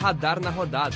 Radar 0.00 0.38
na 0.38 0.50
rodada. 0.50 0.94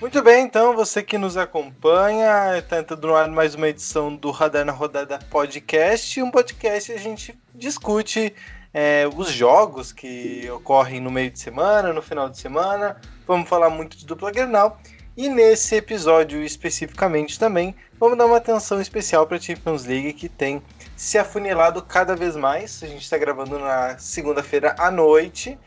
Muito 0.00 0.22
bem, 0.22 0.44
então, 0.44 0.76
você 0.76 1.02
que 1.02 1.18
nos 1.18 1.36
acompanha, 1.36 2.56
está 2.56 2.78
entrando 2.78 3.08
no 3.08 3.16
ar 3.16 3.28
mais 3.28 3.56
uma 3.56 3.66
edição 3.68 4.14
do 4.14 4.30
Radar 4.30 4.64
na 4.64 4.70
Rodada 4.70 5.18
Podcast. 5.30 6.22
Um 6.22 6.30
podcast 6.30 6.92
a 6.92 6.96
gente 6.96 7.36
discute 7.52 8.32
é, 8.72 9.08
os 9.16 9.32
jogos 9.32 9.90
que 9.90 10.48
ocorrem 10.50 11.00
no 11.00 11.10
meio 11.10 11.32
de 11.32 11.40
semana, 11.40 11.92
no 11.92 12.00
final 12.00 12.28
de 12.28 12.38
semana. 12.38 13.00
Vamos 13.26 13.48
falar 13.48 13.70
muito 13.70 13.96
de 13.96 14.06
dupla 14.06 14.30
Grenal. 14.30 14.80
E 15.16 15.28
nesse 15.28 15.74
episódio 15.74 16.42
especificamente 16.42 17.38
também, 17.38 17.74
vamos 17.98 18.18
dar 18.18 18.26
uma 18.26 18.36
atenção 18.36 18.80
especial 18.80 19.26
para 19.26 19.38
a 19.38 19.40
Champions 19.40 19.84
League 19.84 20.12
que 20.12 20.28
tem 20.28 20.62
se 20.94 21.18
afunilado 21.18 21.82
cada 21.82 22.14
vez 22.14 22.36
mais. 22.36 22.82
A 22.82 22.86
gente 22.86 23.02
está 23.02 23.18
gravando 23.18 23.58
na 23.58 23.98
segunda-feira 23.98 24.76
à 24.78 24.90
noite. 24.90 25.58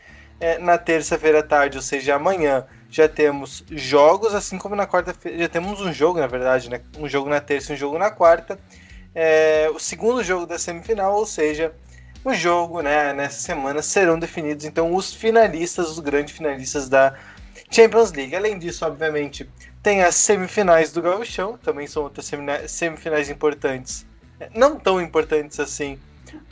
É, 0.42 0.56
na 0.56 0.78
terça-feira 0.78 1.40
à 1.40 1.42
tarde, 1.42 1.76
ou 1.76 1.82
seja, 1.82 2.14
amanhã, 2.14 2.64
já 2.88 3.06
temos 3.06 3.62
jogos, 3.70 4.34
assim 4.34 4.56
como 4.56 4.74
na 4.74 4.86
quarta-feira. 4.86 5.36
Já 5.36 5.48
temos 5.50 5.82
um 5.82 5.92
jogo, 5.92 6.18
na 6.18 6.26
verdade, 6.26 6.70
né? 6.70 6.80
Um 6.98 7.06
jogo 7.06 7.28
na 7.28 7.42
terça 7.42 7.72
e 7.72 7.74
um 7.74 7.78
jogo 7.78 7.98
na 7.98 8.10
quarta. 8.10 8.58
É, 9.14 9.70
o 9.74 9.78
segundo 9.78 10.24
jogo 10.24 10.46
da 10.46 10.58
semifinal, 10.58 11.14
ou 11.14 11.26
seja, 11.26 11.74
o 12.24 12.32
jogo 12.32 12.80
né, 12.80 13.12
nessa 13.12 13.40
semana 13.40 13.82
serão 13.82 14.18
definidos 14.18 14.64
então 14.64 14.94
os 14.94 15.12
finalistas, 15.14 15.88
os 15.88 15.98
grandes 15.98 16.34
finalistas 16.34 16.88
da 16.88 17.14
Champions 17.70 18.12
League. 18.12 18.34
Além 18.34 18.58
disso, 18.58 18.84
obviamente, 18.84 19.48
tem 19.82 20.02
as 20.02 20.16
semifinais 20.16 20.92
do 20.92 21.00
Gauchão, 21.00 21.56
também 21.56 21.86
são 21.86 22.02
outras 22.02 22.30
semifinais 22.68 23.30
importantes. 23.30 24.04
Não 24.54 24.78
tão 24.78 25.00
importantes 25.00 25.60
assim, 25.60 25.98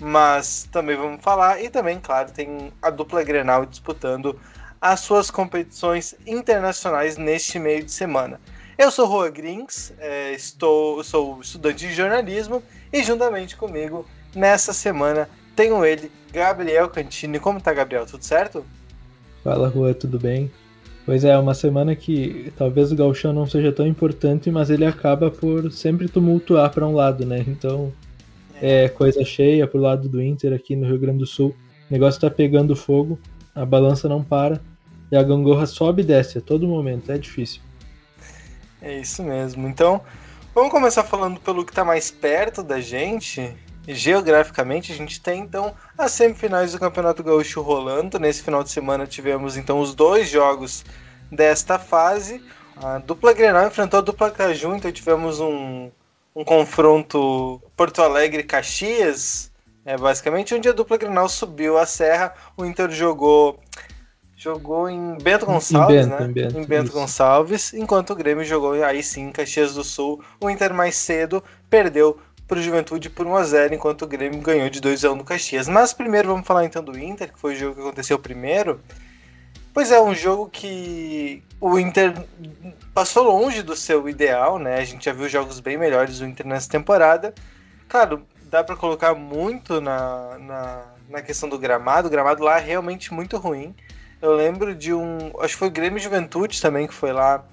mas 0.00 0.68
também 0.70 0.96
vamos 0.96 1.22
falar. 1.22 1.62
E 1.62 1.68
também, 1.68 1.98
claro, 2.00 2.30
tem 2.30 2.72
a 2.80 2.90
dupla 2.90 3.22
Grenal 3.22 3.66
disputando 3.66 4.38
as 4.80 5.00
suas 5.00 5.30
competições 5.30 6.14
internacionais 6.26 7.16
neste 7.16 7.58
meio 7.58 7.82
de 7.82 7.90
semana. 7.90 8.40
Eu 8.76 8.92
sou 8.92 9.06
Roa 9.06 9.28
Grings, 9.28 9.92
é, 9.98 10.32
estou, 10.32 11.02
sou 11.02 11.40
estudante 11.40 11.88
de 11.88 11.92
jornalismo 11.92 12.62
e 12.92 13.02
juntamente 13.02 13.56
comigo 13.56 14.06
nessa 14.34 14.72
semana 14.72 15.28
tenho 15.56 15.84
ele, 15.84 16.12
Gabriel 16.32 16.88
Cantini. 16.88 17.40
Como 17.40 17.60
tá, 17.60 17.72
Gabriel? 17.74 18.06
Tudo 18.06 18.24
certo? 18.24 18.64
Fala, 19.42 19.68
Rua, 19.68 19.92
tudo 19.92 20.16
bem? 20.16 20.48
Pois 21.08 21.24
é, 21.24 21.38
uma 21.38 21.54
semana 21.54 21.96
que 21.96 22.52
talvez 22.54 22.92
o 22.92 22.94
gauchão 22.94 23.32
não 23.32 23.46
seja 23.46 23.72
tão 23.72 23.86
importante, 23.86 24.50
mas 24.50 24.68
ele 24.68 24.84
acaba 24.84 25.30
por 25.30 25.72
sempre 25.72 26.06
tumultuar 26.06 26.70
para 26.70 26.86
um 26.86 26.94
lado, 26.94 27.24
né? 27.24 27.42
Então, 27.48 27.90
é. 28.60 28.84
é 28.84 28.88
coisa 28.90 29.24
cheia 29.24 29.66
pro 29.66 29.80
lado 29.80 30.06
do 30.06 30.20
Inter 30.20 30.52
aqui 30.52 30.76
no 30.76 30.86
Rio 30.86 30.98
Grande 30.98 31.20
do 31.20 31.26
Sul. 31.26 31.56
O 31.88 31.94
negócio 31.94 32.20
tá 32.20 32.28
pegando 32.28 32.76
fogo, 32.76 33.18
a 33.54 33.64
balança 33.64 34.06
não 34.06 34.22
para 34.22 34.60
e 35.10 35.16
a 35.16 35.22
gangorra 35.22 35.64
sobe 35.64 36.02
e 36.02 36.04
desce 36.04 36.36
a 36.36 36.40
todo 36.42 36.68
momento, 36.68 37.10
é 37.10 37.16
difícil. 37.16 37.62
É 38.82 39.00
isso 39.00 39.22
mesmo. 39.22 39.66
Então, 39.66 40.02
vamos 40.54 40.70
começar 40.70 41.04
falando 41.04 41.40
pelo 41.40 41.64
que 41.64 41.72
tá 41.72 41.86
mais 41.86 42.10
perto 42.10 42.62
da 42.62 42.82
gente. 42.82 43.56
Geograficamente, 43.90 44.92
a 44.92 44.94
gente 44.94 45.18
tem 45.18 45.40
então 45.40 45.74
as 45.96 46.12
semifinais 46.12 46.72
do 46.72 46.78
Campeonato 46.78 47.22
Gaúcho 47.22 47.62
rolando. 47.62 48.18
Nesse 48.18 48.42
final 48.42 48.62
de 48.62 48.70
semana 48.70 49.06
tivemos 49.06 49.56
então 49.56 49.80
os 49.80 49.94
dois 49.94 50.28
jogos 50.28 50.84
desta 51.32 51.78
fase. 51.78 52.42
A 52.76 52.98
dupla 52.98 53.32
Grenal 53.32 53.66
enfrentou 53.66 53.98
a 53.98 54.02
dupla 54.02 54.30
Caju, 54.30 54.76
então 54.76 54.92
tivemos 54.92 55.40
um, 55.40 55.90
um 56.36 56.44
confronto 56.44 57.62
Porto 57.74 58.02
Alegre-Caxias, 58.02 59.50
é, 59.86 59.96
basicamente, 59.96 60.54
onde 60.54 60.68
a 60.68 60.72
dupla 60.72 60.98
Grenal 60.98 61.28
subiu 61.28 61.78
a 61.78 61.86
serra. 61.86 62.34
O 62.58 62.66
Inter 62.66 62.90
jogou 62.90 63.58
jogou 64.36 64.88
em 64.88 65.18
Bento 65.18 65.44
Gonçalves, 65.46 66.06
em 66.06 66.10
Bento, 66.10 66.20
né? 66.20 66.26
Em 66.28 66.32
Bento, 66.32 66.58
em 66.58 66.64
Bento 66.64 66.92
Gonçalves, 66.92 67.74
enquanto 67.74 68.10
o 68.10 68.14
Grêmio 68.14 68.44
jogou 68.44 68.72
aí 68.84 69.02
sim 69.02 69.22
em 69.22 69.32
Caxias 69.32 69.74
do 69.74 69.82
Sul. 69.82 70.22
O 70.40 70.48
Inter 70.48 70.72
mais 70.72 70.94
cedo 70.94 71.42
perdeu 71.68 72.20
para 72.48 72.58
o 72.58 72.62
Juventude 72.62 73.10
por 73.10 73.26
1x0, 73.26 73.74
enquanto 73.74 74.02
o 74.02 74.06
Grêmio 74.06 74.40
ganhou 74.40 74.70
de 74.70 74.80
2x1 74.80 75.14
no 75.14 75.22
Caxias. 75.22 75.68
Mas 75.68 75.92
primeiro 75.92 76.28
vamos 76.28 76.46
falar 76.46 76.64
então 76.64 76.82
do 76.82 76.98
Inter, 76.98 77.30
que 77.30 77.38
foi 77.38 77.52
o 77.52 77.56
jogo 77.56 77.74
que 77.74 77.80
aconteceu 77.82 78.18
primeiro. 78.18 78.80
Pois 79.74 79.92
é, 79.92 80.00
um 80.00 80.14
jogo 80.14 80.48
que 80.48 81.44
o 81.60 81.78
Inter 81.78 82.14
passou 82.94 83.24
longe 83.24 83.62
do 83.62 83.76
seu 83.76 84.08
ideal, 84.08 84.58
né? 84.58 84.78
A 84.78 84.84
gente 84.84 85.04
já 85.04 85.12
viu 85.12 85.28
jogos 85.28 85.60
bem 85.60 85.76
melhores 85.76 86.18
do 86.18 86.26
Inter 86.26 86.46
nessa 86.46 86.70
temporada. 86.70 87.34
Claro, 87.86 88.26
dá 88.44 88.64
para 88.64 88.74
colocar 88.74 89.14
muito 89.14 89.80
na, 89.80 90.38
na, 90.38 90.84
na, 91.08 91.22
questão 91.22 91.50
do 91.50 91.58
gramado. 91.58 92.08
O 92.08 92.10
gramado 92.10 92.42
lá 92.42 92.58
é 92.58 92.62
realmente 92.62 93.12
muito 93.12 93.36
ruim. 93.36 93.74
Eu 94.22 94.34
lembro 94.34 94.74
de 94.74 94.92
um. 94.92 95.32
Acho 95.38 95.52
que 95.52 95.58
foi 95.58 95.68
o 95.68 95.70
Grêmio 95.72 96.00
Juventude 96.00 96.60
também 96.60 96.86
que 96.86 96.94
foi 96.94 97.12
lá 97.12 97.44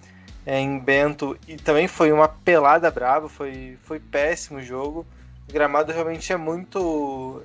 é, 0.46 0.60
em 0.60 0.78
Bento 0.78 1.38
e 1.48 1.56
também 1.56 1.88
foi 1.88 2.12
uma 2.12 2.28
pelada 2.28 2.90
brava, 2.92 3.28
foi, 3.28 3.78
foi 3.84 4.00
péssimo 4.00 4.60
o 4.60 4.64
jogo. 4.64 5.06
O 5.50 5.54
gramado 5.54 5.92
realmente 5.92 6.32
é 6.32 6.38
muito, 6.38 7.42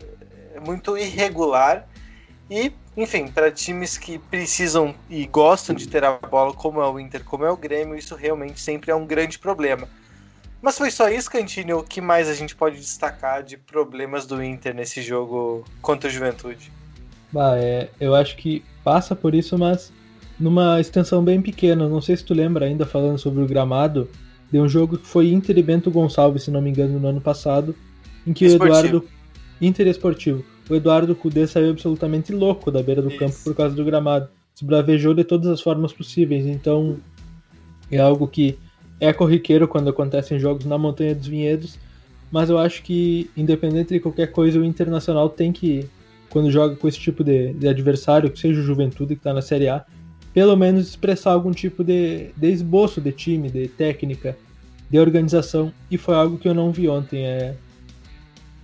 é 0.54 0.60
muito 0.60 0.96
irregular. 0.96 1.86
E, 2.50 2.72
enfim, 2.96 3.28
para 3.28 3.50
times 3.50 3.96
que 3.96 4.18
precisam 4.18 4.94
e 5.08 5.24
gostam 5.26 5.74
de 5.74 5.88
ter 5.88 6.04
a 6.04 6.18
bola, 6.18 6.52
como 6.52 6.80
é 6.80 6.88
o 6.88 6.98
Inter, 6.98 7.24
como 7.24 7.44
é 7.44 7.50
o 7.50 7.56
Grêmio, 7.56 7.96
isso 7.96 8.14
realmente 8.14 8.60
sempre 8.60 8.90
é 8.90 8.94
um 8.94 9.06
grande 9.06 9.38
problema. 9.38 9.88
Mas 10.60 10.76
foi 10.76 10.90
só 10.90 11.08
isso, 11.08 11.30
Cantini? 11.30 11.72
O 11.72 11.82
que 11.82 12.00
mais 12.00 12.28
a 12.28 12.34
gente 12.34 12.54
pode 12.54 12.76
destacar 12.76 13.42
de 13.42 13.56
problemas 13.56 14.26
do 14.26 14.42
Inter 14.42 14.74
nesse 14.74 15.00
jogo 15.00 15.64
contra 15.80 16.08
o 16.08 16.12
Juventude? 16.12 16.70
Bah, 17.32 17.56
é, 17.56 17.88
eu 17.98 18.14
acho 18.14 18.36
que 18.36 18.62
passa 18.84 19.16
por 19.16 19.34
isso, 19.34 19.56
mas 19.56 19.92
numa 20.40 20.80
extensão 20.80 21.22
bem 21.22 21.40
pequena. 21.40 21.88
Não 21.88 22.00
sei 22.00 22.16
se 22.16 22.24
tu 22.24 22.32
lembra 22.32 22.64
ainda 22.64 22.86
falando 22.86 23.18
sobre 23.18 23.42
o 23.42 23.46
gramado, 23.46 24.08
de 24.50 24.58
um 24.58 24.68
jogo 24.68 24.98
que 24.98 25.06
foi 25.06 25.30
Inter 25.30 25.58
e 25.58 25.62
Bento 25.62 25.90
Gonçalves, 25.90 26.44
se 26.44 26.50
não 26.50 26.62
me 26.62 26.70
engano, 26.70 26.98
no 26.98 27.06
ano 27.06 27.20
passado, 27.20 27.76
em 28.26 28.32
que 28.32 28.46
Esportivo. 28.46 28.72
o 28.72 28.78
Eduardo 28.78 29.08
Inter 29.60 29.86
Esportivo, 29.86 30.44
o 30.68 30.74
Eduardo 30.74 31.14
Cudê 31.14 31.46
saiu 31.46 31.70
absolutamente 31.70 32.32
louco 32.32 32.70
da 32.70 32.82
beira 32.82 33.02
do 33.02 33.08
Isso. 33.08 33.18
campo 33.18 33.36
por 33.44 33.54
causa 33.54 33.76
do 33.76 33.84
gramado. 33.84 34.28
Se 34.54 34.64
bravejou 34.64 35.14
de 35.14 35.22
todas 35.22 35.48
as 35.48 35.60
formas 35.60 35.92
possíveis. 35.92 36.46
Então, 36.46 36.96
é 37.90 37.98
algo 37.98 38.26
que 38.26 38.58
é 38.98 39.12
corriqueiro 39.12 39.68
quando 39.68 39.90
acontece 39.90 40.34
em 40.34 40.38
jogos 40.38 40.64
na 40.64 40.76
Montanha 40.76 41.14
dos 41.14 41.26
Vinhedos, 41.26 41.78
mas 42.30 42.50
eu 42.50 42.58
acho 42.58 42.82
que, 42.82 43.30
independente 43.36 43.94
de 43.94 44.00
qualquer 44.00 44.28
coisa, 44.28 44.58
o 44.58 44.64
Internacional 44.64 45.28
tem 45.28 45.52
que, 45.52 45.86
quando 46.28 46.50
joga 46.50 46.76
com 46.76 46.86
esse 46.86 46.98
tipo 46.98 47.24
de, 47.24 47.52
de 47.54 47.66
adversário, 47.66 48.30
que 48.30 48.38
seja 48.38 48.60
o 48.60 48.64
Juventude 48.64 49.14
que 49.14 49.20
está 49.20 49.32
na 49.32 49.42
Série 49.42 49.68
A, 49.68 49.84
pelo 50.32 50.56
menos 50.56 50.88
expressar 50.88 51.32
algum 51.32 51.52
tipo 51.52 51.82
de, 51.82 52.30
de 52.36 52.50
esboço 52.50 53.00
de 53.00 53.12
time, 53.12 53.50
de 53.50 53.68
técnica, 53.68 54.36
de 54.88 54.98
organização, 54.98 55.72
e 55.90 55.96
foi 55.96 56.14
algo 56.14 56.38
que 56.38 56.48
eu 56.48 56.54
não 56.54 56.72
vi 56.72 56.88
ontem. 56.88 57.24
É 57.24 57.54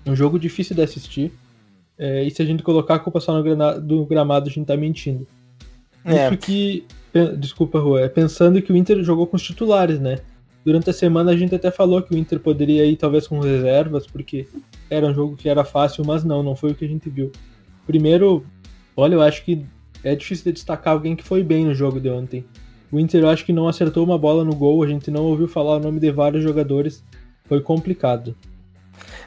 um 0.06 0.14
jogo 0.14 0.38
difícil 0.38 0.76
de 0.76 0.82
assistir, 0.82 1.32
é, 1.98 2.22
e 2.24 2.30
se 2.30 2.42
a 2.42 2.44
gente 2.44 2.62
colocar 2.62 2.96
a 2.96 2.98
culpa 2.98 3.20
só 3.20 3.32
no 3.32 3.42
granado, 3.42 3.80
do 3.80 4.04
gramado, 4.04 4.48
a 4.48 4.52
gente 4.52 4.66
tá 4.66 4.76
mentindo. 4.76 5.26
É. 6.04 6.28
Isso 6.28 6.36
que, 6.38 6.84
desculpa, 7.38 7.78
Rua, 7.80 8.02
é 8.02 8.08
pensando 8.08 8.60
que 8.62 8.72
o 8.72 8.76
Inter 8.76 9.02
jogou 9.02 9.26
com 9.26 9.36
os 9.36 9.42
titulares, 9.42 9.98
né? 9.98 10.18
Durante 10.64 10.90
a 10.90 10.92
semana 10.92 11.30
a 11.30 11.36
gente 11.36 11.54
até 11.54 11.70
falou 11.70 12.02
que 12.02 12.14
o 12.14 12.18
Inter 12.18 12.40
poderia 12.40 12.84
ir 12.84 12.96
talvez 12.96 13.26
com 13.26 13.38
reservas, 13.38 14.06
porque 14.06 14.46
era 14.90 15.06
um 15.06 15.14
jogo 15.14 15.36
que 15.36 15.48
era 15.48 15.64
fácil, 15.64 16.04
mas 16.04 16.24
não, 16.24 16.42
não 16.42 16.56
foi 16.56 16.72
o 16.72 16.74
que 16.74 16.84
a 16.84 16.88
gente 16.88 17.08
viu. 17.08 17.30
Primeiro, 17.86 18.44
olha, 18.96 19.14
eu 19.14 19.22
acho 19.22 19.44
que 19.44 19.64
é 20.06 20.14
difícil 20.14 20.44
de 20.44 20.52
destacar 20.52 20.92
alguém 20.92 21.16
que 21.16 21.24
foi 21.24 21.42
bem 21.42 21.64
no 21.64 21.74
jogo 21.74 22.00
de 22.00 22.08
ontem. 22.08 22.44
O 22.92 23.00
Inter 23.00 23.22
eu 23.22 23.28
acho 23.28 23.44
que 23.44 23.52
não 23.52 23.66
acertou 23.66 24.04
uma 24.04 24.16
bola 24.16 24.44
no 24.44 24.54
gol, 24.54 24.82
a 24.82 24.86
gente 24.86 25.10
não 25.10 25.24
ouviu 25.24 25.48
falar 25.48 25.76
o 25.76 25.80
nome 25.80 25.98
de 25.98 26.10
vários 26.12 26.42
jogadores, 26.42 27.02
foi 27.46 27.60
complicado. 27.60 28.36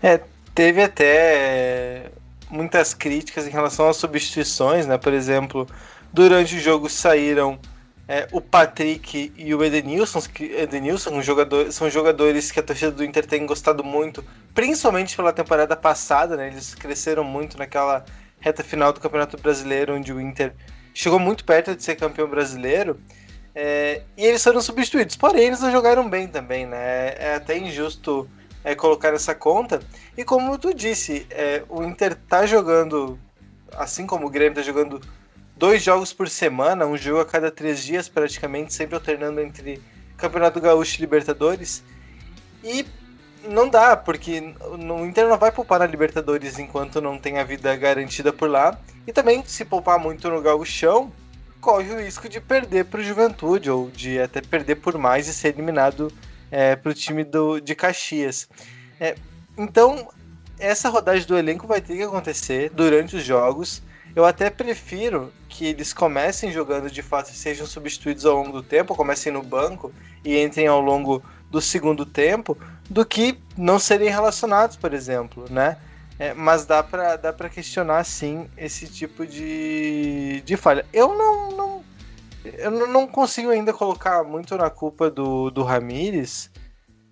É, 0.02 0.22
teve 0.56 0.81
até 0.81 2.12
muitas 2.50 2.94
críticas 2.94 3.46
em 3.46 3.52
relação 3.52 3.90
às 3.90 3.98
substituições, 3.98 4.88
né? 4.88 4.98
Por 4.98 5.14
exemplo, 5.14 5.68
durante 6.14 6.56
o 6.56 6.60
jogo 6.60 6.90
saíram 6.90 7.60
é, 8.08 8.28
o 8.32 8.40
Patrick 8.40 9.34
e 9.38 9.54
o 9.54 9.64
Edenilson, 9.64 10.22
que 10.22 10.46
Edenilson 10.46 11.12
um 11.12 11.22
jogador, 11.22 11.72
são 11.72 11.90
jogadores 11.90 12.52
que 12.52 12.60
a 12.60 12.64
torcida 12.64 12.92
do 12.92 13.04
Inter 13.04 13.25
tem 13.25 13.46
gostado 13.46 13.84
muito, 13.84 14.24
principalmente 14.56 15.16
pela 15.16 15.34
temporada 15.34 15.75
passada, 15.75 16.38
né? 16.38 16.48
Eles 16.48 16.74
cresceram 16.74 17.24
muito 17.24 17.58
naquela 17.58 18.06
reta 18.39 18.63
final 18.63 18.94
do 18.94 19.00
Campeonato 19.00 19.38
Brasileiro, 19.38 19.95
onde 19.95 20.13
o 20.13 20.19
Inter 20.19 20.53
chegou 20.94 21.19
muito 21.19 21.45
perto 21.45 21.75
de 21.75 21.83
ser 21.83 21.95
campeão 21.95 22.27
brasileiro. 22.27 23.00
É, 23.53 24.03
e 24.15 24.25
eles 24.25 24.44
foram 24.44 24.62
substituídos, 24.62 25.15
porém 25.15 25.47
eles 25.47 25.59
não 25.59 25.71
jogaram 25.71 26.09
bem 26.09 26.27
também, 26.27 26.65
né? 26.65 27.15
É 27.18 27.36
até 27.36 27.57
injusto 27.57 28.30
é, 28.63 28.75
colocar 28.75 29.13
essa 29.13 29.36
conta. 29.36 29.81
E 30.18 30.24
como 30.24 30.57
tu 30.57 30.74
disse, 30.74 31.25
é, 31.30 31.63
o 31.68 31.83
Inter 31.83 32.15
tá 32.15 32.45
jogando, 32.45 33.19
assim 33.74 34.06
como 34.06 34.27
o 34.27 34.30
Grêmio 34.30 34.56
tá 34.56 34.62
jogando 34.62 35.01
dois 35.57 35.83
jogos 35.83 36.13
por 36.13 36.30
semana, 36.30 36.86
um 36.86 36.97
jogo 36.97 37.19
a 37.19 37.25
cada 37.25 37.51
três 37.51 37.83
dias 37.83 38.07
praticamente, 38.07 38.74
sempre 38.74 38.95
alternando 38.95 39.41
entre 39.41 39.81
Campeonato 40.15 40.62
Gaúcho 40.62 40.97
e 40.97 41.01
Libertadores. 41.01 41.83
E 42.63 42.86
não 43.47 43.69
dá, 43.69 43.95
porque 43.95 44.53
o 44.62 45.06
Inter 45.06 45.27
não 45.27 45.38
vai 45.38 45.51
poupar 45.51 45.80
na 45.80 45.86
Libertadores 45.86 46.59
enquanto 46.59 47.01
não 47.01 47.18
tem 47.18 47.38
a 47.38 47.44
vida 47.44 47.75
garantida 47.75 48.33
por 48.33 48.50
lá. 48.50 48.77
E 49.07 49.13
também, 49.13 49.44
se 49.45 49.63
poupar 49.65 49.97
muito 49.97 50.30
no 50.30 50.41
Gauchão, 50.41 51.12
corre 51.59 51.91
o 51.91 52.00
risco 52.00 52.27
de 52.27 52.39
perder 52.39 52.86
para 52.86 53.00
o 53.00 53.03
Juventude, 53.03 53.69
ou 53.69 53.89
de 53.89 54.19
até 54.19 54.41
perder 54.41 54.75
por 54.75 54.97
mais 54.97 55.27
e 55.27 55.33
ser 55.33 55.50
eliminado 55.50 56.12
é, 56.51 56.75
para 56.75 56.91
o 56.91 56.94
time 56.94 57.24
do, 57.24 57.59
de 57.59 57.75
Caxias. 57.75 58.50
É, 59.00 59.15
então, 59.57 60.09
essa 60.59 60.89
rodagem 60.89 61.27
do 61.27 61.38
elenco 61.38 61.68
vai 61.68 61.81
ter 61.81 61.95
que 61.95 62.03
acontecer 62.03 62.69
durante 62.69 63.15
os 63.15 63.24
jogos. 63.24 63.81
Eu 64.15 64.25
até 64.25 64.50
prefiro 64.50 65.31
que 65.47 65.65
eles 65.65 65.94
comecem 65.94 66.51
jogando 66.51 66.89
de 66.89 67.01
fato 67.01 67.30
e 67.30 67.36
sejam 67.36 67.65
substituídos 67.65 68.25
ao 68.25 68.36
longo 68.36 68.51
do 68.51 68.63
tempo, 68.63 68.95
comecem 68.95 69.31
no 69.31 69.41
banco 69.41 69.94
e 70.24 70.38
entrem 70.41 70.68
ao 70.68 70.81
longo 70.81 71.24
do 71.50 71.62
segundo 71.62 72.06
tempo, 72.06 72.57
do 72.90 73.06
que 73.06 73.40
não 73.57 73.80
serem 73.80 74.10
relacionados, 74.10 74.75
por 74.75 74.94
exemplo, 74.94 75.46
né? 75.50 75.78
É, 76.18 76.34
mas 76.34 76.66
dá 76.66 76.84
para 76.84 77.16
dá 77.16 77.31
pra 77.31 77.50
questionar, 77.50 78.04
sim, 78.04 78.50
esse 78.57 78.88
tipo 78.88 79.25
de, 79.25 80.42
de 80.42 80.57
falha. 80.57 80.86
Eu 80.92 81.18
não, 81.18 81.51
não, 81.51 81.84
eu 82.44 82.88
não 82.88 83.07
consigo 83.07 83.50
ainda 83.50 83.72
colocar 83.72 84.24
muito 84.24 84.57
na 84.57 84.69
culpa 84.69 85.10
do, 85.10 85.50
do 85.50 85.63
Ramires, 85.63 86.51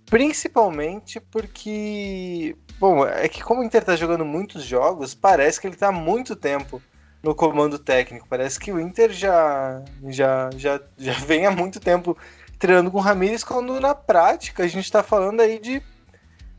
principalmente 0.07 1.21
porque, 1.21 2.55
bom, 2.79 3.05
é 3.05 3.29
que 3.29 3.41
como 3.41 3.61
o 3.61 3.63
Inter 3.63 3.83
tá 3.83 3.95
jogando 3.95 4.25
muitos 4.25 4.63
jogos, 4.63 5.15
parece 5.15 5.59
que 5.61 5.67
ele 5.67 5.77
tá 5.77 5.87
há 5.87 5.91
muito 5.91 6.35
tempo 6.35 6.81
no 7.23 7.33
comando 7.35 7.79
técnico. 7.79 8.27
Parece 8.29 8.59
que 8.59 8.71
o 8.71 8.79
Inter 8.79 9.11
já, 9.11 9.83
já, 10.09 10.49
já, 10.55 10.81
já 10.97 11.13
vem 11.13 11.45
há 11.45 11.51
muito 11.51 11.79
tempo 11.79 12.17
treinando 12.59 12.91
com 12.91 12.97
o 12.97 13.01
Ramires, 13.01 13.43
quando 13.43 13.79
na 13.79 13.93
prática 13.93 14.63
a 14.63 14.67
gente 14.67 14.85
está 14.85 15.03
falando 15.03 15.41
aí 15.41 15.59
de 15.59 15.81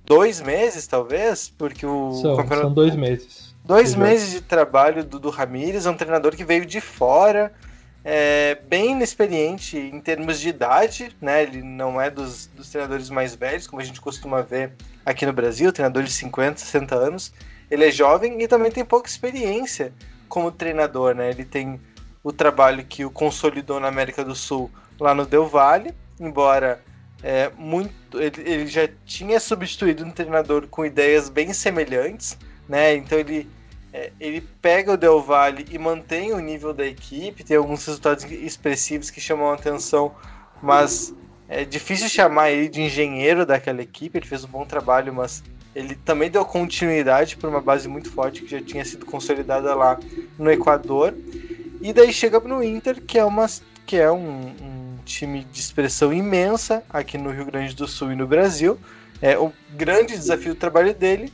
dois 0.04 0.40
meses, 0.40 0.86
talvez, 0.86 1.52
porque 1.56 1.84
o 1.84 2.14
são, 2.14 2.36
campeonato... 2.36 2.66
são 2.68 2.74
dois 2.74 2.96
meses. 2.96 3.54
Dois 3.64 3.90
Exato. 3.90 4.02
meses 4.02 4.30
de 4.30 4.40
trabalho 4.40 5.04
do, 5.04 5.18
do 5.18 5.28
Ramires, 5.28 5.84
um 5.84 5.94
treinador 5.94 6.34
que 6.34 6.44
veio 6.44 6.64
de 6.64 6.80
fora, 6.80 7.52
é, 8.02 8.58
bem 8.66 8.92
inexperiente 8.92 9.76
em 9.76 10.00
termos 10.00 10.40
de 10.40 10.48
idade, 10.48 11.14
né? 11.20 11.42
Ele 11.42 11.62
não 11.62 12.00
é 12.00 12.08
dos, 12.08 12.46
dos 12.46 12.70
treinadores 12.70 13.10
mais 13.10 13.34
velhos, 13.34 13.66
como 13.66 13.82
a 13.82 13.84
gente 13.84 14.00
costuma 14.00 14.40
ver 14.40 14.72
aqui 15.04 15.26
no 15.26 15.32
Brasil, 15.32 15.70
treinador 15.72 16.02
de 16.02 16.12
50, 16.12 16.58
60 16.60 16.94
anos. 16.94 17.32
Ele 17.70 17.84
é 17.84 17.90
jovem 17.90 18.40
e 18.40 18.48
também 18.48 18.70
tem 18.70 18.84
pouca 18.84 19.08
experiência 19.08 19.92
como 20.26 20.50
treinador, 20.50 21.14
né? 21.14 21.28
Ele 21.28 21.44
tem 21.44 21.78
o 22.24 22.32
trabalho 22.32 22.84
que 22.84 23.04
o 23.04 23.10
consolidou 23.10 23.78
na 23.78 23.88
América 23.88 24.24
do 24.24 24.34
Sul 24.34 24.70
lá 24.98 25.14
no 25.14 25.26
Del 25.26 25.46
Valle, 25.46 25.94
embora 26.20 26.82
é, 27.22 27.50
muito, 27.56 28.20
ele, 28.20 28.42
ele, 28.44 28.66
já 28.66 28.88
tinha 29.04 29.40
substituído 29.40 30.04
um 30.04 30.10
treinador 30.10 30.66
com 30.68 30.84
ideias 30.84 31.28
bem 31.28 31.52
semelhantes, 31.52 32.38
né? 32.68 32.94
Então 32.94 33.18
ele, 33.18 33.48
é, 33.92 34.12
ele 34.20 34.40
pega 34.62 34.92
o 34.92 34.96
Del 34.96 35.20
Valle 35.20 35.66
e 35.70 35.78
mantém 35.78 36.32
o 36.32 36.38
nível 36.38 36.72
da 36.72 36.86
equipe, 36.86 37.44
tem 37.44 37.56
alguns 37.56 37.84
resultados 37.84 38.24
expressivos 38.24 39.10
que 39.10 39.20
chamam 39.20 39.50
a 39.50 39.54
atenção, 39.54 40.14
mas 40.62 41.14
é 41.48 41.64
difícil 41.64 42.08
chamar 42.08 42.50
ele 42.50 42.68
de 42.68 42.82
engenheiro 42.82 43.44
daquela 43.46 43.82
equipe, 43.82 44.18
ele 44.18 44.26
fez 44.26 44.44
um 44.44 44.48
bom 44.48 44.64
trabalho, 44.64 45.12
mas 45.12 45.42
ele 45.74 45.94
também 45.94 46.30
deu 46.30 46.44
continuidade 46.44 47.36
para 47.36 47.48
uma 47.48 47.60
base 47.60 47.88
muito 47.88 48.10
forte 48.10 48.42
que 48.42 48.50
já 48.50 48.60
tinha 48.60 48.84
sido 48.84 49.06
consolidada 49.06 49.74
lá 49.74 49.98
no 50.38 50.50
Equador. 50.50 51.14
E 51.80 51.92
daí 51.92 52.12
chega 52.12 52.40
no 52.40 52.62
Inter, 52.62 53.00
que 53.00 53.18
é, 53.18 53.24
uma, 53.24 53.46
que 53.86 53.96
é 53.96 54.10
um, 54.10 54.52
um 54.60 54.77
time 55.08 55.44
de 55.44 55.60
expressão 55.60 56.12
imensa 56.12 56.82
aqui 56.88 57.16
no 57.16 57.31
Rio 57.31 57.46
Grande 57.46 57.75
do 57.75 57.88
Sul 57.88 58.12
e 58.12 58.16
no 58.16 58.26
Brasil. 58.26 58.78
É 59.20 59.37
o 59.37 59.52
grande 59.75 60.16
desafio 60.16 60.55
do 60.55 60.60
trabalho 60.60 60.94
dele. 60.94 61.32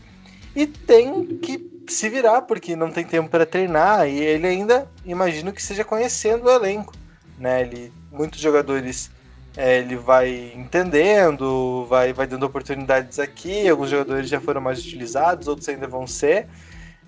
E 0.56 0.66
tem 0.66 1.36
que 1.38 1.70
se 1.88 2.08
virar, 2.08 2.42
porque 2.42 2.76
não 2.76 2.90
tem 2.90 3.04
tempo 3.04 3.28
para 3.28 3.44
treinar. 3.44 4.08
E 4.08 4.18
ele 4.18 4.46
ainda, 4.46 4.88
imagino 5.04 5.52
que 5.52 5.60
esteja 5.60 5.84
conhecendo 5.84 6.46
o 6.46 6.50
elenco. 6.50 6.94
Né? 7.38 7.62
Ele, 7.62 7.92
muitos 8.10 8.40
jogadores 8.40 9.10
é, 9.56 9.78
ele 9.78 9.96
vai 9.96 10.52
entendendo, 10.54 11.84
vai, 11.86 12.12
vai 12.12 12.26
dando 12.26 12.46
oportunidades 12.46 13.18
aqui. 13.18 13.68
Alguns 13.68 13.90
jogadores 13.90 14.28
já 14.28 14.40
foram 14.40 14.60
mais 14.60 14.78
utilizados, 14.78 15.48
outros 15.48 15.68
ainda 15.68 15.86
vão 15.86 16.06
ser. 16.06 16.46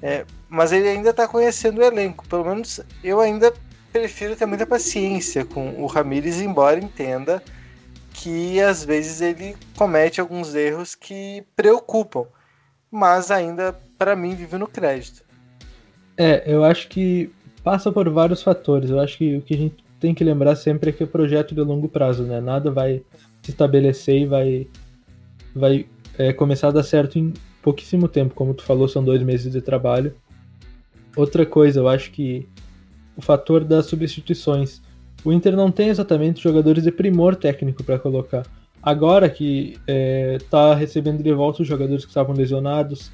É, 0.02 0.26
mas 0.48 0.72
ele 0.72 0.88
ainda 0.88 1.10
está 1.10 1.26
conhecendo 1.26 1.78
o 1.80 1.84
elenco. 1.84 2.26
Pelo 2.28 2.44
menos 2.44 2.80
eu 3.02 3.20
ainda 3.20 3.52
prefiro 3.98 4.36
ter 4.36 4.44
muita 4.44 4.66
paciência 4.66 5.42
com 5.42 5.82
o 5.82 5.86
Ramires, 5.86 6.38
embora 6.40 6.78
entenda 6.78 7.42
que 8.12 8.60
às 8.60 8.84
vezes 8.84 9.22
ele 9.22 9.56
comete 9.74 10.20
alguns 10.20 10.54
erros 10.54 10.94
que 10.94 11.42
preocupam. 11.56 12.26
Mas 12.90 13.30
ainda, 13.30 13.72
para 13.98 14.14
mim, 14.14 14.34
vive 14.34 14.58
no 14.58 14.68
crédito. 14.68 15.24
É, 16.16 16.42
eu 16.46 16.62
acho 16.62 16.88
que 16.88 17.30
passa 17.64 17.90
por 17.90 18.08
vários 18.10 18.42
fatores. 18.42 18.90
Eu 18.90 19.00
acho 19.00 19.16
que 19.16 19.36
o 19.36 19.42
que 19.42 19.54
a 19.54 19.58
gente 19.58 19.84
tem 19.98 20.14
que 20.14 20.22
lembrar 20.22 20.56
sempre 20.56 20.90
é 20.90 20.92
que 20.92 21.02
é 21.02 21.06
projeto 21.06 21.54
de 21.54 21.60
longo 21.62 21.88
prazo, 21.88 22.22
né? 22.22 22.38
Nada 22.38 22.70
vai 22.70 23.02
se 23.42 23.50
estabelecer 23.50 24.22
e 24.22 24.26
vai, 24.26 24.66
vai 25.54 25.86
é, 26.18 26.34
começar 26.34 26.68
a 26.68 26.72
dar 26.72 26.82
certo 26.82 27.18
em 27.18 27.32
pouquíssimo 27.62 28.08
tempo. 28.08 28.34
Como 28.34 28.52
tu 28.52 28.62
falou, 28.62 28.88
são 28.88 29.02
dois 29.02 29.22
meses 29.22 29.50
de 29.50 29.62
trabalho. 29.62 30.14
Outra 31.16 31.46
coisa, 31.46 31.80
eu 31.80 31.88
acho 31.88 32.10
que 32.10 32.46
o 33.16 33.22
fator 33.22 33.64
das 33.64 33.86
substituições. 33.86 34.82
O 35.24 35.32
Inter 35.32 35.56
não 35.56 35.70
tem 35.70 35.88
exatamente 35.88 36.42
jogadores 36.42 36.84
de 36.84 36.92
primor 36.92 37.34
técnico 37.34 37.82
para 37.82 37.98
colocar. 37.98 38.46
Agora 38.82 39.28
que 39.28 39.76
está 40.38 40.70
é, 40.70 40.74
recebendo 40.74 41.22
de 41.22 41.32
volta 41.32 41.62
os 41.62 41.68
jogadores 41.68 42.04
que 42.04 42.10
estavam 42.10 42.34
lesionados, 42.34 43.10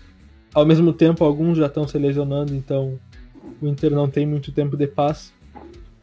ao 0.52 0.66
mesmo 0.66 0.92
tempo 0.92 1.24
alguns 1.24 1.56
já 1.56 1.66
estão 1.66 1.88
se 1.88 1.96
lesionando, 1.96 2.54
então 2.54 2.98
o 3.60 3.66
Inter 3.66 3.92
não 3.92 4.08
tem 4.08 4.26
muito 4.26 4.52
tempo 4.52 4.76
de 4.76 4.86
paz. 4.86 5.32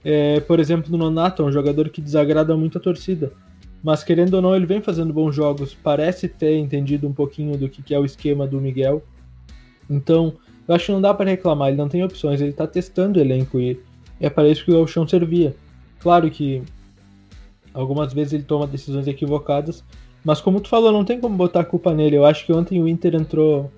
É, 0.04 0.40
por 0.40 0.60
exemplo, 0.60 0.92
no 0.92 0.98
Nonato, 0.98 1.44
é 1.44 1.46
um 1.46 1.52
jogador 1.52 1.90
que 1.90 2.02
desagrada 2.02 2.56
muito 2.58 2.78
a 2.78 2.82
torcida. 2.82 3.32
Mas 3.84 4.04
querendo 4.04 4.34
ou 4.34 4.42
não, 4.42 4.56
ele 4.56 4.66
vem 4.66 4.82
fazendo 4.82 5.14
bons 5.14 5.36
jogos, 5.36 5.76
parece 5.76 6.28
ter 6.28 6.58
entendido 6.58 7.08
um 7.08 7.14
pouquinho 7.14 7.58
do 7.58 7.70
que 7.70 7.94
é 7.94 8.00
o 8.00 8.06
esquema 8.06 8.48
do 8.48 8.60
Miguel. 8.60 9.04
Então, 9.90 10.34
eu 10.68 10.76
acho 10.76 10.88
que 10.88 10.92
não 10.92 11.02
dá 11.02 11.14
para 11.14 11.30
reclamar, 11.30 11.70
ele 11.70 11.78
não 11.78 11.88
tem 11.88 12.04
opções, 12.04 12.42
ele 12.42 12.52
está 12.52 12.68
testando 12.68 13.20
o 13.20 13.22
elenco 13.22 13.60
e 13.60 13.80
é 14.20 14.30
para 14.30 14.50
isso 14.50 14.66
que 14.66 14.72
o 14.72 14.76
Galchão 14.76 15.08
servia. 15.08 15.56
Claro 16.00 16.30
que 16.30 16.62
algumas 17.74 18.14
vezes 18.14 18.34
ele 18.34 18.44
toma 18.44 18.68
decisões 18.68 19.08
equivocadas, 19.08 19.84
mas 20.24 20.42
como 20.42 20.60
tu 20.60 20.70
falou, 20.70 20.92
não 20.92 21.06
tem 21.06 21.20
como 21.20 21.36
botar 21.36 21.62
a 21.62 21.66
culpa 21.66 21.94
nele. 21.94 22.18
Eu 22.18 22.26
acho 22.26 22.46
que 22.46 22.54
ontem 22.54 22.82
o 22.82 22.88
Inter 22.88 23.16
entrou, 23.16 23.72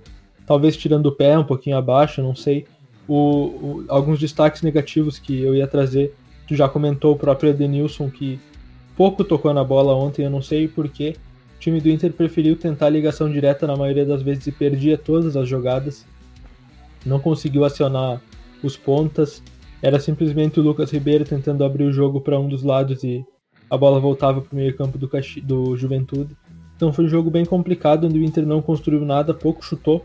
talvez 0.45 0.75
tirando 0.75 1.07
o 1.07 1.12
pé 1.12 1.38
um 1.38 1.43
pouquinho 1.43 1.77
abaixo, 1.77 2.21
não 2.21 2.36
sei 2.36 2.65
o, 3.07 3.15
o, 3.15 3.86
alguns 3.88 4.19
destaques 4.19 4.62
negativos 4.62 5.19
que 5.19 5.41
eu 5.41 5.55
ia 5.55 5.67
trazer. 5.67 6.15
Tu 6.48 6.55
já 6.55 6.67
comentou 6.67 7.13
o 7.13 7.17
próprio 7.17 7.50
Edenilson, 7.50 8.10
que 8.10 8.39
pouco 8.95 9.24
tocou 9.24 9.53
na 9.53 9.63
bola 9.63 9.93
ontem, 9.93 10.24
eu 10.24 10.29
não 10.29 10.41
sei 10.41 10.67
porquê. 10.67 11.15
O 11.57 11.60
time 11.60 11.79
do 11.79 11.89
Inter 11.89 12.12
preferiu 12.13 12.55
tentar 12.55 12.89
ligação 12.89 13.31
direta 13.31 13.67
na 13.67 13.75
maioria 13.75 14.05
das 14.05 14.21
vezes 14.21 14.48
e 14.48 14.51
perdia 14.51 14.98
todas 14.98 15.38
as 15.38 15.48
jogadas. 15.48 16.05
Não 17.05 17.19
conseguiu 17.19 17.65
acionar 17.65 18.21
os 18.63 18.77
pontas. 18.77 19.43
Era 19.81 20.00
simplesmente 20.00 20.59
o 20.59 20.63
Lucas 20.63 20.91
Ribeiro 20.91 21.25
tentando 21.25 21.63
abrir 21.63 21.85
o 21.85 21.93
jogo 21.93 22.21
para 22.21 22.39
um 22.39 22.47
dos 22.47 22.63
lados 22.63 23.03
e 23.03 23.25
a 23.69 23.77
bola 23.77 24.00
voltava 24.00 24.41
para 24.41 24.53
o 24.53 24.55
meio-campo 24.55 24.97
do, 24.97 25.09
do 25.43 25.77
Juventude. 25.77 26.35
Então 26.75 26.91
foi 26.93 27.05
um 27.05 27.09
jogo 27.09 27.29
bem 27.29 27.45
complicado, 27.45 28.07
onde 28.07 28.19
o 28.19 28.23
Inter 28.23 28.45
não 28.45 28.61
construiu 28.61 29.05
nada, 29.05 29.33
pouco 29.33 29.63
chutou 29.63 30.03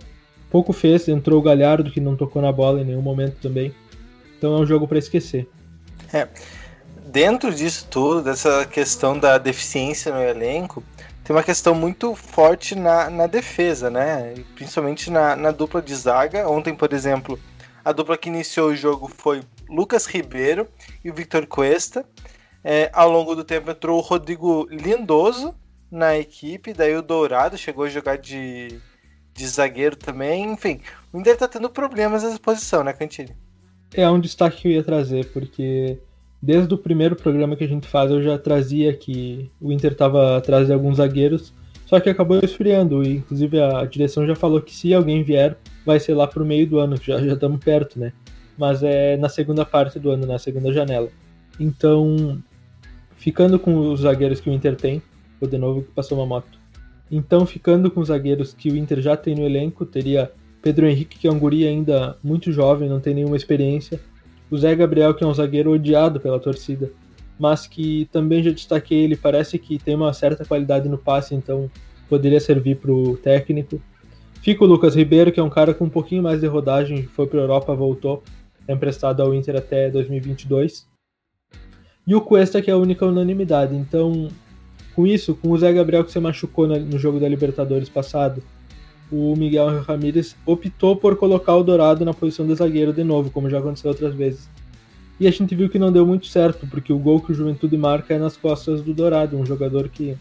pouco 0.51 0.73
fez, 0.73 1.09
entrou 1.09 1.39
o 1.39 1.43
Galhardo 1.43 1.91
que 1.91 2.01
não 2.01 2.17
tocou 2.17 2.41
na 2.41 2.53
bola 2.53 2.81
em 2.81 2.85
nenhum 2.85 3.03
momento 3.03 3.37
também. 3.41 3.75
Então 4.39 4.57
é 4.57 4.61
um 4.61 4.67
jogo 4.67 4.87
para 4.87 4.99
esquecer. 4.99 5.49
É. 6.13 6.29
Dentro 7.07 7.55
disso 7.55 7.87
tudo, 7.91 8.23
dessa 8.23 8.65
questão 8.67 9.19
da 9.19 9.39
deficiência 9.39 10.13
no 10.13 10.21
elenco, 10.21 10.83
tem 11.25 11.35
uma 11.35 11.43
questão 11.43 11.75
muito 11.75 12.15
forte 12.15 12.75
na, 12.75 13.11
na 13.11 13.27
defesa, 13.27 13.91
né? 13.91 14.35
Principalmente 14.55 15.11
na, 15.11 15.35
na 15.37 15.51
dupla 15.51 15.83
de 15.83 15.95
zaga. 15.95 16.49
Ontem, 16.49 16.75
por 16.75 16.93
exemplo, 16.93 17.39
a 17.85 17.93
dupla 17.93 18.17
que 18.17 18.29
iniciou 18.29 18.71
o 18.71 18.77
jogo 18.77 19.11
foi 19.15 19.43
Lucas 19.69 20.07
Ribeiro 20.07 20.69
e 21.05 21.11
o 21.11 21.15
Victor 21.15 21.47
Cuesta. 21.47 22.05
É, 22.65 22.91
ao 22.93 23.11
longo 23.11 23.35
do 23.35 23.45
tempo 23.45 23.71
entrou 23.71 23.99
o 23.99 24.03
Rodrigo 24.03 24.67
Lindoso 24.71 25.55
na 25.91 26.19
equipe, 26.19 26.73
daí 26.73 26.97
o 26.97 27.03
Dourado 27.03 27.57
chegou 27.57 27.85
a 27.85 27.89
jogar 27.89 28.19
de 28.19 28.81
de 29.37 29.47
zagueiro 29.47 29.95
também. 29.95 30.53
Enfim, 30.53 30.81
o 31.13 31.21
Inter 31.21 31.37
tá 31.37 31.47
tendo 31.47 31.69
problemas 31.69 32.23
nessa 32.23 32.39
posição, 32.39 32.83
né, 32.83 32.93
Cantini? 32.93 33.37
É 33.95 34.09
um 34.09 34.19
destaque 34.19 34.63
que 34.63 34.69
eu 34.69 34.73
ia 34.73 34.83
trazer, 34.83 35.27
porque 35.33 35.99
desde 36.43 36.73
o 36.75 36.79
primeiro 36.79 37.15
programa 37.15 37.55
que 37.55 37.65
a 37.65 37.69
gente 37.69 37.87
faz 37.87 38.11
eu 38.11 38.23
já 38.23 38.39
trazia 38.39 38.93
que 38.95 39.51
o 39.61 39.71
Inter 39.71 39.93
estava 39.93 40.37
atrás 40.37 40.67
de 40.67 40.73
alguns 40.73 40.97
zagueiros, 40.97 41.53
só 41.85 42.01
que 42.01 42.11
acabou 42.11 42.41
esfriando. 42.43 43.03
E, 43.05 43.17
inclusive 43.19 43.61
a 43.61 43.85
direção 43.85 44.27
já 44.27 44.35
falou 44.35 44.61
que 44.61 44.75
se 44.75 44.93
alguém 44.93 45.23
vier, 45.23 45.57
vai 45.85 46.01
ser 46.01 46.15
lá 46.15 46.27
pro 46.27 46.45
meio 46.45 46.67
do 46.67 46.79
ano, 46.79 46.97
já 47.01 47.21
estamos 47.21 47.63
perto, 47.63 47.99
né? 47.99 48.13
Mas 48.57 48.83
é 48.83 49.17
na 49.17 49.29
segunda 49.29 49.65
parte 49.65 49.99
do 49.99 50.11
ano, 50.11 50.27
na 50.27 50.39
segunda 50.39 50.73
janela. 50.73 51.09
Então, 51.59 52.43
ficando 53.17 53.59
com 53.59 53.93
os 53.93 54.01
zagueiros 54.01 54.41
que 54.41 54.51
o 54.51 54.53
Inter 54.53 54.77
tem, 54.77 55.03
vou 55.41 55.49
de 55.49 55.59
novo 55.59 55.83
que 55.83 55.91
passou 55.91 56.19
uma 56.19 56.27
moto. 56.27 56.59
Então, 57.11 57.47
ficando 57.47 57.91
com 57.91 58.01
os 58.01 58.09
zagueiros 58.09 58.53
que 58.53 58.71
o 58.71 58.77
Inter 58.77 59.01
já 59.01 59.17
tem 59.17 59.35
no 59.35 59.45
elenco, 59.45 59.87
teria 59.87 60.31
Pedro 60.61 60.87
Henrique, 60.87 61.19
que 61.19 61.29
é 61.29 61.31
um 61.31 61.39
guri 61.39 61.67
ainda 61.67 62.17
muito 62.23 62.51
jovem, 62.51 62.89
não 62.89 63.01
tem 63.01 63.15
nenhuma 63.15 63.37
experiência. 63.37 64.01
O 64.51 64.59
Zé 64.59 64.75
Gabriel, 64.75 65.15
que 65.15 65.23
é 65.23 65.27
um 65.27 65.35
zagueiro 65.35 65.73
odiado 65.73 66.19
pela 66.19 66.41
torcida, 66.41 66.91
mas 67.39 67.67
que 67.67 68.09
também 68.11 68.43
já 68.43 68.51
destaquei, 68.51 69.05
ele 69.05 69.17
parece 69.17 69.59
que 69.59 69.79
tem 69.79 69.95
uma 69.95 70.13
certa 70.13 70.45
qualidade 70.45 70.89
no 70.89 70.99
passe, 70.99 71.35
então 71.35 71.71
poderia 72.09 72.41
servir 72.41 72.77
para 72.77 72.93
o 72.93 73.17
técnico. 73.17 73.81
Fica 74.41 74.65
o 74.65 74.67
Lucas 74.67 74.95
Ribeiro, 74.95 75.33
que 75.33 75.41
é 75.41 75.43
um 75.43 75.51
cara 75.51 75.75
com 75.75 75.85
um 75.85 75.91
pouquinho 75.91 76.23
mais 76.23 76.41
de 76.41 76.47
rodagem, 76.47 77.05
foi 77.05 77.27
para 77.27 77.41
a 77.41 77.43
Europa, 77.43 77.75
voltou, 77.75 78.23
é 78.67 78.73
emprestado 78.73 79.23
ao 79.23 79.35
Inter 79.35 79.57
até 79.57 79.91
2022. 79.91 80.87
E 82.07 82.15
o 82.15 82.21
Cuesta, 82.21 82.63
que 82.63 82.71
é 82.71 82.75
a 82.75 82.79
única 82.79 83.05
unanimidade. 83.05 83.75
Então, 83.75 84.29
com 84.95 85.07
isso, 85.07 85.35
com 85.35 85.51
o 85.51 85.59
Zé 85.59 85.73
Gabriel 85.73 86.05
que 86.05 86.13
se 86.13 86.21
machucou 86.21 86.67
no 86.67 86.99
jogo 86.99 87.19
da 87.19 87.29
Libertadores 87.29 87.89
passado, 87.89 88.43
o 89.11 89.35
Miguel 89.37 89.83
Ramírez 89.83 90.37
optou 90.45 90.97
por 90.97 91.17
colocar 91.17 91.57
o 91.57 91.63
Dourado 91.63 92.05
na 92.05 92.15
posição 92.15 92.47
de 92.47 92.55
zagueiro 92.55 92.93
de 92.93 93.05
novo, 93.05 93.31
como 93.31 93.51
já 93.51 93.59
aconteceu 93.59 93.91
outras 93.91 94.15
vezes. 94.15 94.49
E 95.19 95.27
a 95.27 95.31
gente 95.31 95.55
viu 95.55 95.69
que 95.69 95.79
não 95.79 95.93
deu 95.93 96.07
muito 96.07 96.27
certo, 96.27 96.67
porque 96.67 96.93
o 96.93 96.99
gol 96.99 97.21
que 97.21 97.33
o 97.33 97.35
Juventude 97.35 97.77
marca 97.77 98.15
é 98.15 98.19
nas 98.19 98.37
costas 98.37 98.83
do 98.83 98.93
Dourado, 98.93 99.37
um 99.37 99.47
jogador 99.47 99.89
que 99.89 100.17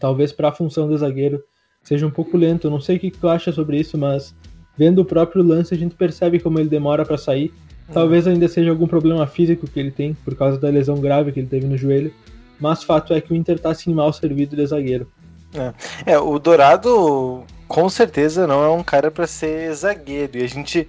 talvez 0.00 0.32
para 0.32 0.48
a 0.48 0.52
função 0.52 0.88
de 0.88 0.96
zagueiro 0.96 1.42
seja 1.82 2.06
um 2.06 2.10
pouco 2.10 2.36
lento. 2.36 2.66
Eu 2.66 2.70
não 2.70 2.80
sei 2.80 2.96
o 2.96 3.00
que 3.00 3.10
tu 3.10 3.28
acha 3.28 3.52
sobre 3.52 3.78
isso, 3.78 3.96
mas 3.96 4.34
vendo 4.76 5.00
o 5.00 5.04
próprio 5.04 5.42
lance 5.42 5.74
a 5.74 5.76
gente 5.76 5.94
percebe 5.94 6.40
como 6.40 6.58
ele 6.58 6.68
demora 6.68 7.04
para 7.04 7.18
sair. 7.18 7.52
Talvez 7.92 8.26
ainda 8.26 8.48
seja 8.48 8.70
algum 8.70 8.86
problema 8.86 9.26
físico 9.26 9.66
que 9.66 9.78
ele 9.78 9.90
tem 9.90 10.14
por 10.24 10.34
causa 10.34 10.58
da 10.58 10.68
lesão 10.68 10.96
grave 10.96 11.32
que 11.32 11.40
ele 11.40 11.46
teve 11.46 11.66
no 11.66 11.76
joelho, 11.76 12.12
mas 12.58 12.82
fato 12.82 13.12
é 13.12 13.20
que 13.20 13.32
o 13.32 13.36
Inter 13.36 13.58
tá 13.58 13.70
assim 13.70 13.92
mal 13.92 14.12
servido 14.12 14.56
de 14.56 14.66
zagueiro. 14.66 15.06
É, 15.54 16.12
é 16.12 16.18
o 16.18 16.38
Dourado 16.38 17.44
com 17.68 17.88
certeza 17.88 18.46
não 18.46 18.62
é 18.64 18.68
um 18.70 18.82
cara 18.82 19.10
para 19.10 19.26
ser 19.26 19.72
zagueiro. 19.74 20.38
E 20.38 20.42
a 20.42 20.48
gente 20.48 20.88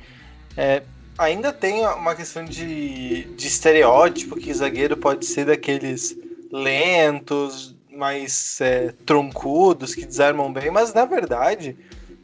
é, 0.56 0.84
ainda 1.18 1.51
tem 1.51 1.86
uma 1.86 2.15
questão 2.15 2.46
de, 2.46 3.24
de 3.24 3.48
estereótipo 3.48 4.36
que 4.36 4.54
zagueiro 4.54 4.98
pode 4.98 5.25
ser 5.25 5.46
daqueles 5.46 6.18
lentos, 6.51 7.75
mais 7.92 8.60
é, 8.62 8.94
troncudos, 9.06 9.96
que 9.96 10.06
desarmam 10.06 10.51
bem, 10.51 10.70
mas 10.70 10.94
na 10.94 11.06
verdade, 11.06 11.77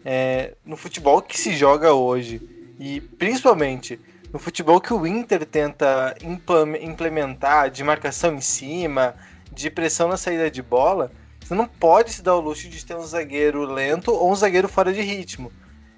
é, 0.05 0.53
no 0.65 0.75
futebol 0.75 1.22
que 1.22 1.39
se 1.39 1.55
joga 1.55 1.93
hoje, 1.93 2.41
e 2.79 3.01
principalmente 3.01 4.00
no 4.34 4.39
futebol 4.39 4.79
que 4.79 4.93
o 4.93 5.05
Inter 5.05 5.46
tenta 5.46 6.15
implementar 6.81 7.70
de 7.70 7.84
marcação 7.84 8.34
em 8.34 8.41
cima, 8.41 9.13
de 9.51 9.70
pressão 9.70 10.08
na 10.08 10.17
saída 10.17 10.50
de 10.50 10.62
bola, 10.62 11.12
você 11.43 11.53
não 11.53 11.67
pode 11.67 12.13
se 12.13 12.22
dar 12.22 12.36
o 12.36 12.39
luxo 12.39 12.70
de 12.70 12.86
ter 12.86 12.96
um 12.96 13.05
zagueiro 13.05 13.65
lento 13.65 14.13
ou 14.13 14.31
um 14.31 14.36
zagueiro 14.36 14.70
fora 14.70 14.93
de 14.93 15.01
ritmo. 15.01 15.51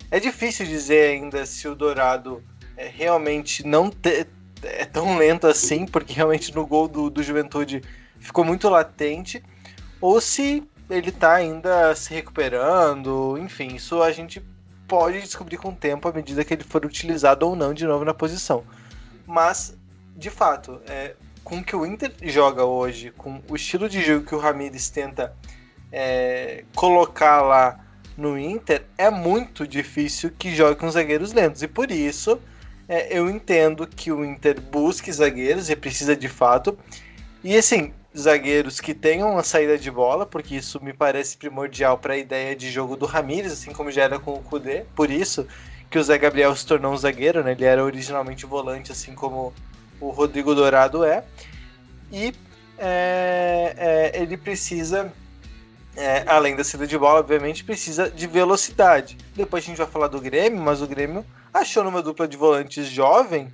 É 0.09 0.19
difícil 0.19 0.65
dizer 0.65 1.11
ainda 1.11 1.45
se 1.45 1.67
o 1.67 1.75
Dourado 1.75 2.43
é, 2.75 2.87
realmente 2.87 3.65
não 3.65 3.89
te, 3.89 4.25
é 4.63 4.85
tão 4.85 5.17
lento 5.17 5.45
assim, 5.45 5.85
porque 5.85 6.13
realmente 6.13 6.53
no 6.55 6.65
gol 6.65 6.87
do, 6.87 7.09
do 7.09 7.21
Juventude 7.21 7.83
ficou 8.19 8.43
muito 8.43 8.67
latente, 8.69 9.43
ou 10.01 10.19
se 10.19 10.63
ele 10.89 11.09
está 11.09 11.33
ainda 11.33 11.95
se 11.95 12.13
recuperando, 12.13 13.37
enfim, 13.37 13.75
isso 13.75 14.01
a 14.01 14.11
gente 14.11 14.43
pode 14.87 15.19
descobrir 15.21 15.57
com 15.57 15.69
o 15.69 15.75
tempo 15.75 16.07
à 16.07 16.11
medida 16.11 16.43
que 16.43 16.53
ele 16.53 16.63
for 16.63 16.85
utilizado 16.85 17.47
ou 17.47 17.55
não 17.55 17.73
de 17.73 17.85
novo 17.85 18.05
na 18.05 18.13
posição. 18.13 18.63
Mas, 19.25 19.77
de 20.15 20.29
fato, 20.29 20.81
é, 20.87 21.15
com 21.43 21.57
o 21.57 21.63
que 21.63 21.75
o 21.75 21.85
Inter 21.85 22.13
joga 22.23 22.65
hoje, 22.65 23.11
com 23.11 23.41
o 23.49 23.55
estilo 23.55 23.89
de 23.89 24.01
jogo 24.01 24.25
que 24.25 24.35
o 24.35 24.39
Ramires 24.39 24.89
tenta 24.89 25.35
é, 25.91 26.63
colocar 26.75 27.41
lá 27.41 27.79
no 28.17 28.37
Inter, 28.37 28.83
é 28.97 29.09
muito 29.09 29.67
difícil 29.67 30.31
que 30.37 30.55
jogue 30.55 30.79
com 30.79 30.89
zagueiros 30.91 31.33
lentos. 31.33 31.63
E 31.63 31.67
por 31.67 31.89
isso 31.89 32.39
é, 32.87 33.17
eu 33.17 33.29
entendo 33.29 33.87
que 33.87 34.11
o 34.11 34.23
Inter 34.23 34.59
busque 34.59 35.11
zagueiros 35.11 35.69
e 35.69 35.75
precisa 35.75 36.15
de 36.15 36.27
fato. 36.27 36.77
E 37.43 37.57
assim, 37.57 37.93
zagueiros 38.17 38.79
que 38.79 38.93
tenham 38.93 39.31
uma 39.31 39.43
saída 39.43 39.77
de 39.77 39.89
bola, 39.89 40.25
porque 40.25 40.55
isso 40.55 40.83
me 40.83 40.93
parece 40.93 41.35
primordial 41.37 41.97
para 41.97 42.13
a 42.13 42.17
ideia 42.17 42.55
de 42.55 42.69
jogo 42.69 42.95
do 42.95 43.05
Ramires, 43.05 43.51
assim 43.51 43.71
como 43.73 43.91
já 43.91 44.03
era 44.03 44.19
com 44.19 44.33
o 44.33 44.43
Kudê. 44.43 44.85
Por 44.95 45.09
isso 45.09 45.47
que 45.89 45.97
o 45.97 46.03
Zé 46.03 46.17
Gabriel 46.17 46.55
se 46.55 46.65
tornou 46.65 46.93
um 46.93 46.97
zagueiro, 46.97 47.43
né? 47.43 47.51
Ele 47.51 47.65
era 47.65 47.83
originalmente 47.83 48.45
volante, 48.45 48.91
assim 48.91 49.13
como 49.13 49.53
o 49.99 50.09
Rodrigo 50.09 50.53
Dourado 50.53 51.03
é. 51.03 51.23
E 52.11 52.33
é, 52.77 54.11
é, 54.13 54.21
ele 54.21 54.37
precisa, 54.37 55.11
é, 55.95 56.23
além 56.27 56.55
da 56.55 56.63
saída 56.63 56.85
de 56.85 56.97
bola, 56.97 57.19
obviamente, 57.19 57.63
precisa 57.63 58.09
de 58.09 58.27
velocidade. 58.27 59.17
Depois 59.35 59.63
a 59.63 59.67
gente 59.67 59.77
vai 59.77 59.87
falar 59.87 60.07
do 60.07 60.21
Grêmio, 60.21 60.61
mas 60.61 60.81
o 60.81 60.87
Grêmio 60.87 61.25
achou 61.53 61.83
numa 61.83 62.01
dupla 62.01 62.27
de 62.27 62.37
volantes 62.37 62.87
jovem, 62.87 63.51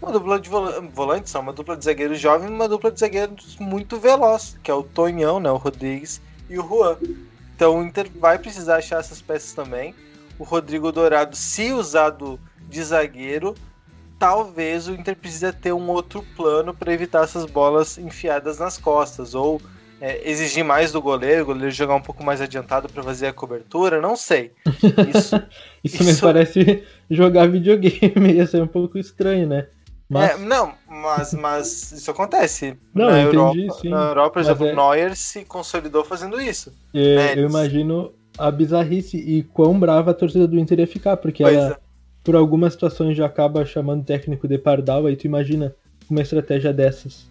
uma 0.00 0.12
dupla 0.12 0.40
de 0.40 0.48
volantes, 0.48 1.34
uma 1.34 1.52
dupla 1.52 1.76
de 1.76 1.84
zagueiros 1.84 2.20
jovem 2.20 2.48
uma 2.48 2.68
dupla 2.68 2.90
de 2.90 3.00
zagueiros 3.00 3.56
muito 3.58 3.98
veloz, 3.98 4.56
que 4.62 4.70
é 4.70 4.74
o 4.74 4.82
Tonhão, 4.82 5.40
né, 5.40 5.50
o 5.50 5.56
Rodrigues 5.56 6.20
e 6.48 6.58
o 6.58 6.66
Juan. 6.66 6.96
Então 7.54 7.78
o 7.78 7.84
Inter 7.84 8.08
vai 8.18 8.38
precisar 8.38 8.76
achar 8.76 9.00
essas 9.00 9.20
peças 9.20 9.52
também. 9.52 9.94
O 10.38 10.44
Rodrigo 10.44 10.92
Dourado, 10.92 11.34
se 11.34 11.72
usado 11.72 12.38
de 12.68 12.82
zagueiro, 12.82 13.54
talvez 14.18 14.86
o 14.86 14.92
Inter 14.92 15.16
precisa 15.16 15.52
ter 15.52 15.72
um 15.72 15.88
outro 15.88 16.24
plano 16.36 16.72
para 16.72 16.92
evitar 16.92 17.24
essas 17.24 17.44
bolas 17.44 17.98
enfiadas 17.98 18.58
nas 18.58 18.78
costas 18.78 19.34
ou 19.34 19.60
é, 20.00 20.28
exigir 20.30 20.64
mais 20.64 20.92
do 20.92 21.02
goleiro, 21.02 21.42
o 21.42 21.46
goleiro 21.46 21.70
jogar 21.70 21.94
um 21.94 22.00
pouco 22.00 22.22
mais 22.22 22.40
adiantado 22.40 22.88
para 22.88 23.02
fazer 23.02 23.26
a 23.26 23.32
cobertura, 23.32 24.00
não 24.00 24.16
sei. 24.16 24.52
Isso, 25.14 25.36
isso, 25.84 26.02
isso, 26.02 26.04
me 26.04 26.16
parece 26.16 26.84
jogar 27.10 27.48
videogame, 27.48 28.34
ia 28.34 28.46
ser 28.46 28.62
um 28.62 28.66
pouco 28.66 28.98
estranho, 28.98 29.46
né? 29.46 29.66
Mas... 30.08 30.30
É, 30.30 30.36
não, 30.38 30.72
mas, 30.88 31.34
mas 31.34 31.92
isso 31.92 32.10
acontece. 32.10 32.78
Não, 32.94 33.10
na, 33.10 33.22
entendi, 33.22 33.36
Europa, 33.36 33.80
sim. 33.80 33.88
na 33.90 34.08
Europa, 34.08 34.30
por 34.30 34.40
exemplo, 34.40 34.66
é... 34.66 34.74
Neuer 34.74 35.16
se 35.16 35.44
consolidou 35.44 36.04
fazendo 36.04 36.40
isso. 36.40 36.72
É, 36.94 37.16
né? 37.16 37.34
Eu 37.36 37.48
imagino 37.48 38.12
a 38.38 38.50
bizarrice 38.50 39.18
e 39.18 39.42
quão 39.42 39.78
brava 39.78 40.12
a 40.12 40.14
torcida 40.14 40.46
do 40.46 40.58
Inter 40.58 40.80
ia 40.80 40.86
ficar, 40.86 41.16
porque 41.18 41.42
pois 41.42 41.56
ela 41.56 41.72
é 41.72 41.88
por 42.28 42.36
algumas 42.36 42.74
situações 42.74 43.16
já 43.16 43.24
acaba 43.24 43.64
chamando 43.64 44.02
o 44.02 44.04
técnico 44.04 44.46
de 44.46 44.58
pardal, 44.58 45.06
aí 45.06 45.16
tu 45.16 45.24
imagina 45.24 45.74
uma 46.10 46.20
estratégia 46.20 46.74
dessas. 46.74 47.26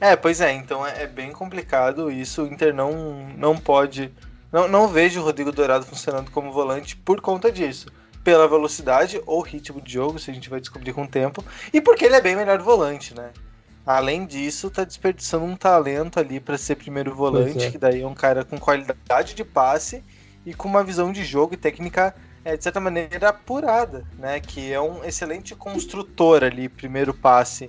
É, 0.00 0.14
pois 0.14 0.40
é, 0.40 0.52
então 0.52 0.86
é, 0.86 1.02
é 1.02 1.06
bem 1.08 1.32
complicado 1.32 2.12
isso. 2.12 2.44
O 2.44 2.46
Inter 2.46 2.72
não, 2.72 3.28
não 3.36 3.56
pode. 3.56 4.12
Não, 4.52 4.68
não 4.68 4.86
vejo 4.86 5.20
o 5.20 5.24
Rodrigo 5.24 5.50
Dourado 5.50 5.84
funcionando 5.84 6.30
como 6.30 6.52
volante 6.52 6.96
por 6.96 7.20
conta 7.20 7.50
disso. 7.50 7.88
Pela 8.26 8.48
velocidade 8.48 9.22
ou 9.24 9.40
ritmo 9.40 9.80
de 9.80 9.92
jogo, 9.92 10.18
se 10.18 10.32
a 10.32 10.34
gente 10.34 10.50
vai 10.50 10.58
descobrir 10.58 10.92
com 10.92 11.04
o 11.04 11.08
tempo. 11.08 11.44
E 11.72 11.80
porque 11.80 12.04
ele 12.04 12.16
é 12.16 12.20
bem 12.20 12.34
melhor 12.34 12.60
volante, 12.60 13.14
né? 13.14 13.30
Além 13.86 14.26
disso, 14.26 14.68
tá 14.68 14.82
desperdiçando 14.82 15.44
um 15.44 15.54
talento 15.54 16.18
ali 16.18 16.40
para 16.40 16.58
ser 16.58 16.74
primeiro 16.74 17.14
volante, 17.14 17.66
é. 17.66 17.70
que 17.70 17.78
daí 17.78 18.02
é 18.02 18.06
um 18.06 18.16
cara 18.16 18.44
com 18.44 18.58
qualidade 18.58 19.32
de 19.32 19.44
passe 19.44 20.02
e 20.44 20.52
com 20.52 20.66
uma 20.66 20.82
visão 20.82 21.12
de 21.12 21.24
jogo 21.24 21.54
e 21.54 21.56
técnica 21.56 22.16
é, 22.44 22.56
de 22.56 22.64
certa 22.64 22.80
maneira, 22.80 23.28
apurada, 23.28 24.04
né? 24.18 24.40
Que 24.40 24.72
é 24.72 24.80
um 24.80 25.04
excelente 25.04 25.54
construtor 25.54 26.42
ali, 26.42 26.68
primeiro 26.68 27.14
passe 27.14 27.68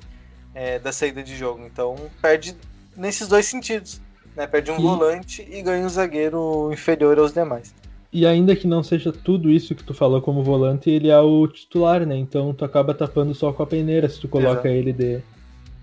é, 0.56 0.80
da 0.80 0.92
saída 0.92 1.22
de 1.22 1.36
jogo. 1.36 1.68
Então, 1.68 1.96
perde 2.20 2.58
nesses 2.96 3.28
dois 3.28 3.46
sentidos. 3.46 4.02
Né? 4.36 4.48
Perde 4.48 4.72
um 4.72 4.80
e... 4.80 4.82
volante 4.82 5.48
e 5.48 5.62
ganha 5.62 5.86
um 5.86 5.90
zagueiro 5.90 6.74
inferior 6.74 7.20
aos 7.20 7.32
demais. 7.32 7.76
E 8.12 8.26
ainda 8.26 8.56
que 8.56 8.68
não 8.68 8.82
seja 8.82 9.12
tudo 9.12 9.50
isso 9.50 9.76
que 9.76 9.84
tu 9.84 9.94
falou 9.94 10.22
como 10.22 10.42
volante, 10.42 10.90
ele 10.90 11.10
é 11.10 11.20
o 11.20 11.48
titular, 11.48 12.06
né? 12.06 12.16
Então 12.16 12.54
tu 12.54 12.64
acaba 12.64 12.94
tapando 12.94 13.34
só 13.34 13.52
com 13.52 13.64
a 13.64 13.68
peneira 13.68 14.08
se 14.08 14.20
tu 14.20 14.28
coloca 14.28 14.68
Exato. 14.68 14.68
ele 14.68 14.94
de, 14.94 15.20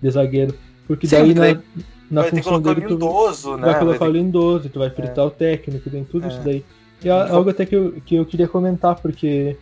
de 0.01 0.09
zagueiro. 0.09 0.55
Porque 0.87 1.07
Sim, 1.07 1.33
daí 1.33 1.33
na, 1.33 1.61
na 2.09 2.23
função 2.23 2.61
dele 2.61 2.81
tu 2.81 2.93
lindoso, 2.93 3.55
né? 3.57 3.67
vai 3.67 3.79
colocar 3.79 4.05
o 4.05 4.11
lindoso, 4.11 4.69
tu 4.69 4.79
vai 4.79 4.89
fritar 4.89 5.23
é. 5.23 5.27
o 5.27 5.31
técnico, 5.31 5.89
tem 5.89 6.03
tudo 6.03 6.25
é. 6.25 6.29
isso 6.29 6.41
daí. 6.41 6.65
E 7.03 7.09
é 7.09 7.11
algo 7.11 7.49
até 7.49 7.65
que 7.65 7.75
eu, 7.75 8.01
que 8.05 8.15
eu 8.15 8.25
queria 8.25 8.47
comentar, 8.47 8.95
porque 8.95 9.57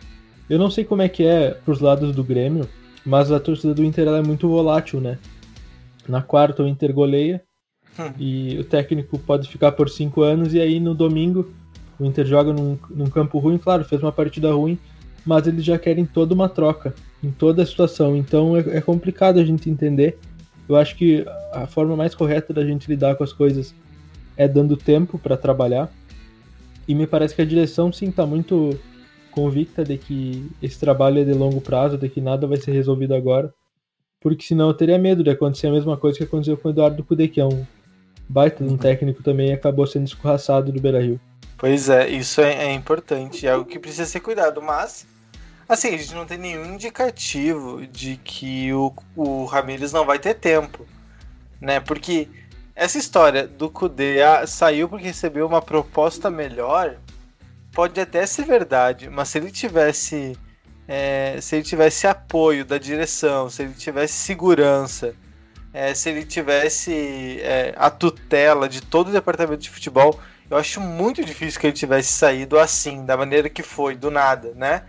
eu 0.48 0.58
não 0.58 0.70
sei 0.70 0.84
como 0.84 1.02
é 1.02 1.08
que 1.08 1.24
é 1.24 1.50
pros 1.50 1.80
lados 1.80 2.14
do 2.14 2.24
Grêmio, 2.24 2.68
mas 3.04 3.30
a 3.30 3.38
torcida 3.38 3.74
do 3.74 3.84
Inter 3.84 4.08
é 4.08 4.22
muito 4.22 4.48
volátil, 4.48 5.00
né? 5.00 5.18
Na 6.08 6.22
quarta 6.22 6.62
o 6.62 6.68
Inter 6.68 6.92
goleia 6.92 7.42
hum. 7.98 8.12
e 8.18 8.58
o 8.58 8.64
técnico 8.64 9.18
pode 9.18 9.48
ficar 9.48 9.72
por 9.72 9.88
cinco 9.88 10.22
anos 10.22 10.54
e 10.54 10.60
aí 10.60 10.80
no 10.80 10.94
domingo 10.94 11.52
o 11.98 12.04
Inter 12.04 12.26
joga 12.26 12.52
num, 12.52 12.78
num 12.90 13.06
campo 13.06 13.38
ruim, 13.38 13.58
claro, 13.58 13.84
fez 13.84 14.02
uma 14.02 14.12
partida 14.12 14.52
ruim, 14.52 14.78
mas 15.24 15.46
eles 15.46 15.64
já 15.64 15.78
querem 15.78 16.04
toda 16.04 16.34
uma 16.34 16.48
troca 16.48 16.94
em 17.22 17.30
toda 17.30 17.62
a 17.62 17.66
situação, 17.66 18.16
então 18.16 18.56
é, 18.56 18.60
é 18.76 18.80
complicado 18.80 19.38
a 19.38 19.44
gente 19.44 19.70
entender. 19.70 20.18
Eu 20.68 20.76
acho 20.76 20.96
que 20.96 21.24
a 21.52 21.66
forma 21.66 21.96
mais 21.96 22.14
correta 22.14 22.52
da 22.52 22.64
gente 22.64 22.88
lidar 22.88 23.16
com 23.16 23.24
as 23.24 23.32
coisas 23.32 23.74
é 24.36 24.48
dando 24.48 24.76
tempo 24.76 25.18
para 25.18 25.36
trabalhar 25.36 25.90
e 26.86 26.94
me 26.94 27.06
parece 27.06 27.34
que 27.34 27.42
a 27.42 27.46
direção, 27.46 27.92
sim, 27.92 28.10
tá 28.10 28.26
muito 28.26 28.78
convicta 29.30 29.84
de 29.84 29.98
que 29.98 30.50
esse 30.62 30.78
trabalho 30.78 31.20
é 31.20 31.24
de 31.24 31.32
longo 31.32 31.60
prazo, 31.60 31.98
de 31.98 32.08
que 32.08 32.20
nada 32.20 32.46
vai 32.46 32.58
ser 32.58 32.72
resolvido 32.72 33.14
agora. 33.14 33.52
Porque 34.20 34.44
senão 34.44 34.68
eu 34.68 34.74
teria 34.74 34.98
medo 34.98 35.22
de 35.22 35.30
acontecer 35.30 35.66
a 35.66 35.72
mesma 35.72 35.96
coisa 35.96 36.18
que 36.18 36.24
aconteceu 36.24 36.56
com 36.56 36.68
o 36.68 36.70
Eduardo 36.70 37.02
Cudê, 37.02 37.28
que 37.28 37.40
é 37.40 37.44
um 37.44 37.64
baita 38.28 38.64
de 38.64 38.72
um 38.72 38.76
técnico 38.76 39.22
também 39.22 39.48
e 39.48 39.52
acabou 39.52 39.86
sendo 39.86 40.06
escorraçado 40.06 40.72
do 40.72 40.80
Beira-Rio. 40.80 41.20
Pois 41.64 41.88
é, 41.88 42.10
isso 42.10 42.42
é, 42.42 42.66
é 42.66 42.72
importante, 42.74 43.46
é 43.46 43.50
algo 43.50 43.64
que 43.64 43.78
precisa 43.78 44.04
ser 44.04 44.20
cuidado, 44.20 44.60
mas 44.60 45.06
assim, 45.66 45.94
a 45.94 45.96
gente 45.96 46.14
não 46.14 46.26
tem 46.26 46.36
nenhum 46.36 46.74
indicativo 46.74 47.86
de 47.86 48.18
que 48.18 48.70
o, 48.74 48.92
o 49.16 49.46
Ramires 49.46 49.90
não 49.90 50.04
vai 50.04 50.18
ter 50.18 50.34
tempo, 50.34 50.86
né? 51.58 51.80
Porque 51.80 52.28
essa 52.76 52.98
história 52.98 53.48
do 53.48 53.70
Kudê 53.70 54.20
ah, 54.20 54.46
saiu 54.46 54.90
porque 54.90 55.06
recebeu 55.06 55.46
uma 55.46 55.62
proposta 55.62 56.28
melhor, 56.30 56.98
pode 57.72 57.98
até 57.98 58.26
ser 58.26 58.44
verdade, 58.44 59.08
mas 59.08 59.30
se 59.30 59.38
ele 59.38 59.50
tivesse 59.50 60.36
é, 60.86 61.38
se 61.40 61.56
ele 61.56 61.64
tivesse 61.64 62.06
apoio 62.06 62.66
da 62.66 62.76
direção, 62.76 63.48
se 63.48 63.62
ele 63.62 63.72
tivesse 63.72 64.12
segurança, 64.12 65.14
é, 65.72 65.94
se 65.94 66.10
ele 66.10 66.26
tivesse 66.26 67.40
é, 67.40 67.72
a 67.74 67.88
tutela 67.88 68.68
de 68.68 68.82
todo 68.82 69.08
o 69.08 69.12
departamento 69.12 69.62
de 69.62 69.70
futebol, 69.70 70.20
eu 70.54 70.60
acho 70.60 70.80
muito 70.80 71.24
difícil 71.24 71.60
que 71.60 71.66
ele 71.66 71.74
tivesse 71.74 72.12
saído 72.12 72.60
assim, 72.60 73.04
da 73.04 73.16
maneira 73.16 73.48
que 73.50 73.62
foi, 73.62 73.96
do 73.96 74.08
nada, 74.08 74.52
né? 74.54 74.84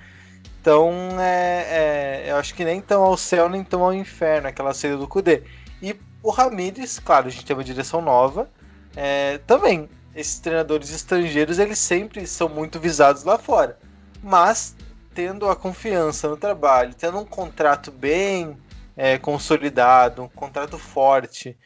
Então, 0.62 1.19
é, 1.19 2.24
é, 2.27 2.31
eu 2.31 2.36
acho 2.36 2.53
que 2.53 2.63
nem 2.63 2.79
tão 2.79 3.01
ao 3.01 3.17
céu, 3.17 3.50
nem 3.50 3.63
tão 3.63 3.84
ao 3.84 3.91
inferno, 3.91 4.48
aquela 4.48 4.75
saída 4.75 4.98
do 4.98 5.07
Kudê. 5.07 5.41
E 5.81 6.00
o 6.22 6.29
Ramires, 6.29 7.00
claro, 7.00 7.27
a 7.27 7.29
gente 7.31 7.45
tem 7.45 7.55
uma 7.55 7.63
direção 7.63 8.00
nova. 8.00 8.48
É, 8.95 9.39
também, 9.39 9.89
esses 10.15 10.38
treinadores 10.38 10.91
estrangeiros, 10.91 11.57
eles 11.57 11.79
sempre 11.79 12.27
são 12.27 12.48
muito 12.48 12.79
visados 12.79 13.24
lá 13.24 13.39
fora. 13.39 13.79
Mas, 14.22 14.75
tendo 15.15 15.50
a 15.50 15.55
confiança 15.55 16.29
no 16.29 16.38
trabalho, 16.38 16.93
tendo 16.93 17.17
um 17.17 17.25
contrato 17.25 17.91
bem 17.91 18.55
é, 18.95 19.17
consolidado, 19.17 20.22
um 20.22 20.29
contrato 20.29 20.77
forte, 20.77 21.57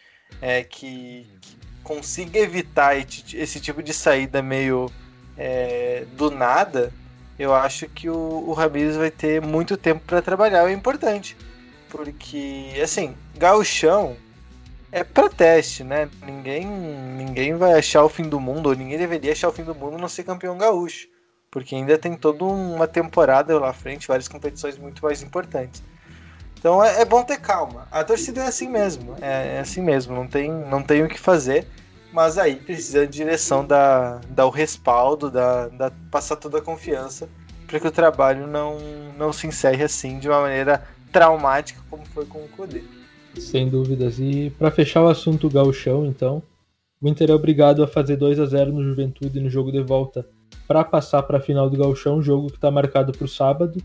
é, 0.41 0.63
que, 0.63 1.27
que, 1.41 1.57
consiga 1.89 2.37
evitar 2.37 2.95
esse 2.95 3.59
tipo 3.59 3.81
de 3.81 3.95
saída 3.95 4.43
meio 4.43 4.91
é, 5.35 6.05
do 6.15 6.29
nada, 6.29 6.93
eu 7.39 7.51
acho 7.51 7.89
que 7.89 8.07
o, 8.07 8.43
o 8.47 8.53
Ramires 8.53 8.95
vai 8.95 9.09
ter 9.09 9.41
muito 9.41 9.75
tempo 9.75 10.05
para 10.05 10.21
trabalhar, 10.21 10.69
é 10.69 10.71
importante. 10.71 11.35
Porque, 11.89 12.79
assim, 12.83 13.15
gauchão 13.35 14.15
é 14.91 15.03
para 15.03 15.29
teste, 15.29 15.83
né? 15.83 16.07
Ninguém, 16.23 16.63
ninguém 16.63 17.55
vai 17.55 17.73
achar 17.73 18.03
o 18.03 18.09
fim 18.09 18.29
do 18.29 18.39
mundo, 18.39 18.69
ou 18.69 18.75
ninguém 18.75 18.99
deveria 18.99 19.31
achar 19.31 19.49
o 19.49 19.51
fim 19.51 19.63
do 19.63 19.73
mundo 19.73 19.97
não 19.97 20.07
ser 20.07 20.23
campeão 20.23 20.55
gaúcho. 20.59 21.07
Porque 21.49 21.73
ainda 21.73 21.97
tem 21.97 22.15
toda 22.15 22.43
uma 22.43 22.87
temporada 22.87 23.57
lá 23.57 23.69
à 23.69 23.73
frente, 23.73 24.07
várias 24.07 24.27
competições 24.27 24.77
muito 24.77 25.03
mais 25.03 25.23
importantes. 25.23 25.81
Então 26.59 26.83
é, 26.83 27.01
é 27.01 27.05
bom 27.05 27.23
ter 27.23 27.39
calma. 27.39 27.87
A 27.89 28.03
torcida 28.03 28.41
é 28.41 28.47
assim 28.47 28.69
mesmo, 28.69 29.15
é, 29.21 29.55
é, 29.55 29.59
assim 29.59 29.81
mesmo, 29.81 30.13
não 30.13 30.27
tem, 30.27 30.51
não 30.51 30.83
tem 30.83 31.01
o 31.01 31.07
que 31.07 31.19
fazer. 31.19 31.65
Mas 32.11 32.37
aí 32.37 32.55
precisa 32.55 33.05
de 33.05 33.13
direção 33.13 33.65
dar, 33.65 34.19
dar 34.29 34.45
o 34.45 34.49
respaldo, 34.49 35.29
dar, 35.29 35.69
dar, 35.69 35.91
passar 36.11 36.35
toda 36.35 36.57
a 36.57 36.61
confiança 36.61 37.29
para 37.67 37.79
que 37.79 37.87
o 37.87 37.91
trabalho 37.91 38.47
não, 38.47 38.77
não 39.15 39.31
se 39.31 39.45
encerre 39.45 39.83
assim 39.83 40.17
de 40.17 40.27
uma 40.27 40.41
maneira 40.41 40.83
traumática 41.11 41.79
como 41.89 42.03
foi 42.07 42.25
com 42.25 42.39
o 42.39 42.49
Codê. 42.49 42.81
Sem 43.37 43.69
dúvidas. 43.69 44.19
E 44.19 44.51
para 44.57 44.71
fechar 44.71 45.03
o 45.03 45.07
assunto 45.07 45.49
gauchão, 45.49 46.05
então, 46.07 46.41
o 46.99 47.07
Inter 47.07 47.29
é 47.29 47.33
obrigado 47.33 47.83
a 47.83 47.87
fazer 47.87 48.17
2 48.17 48.39
a 48.39 48.45
0 48.45 48.73
no 48.73 48.83
Juventude 48.83 49.39
no 49.39 49.49
jogo 49.49 49.71
de 49.71 49.81
volta 49.81 50.27
para 50.67 50.83
passar 50.83 51.21
para 51.23 51.37
a 51.37 51.41
final 51.41 51.69
do 51.69 51.77
gauchão, 51.77 52.21
jogo 52.21 52.47
que 52.47 52.55
está 52.55 52.71
marcado 52.71 53.11
para 53.11 53.25
o 53.25 53.29
sábado 53.29 53.81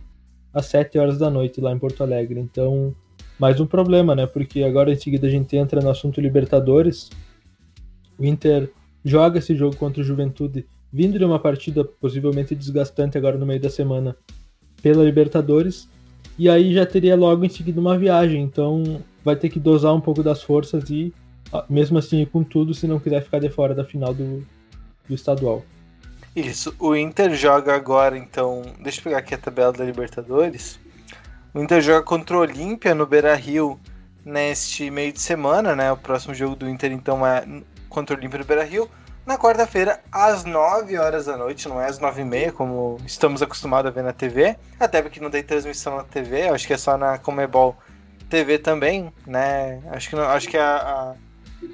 às 0.54 0.66
7 0.66 0.99
horas 0.99 1.18
da 1.18 1.28
noite 1.28 1.61
lá 1.61 1.73
em 1.73 1.78
Porto 1.78 2.02
Alegre. 2.02 2.38
Então, 2.38 2.94
mais 3.38 3.61
um 3.61 3.66
problema, 3.66 4.14
né? 4.14 4.26
Porque 4.26 4.62
agora 4.62 4.92
em 4.92 4.96
seguida 4.96 5.26
a 5.26 5.30
gente 5.30 5.56
entra 5.56 5.80
no 5.80 5.90
assunto 5.90 6.20
Libertadores. 6.20 7.11
O 8.16 8.25
Inter 8.25 8.70
joga 9.04 9.40
esse 9.40 9.54
jogo 9.56 9.76
contra 9.76 10.00
o 10.00 10.04
Juventude, 10.04 10.64
vindo 10.92 11.18
de 11.18 11.25
uma 11.25 11.38
partida 11.38 11.85
possivelmente 11.85 12.55
desgastante 12.55 13.18
agora 13.18 13.37
no 13.37 13.44
meio 13.44 13.61
da 13.61 13.68
semana 13.68 14.16
pela 14.81 15.02
Libertadores, 15.02 15.88
e 16.38 16.48
aí 16.48 16.72
já 16.72 16.87
teria 16.87 17.16
logo 17.16 17.44
em 17.44 17.48
seguida 17.48 17.81
uma 17.81 17.98
viagem. 17.98 18.42
Então, 18.42 19.02
vai 19.24 19.35
ter 19.35 19.48
que 19.48 19.59
dosar 19.59 19.94
um 19.94 20.00
pouco 20.00 20.22
das 20.22 20.42
forças 20.42 20.88
e, 20.90 21.12
ah, 21.52 21.64
mesmo 21.68 21.98
assim, 21.98 22.24
com 22.24 22.44
tudo 22.44 22.72
se 22.72 22.87
não 22.87 23.00
quiser 23.00 23.22
ficar 23.22 23.40
de 23.40 23.48
fora 23.48 23.74
da 23.74 23.85
final 23.85 24.14
do, 24.14 24.46
do 25.09 25.14
estadual. 25.14 25.64
Isso, 26.35 26.75
o 26.81 26.97
Inter 26.97 27.33
joga 27.35 27.75
agora, 27.75 28.18
então. 28.18 28.62
Deixa 28.81 28.99
eu 28.99 29.05
pegar 29.05 29.18
aqui 29.18 29.35
a 29.35 29.38
tabela 29.38 29.73
da 29.73 29.85
Libertadores. 29.85 30.81
O 31.53 31.61
Inter 31.61 31.81
joga 31.81 32.03
contra 32.03 32.37
o 32.37 32.40
Olímpia 32.40 32.92
no 32.94 33.07
Beira 33.07 33.35
Rio 33.37 33.79
neste 34.25 34.90
meio 34.90 35.12
de 35.12 35.20
semana, 35.20 35.77
né? 35.77 35.92
O 35.92 35.97
próximo 35.97 36.35
jogo 36.35 36.57
do 36.57 36.68
Inter, 36.68 36.90
então, 36.90 37.25
é 37.25 37.44
contra 37.88 38.16
o 38.16 38.18
Olímpia 38.18 38.40
no 38.40 38.44
Beira 38.44 38.64
Rio. 38.64 38.90
Na 39.25 39.38
quarta-feira, 39.38 40.01
às 40.11 40.44
9 40.44 40.99
horas 40.99 41.27
da 41.27 41.37
noite, 41.37 41.68
não 41.68 41.81
é 41.81 41.87
às 41.87 42.01
9 42.01 42.20
e 42.20 42.25
meia, 42.25 42.53
como 42.53 42.99
estamos 43.07 43.40
acostumados 43.40 43.88
a 43.90 43.94
ver 43.94 44.03
na 44.03 44.12
TV. 44.12 44.57
Até 44.79 45.01
porque 45.01 45.20
não 45.20 45.31
tem 45.31 45.42
transmissão 45.42 45.97
na 45.97 46.05
TV, 46.05 46.49
acho 46.49 46.66
que 46.66 46.75
é 46.75 46.77
só 46.77 46.99
na 46.99 47.16
Comebol 47.16 47.77
TV 48.29 48.59
também, 48.59 49.12
né? 49.27 49.81
Acho 49.92 50.11
que, 50.11 50.16
não, 50.16 50.25
acho 50.25 50.49
que 50.49 50.59
a, 50.59 50.77
a 50.77 51.14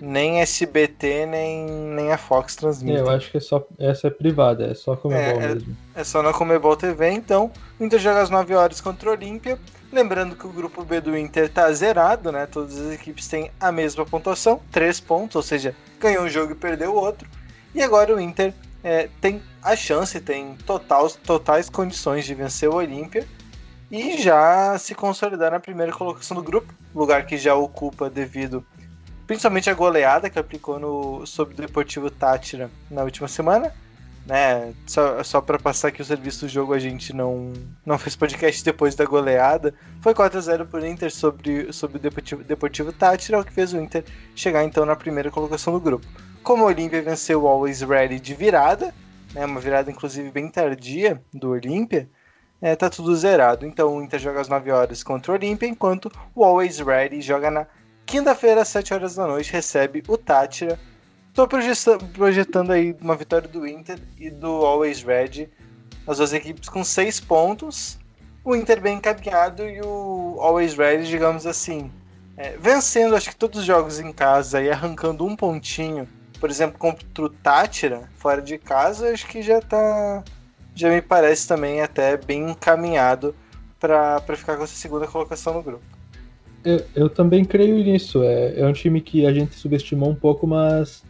nem 0.00 0.40
SBT 0.40 1.26
nem, 1.26 1.66
nem 1.66 2.12
a 2.12 2.18
Fox 2.18 2.56
transmite. 2.56 2.96
É, 2.96 3.00
eu 3.00 3.10
acho 3.10 3.30
que 3.30 3.36
é 3.36 3.40
só, 3.40 3.66
essa 3.78 4.06
é 4.06 4.10
privada, 4.10 4.66
é 4.66 4.74
só 4.74 4.96
Comebol 4.96 5.42
é, 5.42 5.48
mesmo. 5.54 5.76
É, 5.94 6.00
é 6.00 6.04
só 6.04 6.22
na 6.22 6.32
Comebol 6.32 6.76
TV, 6.76 7.10
então 7.10 7.50
o 7.78 7.84
Inter 7.84 7.98
joga 7.98 8.22
às 8.22 8.30
9 8.30 8.54
horas 8.54 8.80
contra 8.80 9.10
o 9.10 9.12
Olímpia. 9.12 9.58
Lembrando 9.92 10.36
que 10.36 10.46
o 10.46 10.52
grupo 10.52 10.84
B 10.84 11.00
do 11.00 11.16
Inter 11.16 11.48
tá 11.48 11.70
zerado, 11.72 12.30
né? 12.30 12.46
Todas 12.46 12.78
as 12.78 12.92
equipes 12.94 13.26
têm 13.26 13.50
a 13.60 13.72
mesma 13.72 14.06
pontuação, 14.06 14.60
3 14.70 15.00
pontos, 15.00 15.36
ou 15.36 15.42
seja, 15.42 15.74
ganhou 15.98 16.24
um 16.24 16.28
jogo 16.28 16.52
e 16.52 16.54
perdeu 16.54 16.92
o 16.92 16.96
outro. 16.96 17.28
E 17.74 17.82
agora 17.82 18.14
o 18.14 18.20
Inter 18.20 18.54
é, 18.82 19.08
tem 19.20 19.42
a 19.62 19.76
chance, 19.76 20.20
tem 20.20 20.54
total, 20.66 21.10
totais 21.10 21.68
condições 21.68 22.24
de 22.24 22.34
vencer 22.34 22.68
o 22.68 22.74
Olímpia 22.74 23.26
e 23.90 24.16
já 24.16 24.78
se 24.78 24.94
consolidar 24.94 25.50
na 25.50 25.60
primeira 25.60 25.92
colocação 25.92 26.36
do 26.36 26.42
grupo, 26.42 26.72
lugar 26.94 27.26
que 27.26 27.36
já 27.36 27.54
ocupa 27.54 28.08
devido 28.08 28.64
principalmente 29.30 29.70
a 29.70 29.74
goleada 29.74 30.28
que 30.28 30.40
aplicou 30.40 30.80
no 30.80 31.24
sobre 31.24 31.54
o 31.54 31.56
Deportivo 31.56 32.10
Tátira 32.10 32.68
na 32.90 33.04
última 33.04 33.28
semana. 33.28 33.72
Né, 34.26 34.74
só, 34.84 35.22
só 35.22 35.40
para 35.40 35.56
passar 35.56 35.88
aqui 35.88 36.02
o 36.02 36.04
serviço 36.04 36.46
do 36.46 36.48
jogo, 36.48 36.74
a 36.74 36.80
gente 36.80 37.12
não, 37.12 37.52
não 37.86 37.96
fez 37.96 38.16
podcast 38.16 38.64
depois 38.64 38.96
da 38.96 39.04
goleada. 39.04 39.72
Foi 40.00 40.14
4 40.14 40.36
a 40.36 40.42
0 40.42 40.66
por 40.66 40.84
Inter 40.84 41.12
sobre, 41.12 41.72
sobre 41.72 41.98
o 41.98 42.00
Deportivo, 42.00 42.42
Deportivo 42.42 42.92
Tátira, 42.92 43.38
o 43.38 43.44
que 43.44 43.52
fez 43.52 43.72
o 43.72 43.78
Inter 43.78 44.04
chegar 44.34 44.64
então 44.64 44.84
na 44.84 44.96
primeira 44.96 45.30
colocação 45.30 45.72
do 45.72 45.80
grupo. 45.80 46.04
Como 46.42 46.64
o 46.64 46.66
Olímpia 46.66 47.00
venceu 47.00 47.44
o 47.44 47.46
Always 47.46 47.82
Ready 47.82 48.18
de 48.18 48.34
virada, 48.34 48.92
né, 49.32 49.46
uma 49.46 49.60
virada 49.60 49.92
inclusive 49.92 50.28
bem 50.32 50.48
tardia 50.48 51.22
do 51.32 51.50
Olímpia, 51.50 52.10
é, 52.60 52.74
tá 52.74 52.90
tudo 52.90 53.14
zerado. 53.14 53.64
Então 53.64 53.96
o 53.96 54.02
Inter 54.02 54.18
joga 54.18 54.40
às 54.40 54.48
9 54.48 54.72
horas 54.72 55.04
contra 55.04 55.30
o 55.30 55.36
Olímpia, 55.36 55.68
enquanto 55.68 56.10
o 56.34 56.44
Always 56.44 56.80
Ready 56.80 57.22
joga 57.22 57.48
na 57.48 57.66
quinta-feira 58.10 58.62
às 58.62 58.68
7 58.68 58.92
horas 58.92 59.14
da 59.14 59.24
noite, 59.24 59.52
recebe 59.52 60.02
o 60.08 60.18
Tátira. 60.18 60.76
Tô 61.32 61.46
projetando 61.46 62.72
aí 62.72 62.94
uma 63.00 63.14
vitória 63.14 63.48
do 63.48 63.64
Inter 63.64 64.00
e 64.18 64.28
do 64.28 64.48
Always 64.48 65.04
Ready. 65.04 65.48
As 66.08 66.16
duas 66.16 66.32
equipes 66.32 66.68
com 66.68 66.82
6 66.82 67.20
pontos. 67.20 68.00
O 68.44 68.56
Inter 68.56 68.80
bem 68.80 68.96
encaminhado 68.96 69.62
e 69.68 69.80
o 69.80 70.38
Always 70.40 70.74
Ready, 70.74 71.06
digamos 71.06 71.46
assim, 71.46 71.92
é, 72.36 72.56
vencendo 72.58 73.14
acho 73.14 73.28
que 73.28 73.36
todos 73.36 73.60
os 73.60 73.64
jogos 73.64 74.00
em 74.00 74.12
casa 74.12 74.60
e 74.60 74.68
arrancando 74.68 75.24
um 75.24 75.36
pontinho. 75.36 76.08
Por 76.40 76.50
exemplo, 76.50 76.78
contra 76.78 77.24
o 77.24 77.28
Tátira, 77.28 78.10
fora 78.16 78.42
de 78.42 78.58
casa, 78.58 79.12
acho 79.12 79.28
que 79.28 79.40
já 79.40 79.60
tá 79.60 80.24
já 80.74 80.88
me 80.88 81.00
parece 81.00 81.46
também 81.46 81.80
até 81.80 82.16
bem 82.16 82.50
encaminhado 82.50 83.36
para 83.78 84.20
ficar 84.36 84.56
com 84.56 84.64
essa 84.64 84.74
segunda 84.74 85.06
colocação 85.06 85.54
no 85.54 85.62
grupo. 85.62 85.89
Eu, 86.64 86.82
eu 86.94 87.08
também 87.08 87.44
creio 87.44 87.76
nisso. 87.76 88.22
É, 88.22 88.60
é 88.60 88.66
um 88.66 88.72
time 88.72 89.00
que 89.00 89.26
a 89.26 89.32
gente 89.32 89.54
subestimou 89.54 90.10
um 90.10 90.14
pouco, 90.14 90.46
mas 90.46 91.02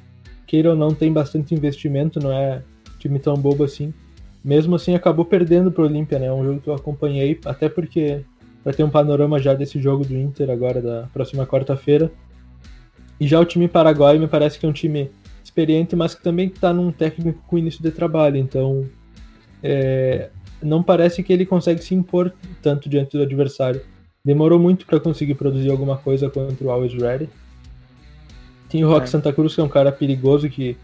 queira 0.47 0.71
ou 0.71 0.77
não, 0.77 0.95
tem 0.95 1.13
bastante 1.13 1.55
investimento, 1.55 2.19
não 2.21 2.33
é 2.33 2.63
time 2.99 3.19
tão 3.19 3.35
bobo 3.35 3.65
assim. 3.65 3.93
Mesmo 4.45 4.75
assim, 4.77 4.95
acabou 4.95 5.25
perdendo 5.25 5.71
pro 5.71 5.85
Olímpia, 5.85 6.19
né? 6.19 6.27
É 6.27 6.33
um 6.33 6.45
jogo 6.45 6.61
que 6.61 6.69
eu 6.69 6.75
acompanhei, 6.75 7.39
até 7.45 7.69
porque 7.69 8.25
vai 8.65 8.75
ter 8.75 8.83
um 8.83 8.91
panorama 8.91 9.39
já 9.39 9.55
desse 9.55 9.81
jogo 9.81 10.05
do 10.05 10.17
Inter 10.17 10.51
agora, 10.51 10.81
da 10.81 11.09
próxima 11.13 11.47
quarta-feira. 11.47 12.11
E 13.19 13.27
já 13.27 13.39
o 13.39 13.45
time 13.45 13.69
paraguaio 13.69 14.19
me 14.19 14.27
parece 14.27 14.59
que 14.59 14.65
é 14.65 14.69
um 14.69 14.73
time 14.73 15.11
experiente, 15.45 15.95
mas 15.95 16.15
que 16.15 16.23
também 16.23 16.49
está 16.49 16.73
num 16.73 16.91
técnico 16.91 17.43
com 17.47 17.59
início 17.59 17.83
de 17.83 17.91
trabalho, 17.91 18.37
então 18.37 18.87
é, 19.63 20.31
não 20.63 20.83
parece 20.83 21.23
que 21.23 21.33
ele 21.33 21.45
consegue 21.45 21.83
se 21.83 21.95
impor 21.95 22.33
tanto 22.63 22.89
diante 22.89 23.17
do 23.17 23.23
adversário. 23.23 23.83
Demorou 24.25 24.59
muito 24.59 24.85
para 24.85 25.01
conseguir 25.01 25.35
produzir 25.35 25.71
alguma 25.71 25.97
coisa 25.97 26.29
contra 26.29 26.67
o 26.67 26.71
Always 26.71 26.93
Ready. 26.93 27.29
Tem 28.69 28.85
o 28.85 28.89
Rock 28.89 29.05
é. 29.05 29.07
Santa 29.07 29.33
Cruz, 29.33 29.55
que 29.55 29.61
é 29.61 29.65
um 29.65 29.69
cara 29.69 29.91
perigoso 29.91 30.49
que 30.49 30.77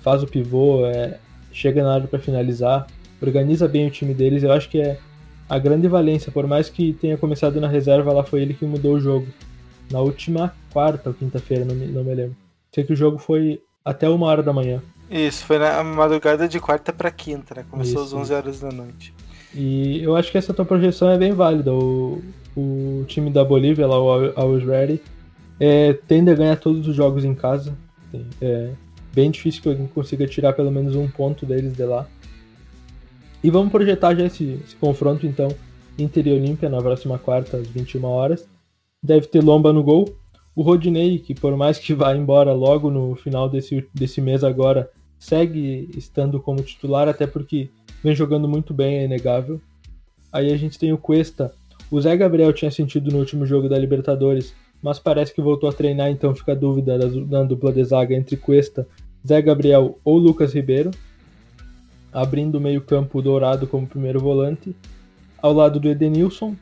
faz 0.00 0.22
o 0.22 0.26
pivô, 0.26 0.86
é, 0.86 1.18
chega 1.50 1.82
na 1.82 1.94
área 1.94 2.06
para 2.06 2.18
finalizar. 2.18 2.86
organiza 3.20 3.66
bem 3.66 3.86
o 3.86 3.90
time 3.90 4.12
deles. 4.12 4.42
Eu 4.42 4.52
acho 4.52 4.68
que 4.68 4.80
é 4.80 4.98
a 5.48 5.58
grande 5.58 5.88
valência, 5.88 6.30
por 6.30 6.46
mais 6.46 6.68
que 6.68 6.92
tenha 6.94 7.16
começado 7.16 7.60
na 7.60 7.68
reserva, 7.68 8.12
lá 8.12 8.24
foi 8.24 8.42
ele 8.42 8.54
que 8.54 8.64
mudou 8.64 8.94
o 8.94 9.00
jogo. 9.00 9.26
Na 9.90 10.00
última 10.00 10.54
quarta 10.72 11.10
ou 11.10 11.14
quinta-feira, 11.14 11.64
não, 11.64 11.74
me, 11.74 11.86
não 11.86 12.04
me 12.04 12.14
lembro. 12.14 12.36
Sei 12.74 12.84
que 12.84 12.92
o 12.92 12.96
jogo 12.96 13.18
foi 13.18 13.60
até 13.84 14.08
uma 14.08 14.26
hora 14.26 14.42
da 14.42 14.52
manhã. 14.52 14.82
Isso, 15.10 15.44
foi 15.44 15.58
na 15.58 15.82
madrugada 15.82 16.48
de 16.48 16.58
quarta 16.58 16.92
para 16.92 17.10
quinta, 17.10 17.54
né? 17.54 17.66
Começou 17.70 18.02
Isso. 18.02 18.16
às 18.16 18.22
11 18.22 18.34
horas 18.34 18.60
da 18.60 18.70
noite. 18.70 19.12
E 19.54 20.02
eu 20.02 20.16
acho 20.16 20.32
que 20.32 20.38
essa 20.38 20.54
tua 20.54 20.64
projeção 20.64 21.10
é 21.10 21.18
bem 21.18 21.32
válida. 21.32 21.70
O, 21.70 22.22
o 22.56 23.04
time 23.06 23.30
da 23.30 23.44
Bolívia, 23.44 23.86
lá, 23.86 23.98
o 23.98 24.32
Always 24.38 24.64
Ready, 24.64 25.00
é, 25.58 25.92
tende 25.92 26.30
a 26.30 26.34
ganhar 26.34 26.56
todos 26.56 26.86
os 26.86 26.94
jogos 26.94 27.24
em 27.24 27.34
casa. 27.34 27.76
É 28.40 28.72
bem 29.14 29.30
difícil 29.30 29.62
que 29.62 29.68
alguém 29.68 29.86
consiga 29.86 30.26
tirar 30.26 30.52
pelo 30.54 30.70
menos 30.70 30.94
um 30.96 31.08
ponto 31.08 31.44
deles 31.44 31.74
de 31.74 31.84
lá. 31.84 32.06
E 33.42 33.50
vamos 33.50 33.72
projetar 33.72 34.14
já 34.14 34.24
esse, 34.24 34.60
esse 34.64 34.76
confronto, 34.76 35.26
então, 35.26 35.48
Inter 35.98 36.28
e 36.28 36.32
Olímpia 36.32 36.68
na 36.68 36.80
próxima 36.80 37.18
quarta, 37.18 37.56
às 37.56 37.66
21 37.68 38.04
horas. 38.04 38.48
Deve 39.02 39.26
ter 39.26 39.42
Lomba 39.42 39.72
no 39.72 39.82
gol. 39.82 40.16
O 40.54 40.62
Rodinei, 40.62 41.18
que 41.18 41.34
por 41.34 41.56
mais 41.56 41.78
que 41.78 41.94
vá 41.94 42.14
embora 42.14 42.52
logo 42.52 42.90
no 42.90 43.14
final 43.16 43.48
desse, 43.48 43.86
desse 43.92 44.20
mês 44.20 44.44
agora, 44.44 44.90
segue 45.18 45.88
estando 45.96 46.40
como 46.40 46.62
titular, 46.62 47.08
até 47.08 47.26
porque 47.26 47.70
vem 48.02 48.14
jogando 48.14 48.48
muito 48.48 48.72
bem, 48.72 48.98
é 48.98 49.04
inegável. 49.04 49.60
Aí 50.32 50.52
a 50.52 50.56
gente 50.56 50.78
tem 50.78 50.92
o 50.92 50.98
Cuesta. 50.98 51.54
O 51.92 52.00
Zé 52.00 52.16
Gabriel 52.16 52.54
tinha 52.54 52.70
sentido 52.70 53.10
no 53.12 53.18
último 53.18 53.44
jogo 53.44 53.68
da 53.68 53.78
Libertadores, 53.78 54.54
mas 54.82 54.98
parece 54.98 55.34
que 55.34 55.42
voltou 55.42 55.68
a 55.68 55.72
treinar, 55.74 56.10
então 56.10 56.34
fica 56.34 56.52
a 56.52 56.54
dúvida 56.54 56.98
da, 56.98 57.42
dupla 57.42 57.70
de 57.70 57.84
zaga 57.84 58.14
entre 58.14 58.34
Cuesta, 58.34 58.88
Zé 59.28 59.42
Gabriel 59.42 59.98
ou 60.02 60.16
Lucas 60.16 60.54
Ribeiro. 60.54 60.90
Abrindo 62.10 62.54
o 62.54 62.60
meio-campo 62.62 63.20
dourado 63.20 63.66
como 63.66 63.86
primeiro 63.86 64.18
volante. 64.20 64.74
Ao 65.36 65.52
lado 65.52 65.78
do 65.78 65.90
Edenilson, 65.90 66.56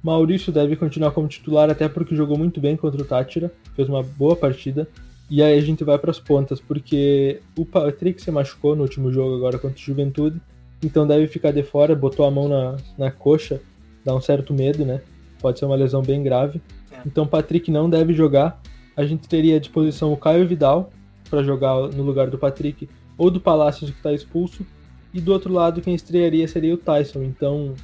Maurício 0.00 0.52
deve 0.52 0.76
continuar 0.76 1.10
como 1.10 1.26
titular, 1.26 1.68
até 1.68 1.88
porque 1.88 2.14
jogou 2.14 2.38
muito 2.38 2.60
bem 2.60 2.76
contra 2.76 3.02
o 3.02 3.04
Tátira, 3.04 3.50
fez 3.74 3.88
uma 3.88 4.04
boa 4.04 4.36
partida. 4.36 4.86
E 5.28 5.42
aí 5.42 5.58
a 5.58 5.62
gente 5.62 5.82
vai 5.82 5.98
para 5.98 6.12
as 6.12 6.20
pontas, 6.20 6.60
porque 6.60 7.40
o 7.58 7.66
Patrick 7.66 8.22
se 8.22 8.30
machucou 8.30 8.76
no 8.76 8.82
último 8.82 9.12
jogo 9.12 9.34
agora 9.34 9.58
contra 9.58 9.76
o 9.76 9.82
Juventude, 9.82 10.40
então 10.80 11.04
deve 11.04 11.26
ficar 11.26 11.50
de 11.50 11.64
fora, 11.64 11.92
botou 11.96 12.24
a 12.24 12.30
mão 12.30 12.48
na, 12.48 12.76
na 12.96 13.10
coxa, 13.10 13.60
dá 14.06 14.14
um 14.14 14.20
certo 14.20 14.54
medo, 14.54 14.86
né? 14.86 15.02
Pode 15.40 15.58
ser 15.58 15.64
uma 15.64 15.74
lesão 15.74 16.00
bem 16.00 16.22
grave. 16.22 16.62
É. 16.92 17.00
Então 17.04 17.26
Patrick 17.26 17.70
não 17.72 17.90
deve 17.90 18.14
jogar. 18.14 18.62
A 18.96 19.04
gente 19.04 19.28
teria 19.28 19.56
à 19.56 19.58
disposição 19.58 20.12
o 20.12 20.16
Caio 20.16 20.46
Vidal 20.46 20.90
para 21.28 21.42
jogar 21.42 21.74
no 21.88 22.04
lugar 22.04 22.30
do 22.30 22.38
Patrick, 22.38 22.88
ou 23.18 23.30
do 23.32 23.40
Palácios 23.40 23.90
que 23.90 23.96
está 23.96 24.12
expulso, 24.12 24.64
e 25.12 25.20
do 25.20 25.32
outro 25.32 25.52
lado 25.52 25.80
quem 25.80 25.92
estrearia 25.92 26.46
seria 26.46 26.72
o 26.72 26.78
Tyson. 26.78 27.24
Então 27.24 27.74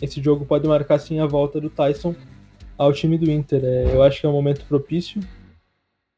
esse 0.00 0.20
jogo 0.20 0.44
pode 0.44 0.66
marcar 0.66 0.98
sim 0.98 1.20
a 1.20 1.26
volta 1.26 1.60
do 1.60 1.70
Tyson 1.70 2.12
ao 2.76 2.92
time 2.92 3.16
do 3.16 3.30
Inter. 3.30 3.62
É, 3.64 3.94
eu 3.94 4.02
acho 4.02 4.20
que 4.20 4.26
é 4.26 4.28
um 4.28 4.32
momento 4.32 4.64
propício. 4.66 5.20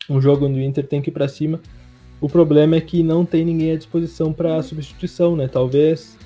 Um 0.08 0.20
jogo 0.20 0.46
onde 0.46 0.58
o 0.58 0.62
Inter 0.62 0.86
tem 0.86 1.02
que 1.02 1.10
ir 1.10 1.12
para 1.12 1.28
cima. 1.28 1.60
O 2.18 2.28
problema 2.28 2.76
é 2.76 2.80
que 2.80 3.02
não 3.02 3.26
tem 3.26 3.44
ninguém 3.44 3.72
à 3.72 3.76
disposição 3.76 4.32
para 4.32 4.62
substituição, 4.62 5.36
né? 5.36 5.48
Talvez 5.48 6.16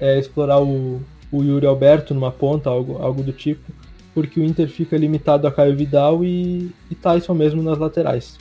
é, 0.00 0.18
explorar 0.18 0.60
o, 0.60 1.00
o 1.32 1.42
Yuri 1.42 1.66
Alberto 1.66 2.14
numa 2.14 2.30
ponta, 2.30 2.70
algo, 2.70 2.98
algo 3.02 3.22
do 3.22 3.32
tipo, 3.32 3.72
porque 4.14 4.40
o 4.40 4.44
Inter 4.44 4.68
fica 4.68 4.96
limitado 4.96 5.46
a 5.46 5.52
Caio 5.52 5.76
Vidal 5.76 6.24
e, 6.24 6.74
e 6.90 6.94
Tyson 6.94 7.34
mesmo 7.34 7.62
nas 7.62 7.78
laterais. 7.78 8.38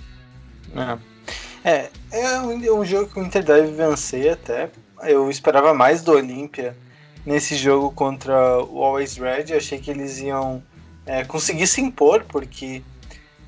É, 0.76 0.98
é, 1.64 1.90
é 2.12 2.40
um, 2.40 2.80
um 2.80 2.86
jogo 2.86 3.12
que 3.12 3.20
o 3.20 3.24
Inter 3.24 3.44
deve 3.44 3.72
vencer 3.72 4.34
até. 4.34 4.70
Eu 5.04 5.30
esperava 5.30 5.74
mais 5.74 6.02
do 6.02 6.12
Olímpia 6.12 6.76
nesse 7.26 7.56
jogo 7.56 7.92
contra 7.92 8.64
o 8.64 8.84
Always 8.84 9.18
Red. 9.18 9.46
Eu 9.50 9.58
achei 9.58 9.80
que 9.80 9.92
eles 9.92 10.20
iam 10.20 10.64
é, 11.06 11.24
conseguir 11.24 11.68
se 11.68 11.82
impor, 11.82 12.24
porque, 12.28 12.82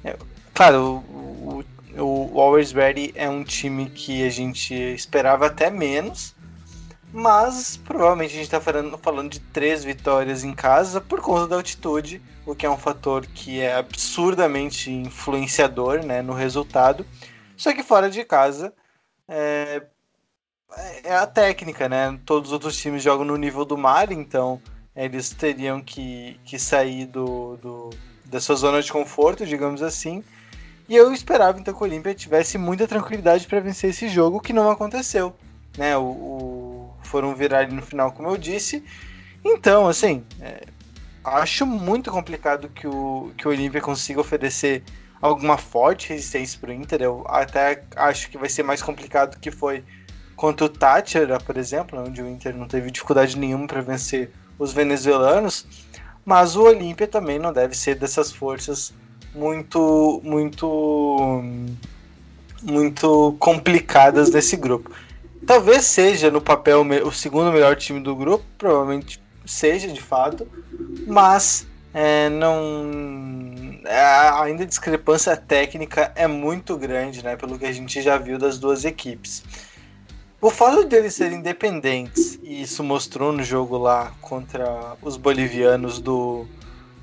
é, 0.03 0.15
claro, 0.53 1.03
o, 1.09 1.63
o, 1.97 2.31
o 2.33 2.41
Always 2.41 2.71
Ready 2.71 3.11
é 3.15 3.29
um 3.29 3.43
time 3.43 3.89
que 3.89 4.25
a 4.25 4.29
gente 4.29 4.73
esperava 4.73 5.47
até 5.47 5.69
menos, 5.69 6.35
mas 7.13 7.77
provavelmente 7.77 8.31
a 8.31 8.35
gente 8.35 8.43
está 8.43 8.61
falando, 8.61 8.97
falando 8.97 9.31
de 9.31 9.39
três 9.39 9.83
vitórias 9.83 10.43
em 10.43 10.53
casa 10.53 11.01
por 11.01 11.19
conta 11.19 11.47
da 11.47 11.55
altitude, 11.57 12.21
o 12.45 12.55
que 12.55 12.65
é 12.65 12.69
um 12.69 12.77
fator 12.77 13.25
que 13.25 13.59
é 13.59 13.75
absurdamente 13.75 14.91
influenciador 14.91 16.05
né, 16.05 16.21
no 16.21 16.33
resultado. 16.33 17.05
Só 17.57 17.73
que 17.73 17.83
fora 17.83 18.09
de 18.09 18.23
casa, 18.23 18.73
é, 19.27 19.83
é, 21.03 21.15
a 21.15 21.27
técnica, 21.27 21.89
né? 21.89 22.17
Todos 22.25 22.49
os 22.49 22.53
outros 22.53 22.77
times 22.77 23.03
jogam 23.03 23.25
no 23.25 23.35
nível 23.35 23.65
do 23.65 23.77
mar, 23.77 24.11
então 24.11 24.61
eles 24.95 25.29
teriam 25.29 25.81
que, 25.81 26.39
que 26.45 26.57
sair 26.57 27.05
do, 27.05 27.57
do, 27.57 27.89
da 28.25 28.39
sua 28.39 28.55
zona 28.55 28.81
de 28.81 28.91
conforto, 28.91 29.45
digamos 29.45 29.81
assim. 29.81 30.23
E 30.87 30.95
eu 30.95 31.13
esperava 31.13 31.59
então 31.59 31.73
que 31.73 31.81
o 31.81 31.85
Olímpia 31.85 32.13
tivesse 32.13 32.57
muita 32.57 32.87
tranquilidade 32.87 33.47
para 33.47 33.59
vencer 33.59 33.91
esse 33.91 34.09
jogo, 34.09 34.41
que 34.41 34.53
não 34.53 34.69
aconteceu. 34.69 35.35
Né? 35.77 35.95
O, 35.97 36.01
o, 36.01 36.70
foram 37.11 37.35
virar 37.35 37.59
ali 37.59 37.73
no 37.73 37.81
final, 37.81 38.11
como 38.11 38.29
eu 38.29 38.37
disse. 38.37 38.83
Então, 39.43 39.87
assim, 39.87 40.23
é, 40.39 40.63
acho 41.23 41.65
muito 41.65 42.09
complicado 42.09 42.69
que 42.69 42.87
o, 42.87 43.31
que 43.37 43.47
o 43.47 43.51
Olímpia 43.51 43.81
consiga 43.81 44.21
oferecer 44.21 44.83
alguma 45.21 45.57
forte 45.57 46.09
resistência 46.09 46.57
para 46.59 46.71
o 46.71 46.73
Inter. 46.73 47.01
Eu 47.01 47.25
até 47.27 47.83
acho 47.95 48.29
que 48.29 48.37
vai 48.37 48.49
ser 48.49 48.63
mais 48.63 48.81
complicado 48.81 49.39
que 49.39 49.51
foi 49.51 49.83
contra 50.35 50.65
o 50.65 50.69
Tátira, 50.69 51.39
por 51.39 51.57
exemplo, 51.57 51.99
onde 51.99 52.21
o 52.21 52.27
Inter 52.27 52.55
não 52.55 52.67
teve 52.67 52.89
dificuldade 52.89 53.37
nenhuma 53.37 53.67
para 53.67 53.81
vencer 53.81 54.31
os 54.57 54.73
venezuelanos, 54.73 55.67
mas 56.25 56.55
o 56.55 56.63
Olímpia 56.63 57.07
também 57.07 57.37
não 57.37 57.53
deve 57.53 57.75
ser 57.75 57.95
dessas 57.95 58.31
forças 58.31 58.93
muito 59.33 60.21
muito 60.23 61.43
muito 62.63 63.35
complicadas 63.39 64.29
desse 64.29 64.55
grupo. 64.55 64.91
Talvez 65.45 65.85
seja 65.85 66.29
no 66.29 66.41
papel 66.41 66.85
o 67.03 67.11
segundo 67.11 67.51
melhor 67.51 67.75
time 67.75 67.99
do 67.99 68.15
grupo, 68.15 68.45
provavelmente 68.57 69.21
seja 69.45 69.87
de 69.87 70.01
fato, 70.01 70.47
mas 71.07 71.67
é, 71.93 72.29
não 72.29 73.81
é, 73.85 74.29
ainda 74.39 74.63
a 74.63 74.67
discrepância 74.67 75.35
técnica 75.35 76.11
é 76.15 76.27
muito 76.27 76.77
grande, 76.77 77.23
né, 77.23 77.35
pelo 77.35 77.57
que 77.57 77.65
a 77.65 77.71
gente 77.71 78.01
já 78.01 78.17
viu 78.17 78.37
das 78.37 78.59
duas 78.59 78.85
equipes. 78.85 79.43
O 80.39 80.49
fato 80.49 80.85
deles 80.85 81.13
serem 81.13 81.39
independentes, 81.39 82.39
e 82.41 82.61
isso 82.61 82.83
mostrou 82.83 83.31
no 83.31 83.43
jogo 83.43 83.77
lá 83.77 84.11
contra 84.21 84.95
os 85.01 85.17
bolivianos 85.17 85.99
do, 85.99 86.47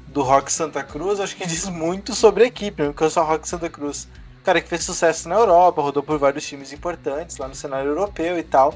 do 0.08 0.22
Rock 0.22 0.52
Santa 0.52 0.82
Cruz, 0.82 1.20
acho 1.20 1.36
que 1.36 1.46
diz 1.46 1.68
muito 1.68 2.14
sobre 2.14 2.44
a 2.44 2.46
equipe, 2.46 2.82
porque 2.84 3.04
eu 3.04 3.10
sou 3.10 3.22
Rock 3.22 3.48
Santa 3.48 3.68
Cruz. 3.68 4.08
Cara 4.48 4.62
que 4.62 4.68
fez 4.70 4.82
sucesso 4.82 5.28
na 5.28 5.34
Europa, 5.34 5.82
rodou 5.82 6.02
por 6.02 6.18
vários 6.18 6.46
times 6.46 6.72
importantes 6.72 7.36
lá 7.36 7.46
no 7.46 7.54
cenário 7.54 7.90
europeu 7.90 8.38
e 8.38 8.42
tal. 8.42 8.74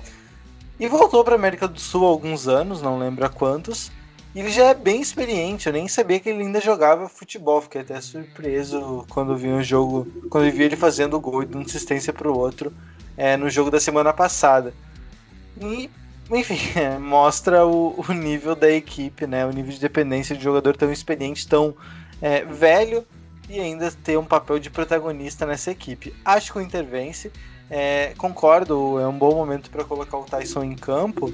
E 0.79 0.87
voltou 0.87 1.25
para 1.25 1.35
América 1.35 1.67
do 1.67 1.81
Sul 1.81 2.05
há 2.05 2.11
alguns 2.11 2.47
anos, 2.47 2.83
não 2.83 2.99
lembro 2.99 3.25
há 3.25 3.31
quantos. 3.31 3.91
E 4.35 4.41
ele 4.41 4.51
já 4.51 4.67
é 4.67 4.75
bem 4.75 5.01
experiente, 5.01 5.69
eu 5.69 5.73
nem 5.73 5.89
sabia 5.89 6.21
que 6.21 6.29
ele 6.29 6.43
ainda 6.43 6.61
jogava 6.61 7.09
futebol, 7.09 7.63
fiquei 7.63 7.81
até 7.81 7.99
surpreso 8.03 9.07
quando 9.09 9.35
vi 9.35 9.49
um 9.49 9.63
jogo, 9.63 10.07
quando 10.29 10.53
vi 10.53 10.65
ele 10.65 10.77
fazendo 10.77 11.19
gol 11.19 11.43
e 11.43 11.47
dando 11.47 11.65
assistência 11.65 12.13
para 12.13 12.31
o 12.31 12.39
outro 12.39 12.71
é, 13.17 13.39
no 13.39 13.49
jogo 13.49 13.71
da 13.71 13.81
semana 13.81 14.13
passada. 14.13 14.75
E, 15.59 15.89
enfim, 16.31 16.59
é, 16.79 16.99
mostra 16.99 17.65
o, 17.65 17.95
o, 17.97 18.13
nível 18.13 18.55
da 18.55 18.71
equipe, 18.71 19.27
né? 19.27 19.47
O 19.47 19.51
nível 19.51 19.73
de 19.73 19.81
dependência 19.81 20.37
de 20.37 20.45
jogador 20.45 20.77
tão 20.77 20.93
experiente, 20.93 21.49
tão 21.49 21.75
é, 22.21 22.45
velho 22.45 23.07
e 23.53 23.61
ainda 23.61 23.91
ter 23.91 24.19
um 24.19 24.25
papel 24.25 24.59
de 24.59 24.71
protagonista 24.71 25.45
nessa 25.45 25.71
equipe. 25.71 26.15
Acho 26.25 26.53
que 26.53 26.59
o 26.59 26.63
Intervence, 26.63 27.31
é, 27.69 28.15
concordo, 28.17 28.99
é 28.99 29.07
um 29.07 29.17
bom 29.17 29.35
momento 29.35 29.71
para 29.71 29.85
colocar 29.85 30.17
o 30.17 30.25
Tyson 30.25 30.65
em 30.65 30.75
campo. 30.75 31.31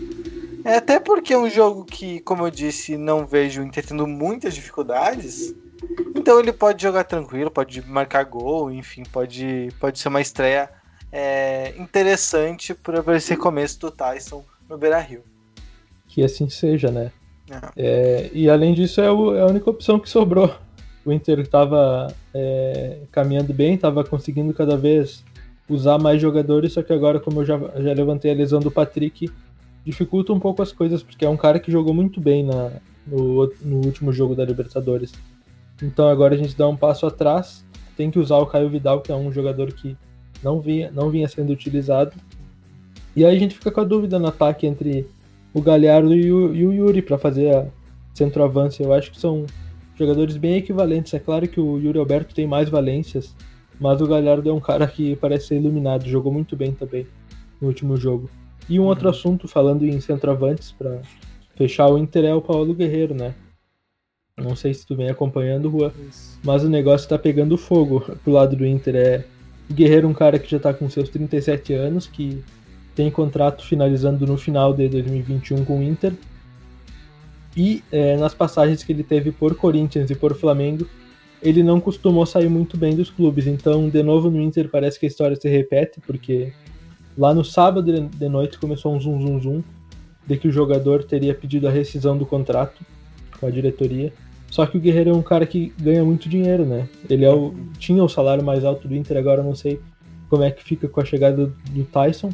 É, 0.65 0.75
até 0.75 0.99
porque 0.99 1.33
é 1.33 1.39
um 1.39 1.49
jogo 1.49 1.85
que, 1.85 2.19
como 2.21 2.45
eu 2.45 2.51
disse, 2.51 2.97
não 2.97 3.25
vejo 3.25 3.63
o 3.63 3.65
Inter 3.65 3.87
tendo 3.87 4.05
muitas 4.05 4.53
dificuldades. 4.53 5.55
Então 6.17 6.41
ele 6.41 6.53
pode 6.53 6.83
jogar 6.83 7.05
tranquilo, 7.05 7.53
pode 7.53 7.87
marcar 7.87 8.25
gol, 8.25 8.73
enfim, 8.73 9.05
pode, 9.05 9.69
pode 9.79 10.01
ser 10.01 10.09
uma 10.09 10.21
estreia 10.21 10.69
é, 11.13 11.73
interessante 11.79 12.75
para 12.75 13.17
esse 13.17 13.37
começo 13.37 13.79
do 13.79 13.93
Tyson 13.93 14.45
no 14.69 14.77
Beira 14.77 14.99
Rio. 14.99 15.23
Que 16.09 16.25
assim 16.25 16.49
seja, 16.49 16.91
né? 16.91 17.13
É. 17.49 17.71
É, 17.77 18.31
e 18.33 18.51
além 18.51 18.75
disso, 18.75 19.01
é, 19.01 19.09
o, 19.09 19.37
é, 19.37 19.41
a 19.41 19.47
única 19.47 19.71
opção 19.71 20.01
que 20.01 20.09
sobrou. 20.09 20.53
O 21.09 21.13
Inter 21.13 21.41
estava 21.41 22.15
é, 22.35 22.99
caminhando 23.11 23.55
bem, 23.55 23.77
estava 23.77 24.05
conseguindo 24.05 24.53
cada 24.53 24.77
vez 24.77 25.25
usar 25.67 25.99
mais 25.99 26.21
jogadores, 26.21 26.75
só 26.75 26.83
que 26.83 26.93
agora, 26.93 27.19
como 27.19 27.41
eu 27.41 27.47
já, 27.47 27.59
já 27.59 27.95
levantei 27.95 28.31
a 28.31 28.35
lesão 28.35 28.61
do 28.61 28.71
Patrick, 28.71 29.31
dificulta 29.83 30.35
um 30.35 30.39
pouco 30.39 30.61
as 30.61 30.71
coisas, 30.71 31.03
porque 31.03 31.25
é 31.25 31.29
um 31.31 31.37
cara 31.37 31.59
que 31.59 31.73
jogou 31.73 31.95
muito 31.95 32.21
bem 32.21 32.45
na, 32.45 32.73
no, 33.07 33.51
no 33.63 33.77
último 33.87 34.13
jogo 34.13 34.35
da 34.35 34.45
Libertadores. 34.45 35.15
Então 35.83 36.11
agora 36.11 36.35
a 36.35 36.37
gente 36.37 36.55
dá 36.55 36.69
um 36.69 36.77
passo 36.77 37.07
atrás, 37.07 37.65
tem 37.97 38.11
que 38.11 38.19
usar 38.19 38.37
o 38.37 38.45
Caio 38.45 38.69
Vidal, 38.69 39.01
que 39.01 39.11
é 39.11 39.15
um 39.15 39.33
jogador 39.33 39.73
que 39.73 39.97
não 40.45 40.61
vinha, 40.61 40.91
não 40.91 41.09
vinha 41.09 41.27
sendo 41.27 41.55
utilizado. 41.55 42.13
E 43.17 43.25
aí 43.25 43.35
a 43.35 43.39
gente 43.39 43.55
fica 43.55 43.71
com 43.71 43.81
a 43.81 43.85
dúvida 43.85 44.19
no 44.19 44.29
ataque 44.29 44.67
entre 44.67 45.07
o 45.55 45.63
Galhardo 45.63 46.15
e 46.15 46.31
o, 46.31 46.55
e 46.55 46.67
o 46.67 46.73
Yuri 46.75 47.01
para 47.01 47.17
fazer 47.17 47.57
a. 47.57 47.67
Eu 48.81 48.93
acho 48.93 49.13
que 49.13 49.21
são 49.21 49.47
jogadores 49.99 50.37
bem 50.37 50.57
equivalentes. 50.57 51.13
É 51.13 51.19
claro 51.19 51.49
que 51.49 51.61
o 51.61 51.79
Yuri 51.79 51.99
Alberto 51.99 52.35
tem 52.35 52.47
mais 52.47 52.69
valências, 52.69 53.35
mas 53.81 54.01
o 54.01 54.07
Galhardo 54.07 54.49
é 54.49 54.53
um 54.53 54.61
cara 54.61 54.87
que 54.87 55.17
parece 55.17 55.49
ser 55.49 55.57
iluminado, 55.57 56.09
jogou 56.09 56.33
muito 56.33 56.57
bem 56.57 56.73
também 56.73 57.07
no 57.61 57.69
último 57.69 57.97
jogo. 57.97 58.31
E 58.69 58.79
um 58.79 58.85
outro 58.85 59.07
uhum. 59.07 59.11
assunto, 59.11 59.49
falando 59.49 59.85
em 59.85 60.01
centroavantes, 60.01 60.73
para 60.73 61.01
fechar 61.57 61.89
o 61.89 61.99
Inter, 61.99 62.25
é 62.25 62.35
o 62.35 62.43
Paulo 62.43 62.75
Guerreiro, 62.75 63.15
né? 63.15 63.35
Não 64.37 64.55
sei 64.55 64.73
se 64.73 64.87
tu 64.87 64.95
vem 64.95 65.11
acompanhando, 65.11 65.69
Rua, 65.69 65.93
mas 66.45 66.63
o 66.63 66.69
negócio 66.69 67.09
tá 67.09 67.19
pegando 67.19 67.59
fogo 67.59 68.01
pro 68.23 68.33
lado 68.33 68.55
do 68.55 68.65
Inter. 68.65 68.95
É 68.95 69.25
o 69.69 69.75
Guerreiro, 69.75 70.07
um 70.07 70.15
cara 70.15 70.39
que 70.39 70.49
já 70.49 70.61
tá 70.61 70.73
com 70.73 70.89
seus 70.89 71.09
37 71.09 71.75
anos, 71.75 72.07
que 72.07 72.43
tem 72.95 73.11
contrato 73.11 73.65
finalizando 73.65 74.27
no 74.27 74.37
final 74.37 74.73
de 74.73 74.89
2021 74.89 75.65
com 75.65 75.81
o 75.81 75.83
Inter. 75.83 76.13
E 77.59 77.83
é, 77.91 78.17
nas 78.17 78.33
passagens 78.33 78.85
que 78.85 78.93
ele 78.93 79.03
teve 79.03 79.33
por 79.33 79.57
Corinthians 79.57 80.09
e 80.09 80.15
por 80.15 80.33
Flamengo, 80.37 80.87
ele 81.43 81.61
não 81.61 81.81
costumou 81.81 82.25
sair 82.25 82.49
muito 82.49 82.77
bem 82.77 82.95
dos 82.95 83.11
clubes. 83.11 83.49
Então, 83.49 83.89
de 83.89 84.01
novo 84.01 84.31
no 84.31 84.41
Inter, 84.41 84.69
parece 84.69 84.97
que 85.01 85.07
a 85.07 85.09
história 85.09 85.35
se 85.35 85.49
repete, 85.49 86.01
porque 86.07 86.53
lá 87.17 87.35
no 87.35 87.45
sábado 87.45 87.93
de 87.93 88.29
noite 88.29 88.61
começou 88.61 88.95
um 88.95 89.01
zum 89.01 89.21
zum 89.21 89.41
zum 89.41 89.65
de 90.25 90.37
que 90.37 90.47
o 90.47 90.53
jogador 90.53 91.03
teria 91.03 91.35
pedido 91.35 91.67
a 91.67 91.71
rescisão 91.71 92.17
do 92.17 92.25
contrato 92.25 92.81
com 93.41 93.47
a 93.47 93.51
diretoria. 93.51 94.13
Só 94.49 94.65
que 94.65 94.77
o 94.77 94.81
Guerreiro 94.81 95.11
é 95.11 95.15
um 95.15 95.23
cara 95.23 95.45
que 95.45 95.73
ganha 95.81 96.05
muito 96.05 96.29
dinheiro, 96.29 96.65
né? 96.65 96.89
Ele 97.11 97.25
é 97.25 97.33
o, 97.33 97.55
tinha 97.77 98.05
o 98.05 98.09
salário 98.09 98.45
mais 98.45 98.65
alto 98.65 98.87
do 98.87 98.95
Inter, 98.95 99.17
agora 99.17 99.43
não 99.43 99.57
sei 99.57 99.81
como 100.31 100.45
é 100.45 100.51
que 100.53 100.63
fica 100.63 100.87
com 100.87 101.01
a 101.01 101.05
chegada 101.05 101.53
do 101.71 101.85
Tyson. 101.85 102.31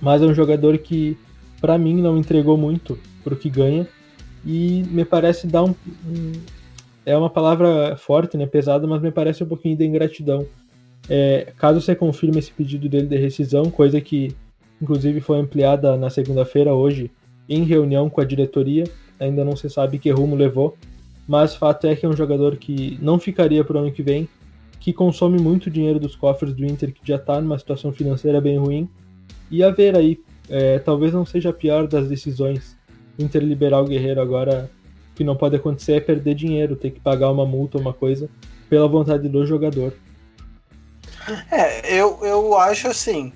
Mas 0.00 0.22
é 0.22 0.24
um 0.24 0.34
jogador 0.34 0.78
que, 0.78 1.14
para 1.60 1.76
mim, 1.76 2.00
não 2.00 2.16
entregou 2.16 2.56
muito 2.56 2.98
pro 3.22 3.36
que 3.36 3.50
ganha. 3.50 3.86
E 4.44 4.84
me 4.90 5.04
parece 5.04 5.46
dar 5.46 5.64
um, 5.64 5.74
um, 6.06 6.32
É 7.06 7.16
uma 7.16 7.30
palavra 7.30 7.96
forte, 7.96 8.36
né? 8.36 8.46
Pesada, 8.46 8.86
mas 8.86 9.02
me 9.02 9.10
parece 9.10 9.42
um 9.42 9.46
pouquinho 9.46 9.76
de 9.76 9.84
ingratidão. 9.84 10.46
É, 11.08 11.52
caso 11.58 11.80
você 11.80 11.94
confirme 11.94 12.38
esse 12.38 12.50
pedido 12.50 12.88
dele 12.88 13.06
de 13.06 13.16
rescisão, 13.16 13.70
coisa 13.70 14.00
que 14.00 14.34
inclusive 14.80 15.20
foi 15.20 15.38
ampliada 15.38 15.96
na 15.96 16.10
segunda-feira, 16.10 16.74
hoje, 16.74 17.10
em 17.48 17.64
reunião 17.64 18.08
com 18.10 18.20
a 18.20 18.24
diretoria, 18.24 18.84
ainda 19.18 19.44
não 19.44 19.56
se 19.56 19.68
sabe 19.70 19.98
que 19.98 20.10
rumo 20.10 20.36
levou, 20.36 20.76
mas 21.26 21.54
fato 21.54 21.86
é 21.86 21.96
que 21.96 22.04
é 22.04 22.08
um 22.08 22.16
jogador 22.16 22.56
que 22.56 22.98
não 23.00 23.18
ficaria 23.18 23.64
para 23.64 23.76
o 23.76 23.80
ano 23.80 23.92
que 23.92 24.02
vem, 24.02 24.28
que 24.80 24.92
consome 24.92 25.40
muito 25.40 25.70
dinheiro 25.70 25.98
dos 25.98 26.14
cofres 26.16 26.54
do 26.54 26.64
Inter, 26.64 26.92
que 26.92 27.00
já 27.06 27.16
está 27.16 27.40
numa 27.40 27.58
situação 27.58 27.92
financeira 27.92 28.40
bem 28.40 28.58
ruim, 28.58 28.88
e 29.50 29.62
a 29.62 29.70
ver 29.70 29.96
aí, 29.96 30.20
é, 30.48 30.78
talvez 30.78 31.12
não 31.12 31.24
seja 31.24 31.50
a 31.50 31.52
pior 31.52 31.86
das 31.86 32.08
decisões, 32.08 32.76
Inter 33.18 33.42
liberar 33.42 33.80
o 33.80 33.86
Guerreiro 33.86 34.20
agora, 34.20 34.70
o 35.12 35.14
que 35.14 35.24
não 35.24 35.36
pode 35.36 35.56
acontecer 35.56 35.92
é 35.94 36.00
perder 36.00 36.34
dinheiro, 36.34 36.76
ter 36.76 36.90
que 36.90 37.00
pagar 37.00 37.30
uma 37.30 37.46
multa 37.46 37.78
ou 37.78 37.82
uma 37.82 37.92
coisa, 37.92 38.28
pela 38.68 38.88
vontade 38.88 39.28
do 39.28 39.46
jogador. 39.46 39.92
É, 41.50 41.94
eu, 41.94 42.18
eu 42.22 42.56
acho 42.56 42.88
assim, 42.88 43.32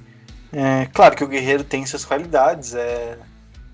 é, 0.53 0.87
claro 0.93 1.17
que 1.17 1.25
o 1.25 1.29
Guerreiro 1.29 1.65
tem 1.65 1.87
suas 1.87 2.05
qualidades, 2.05 2.75
é 2.75 3.19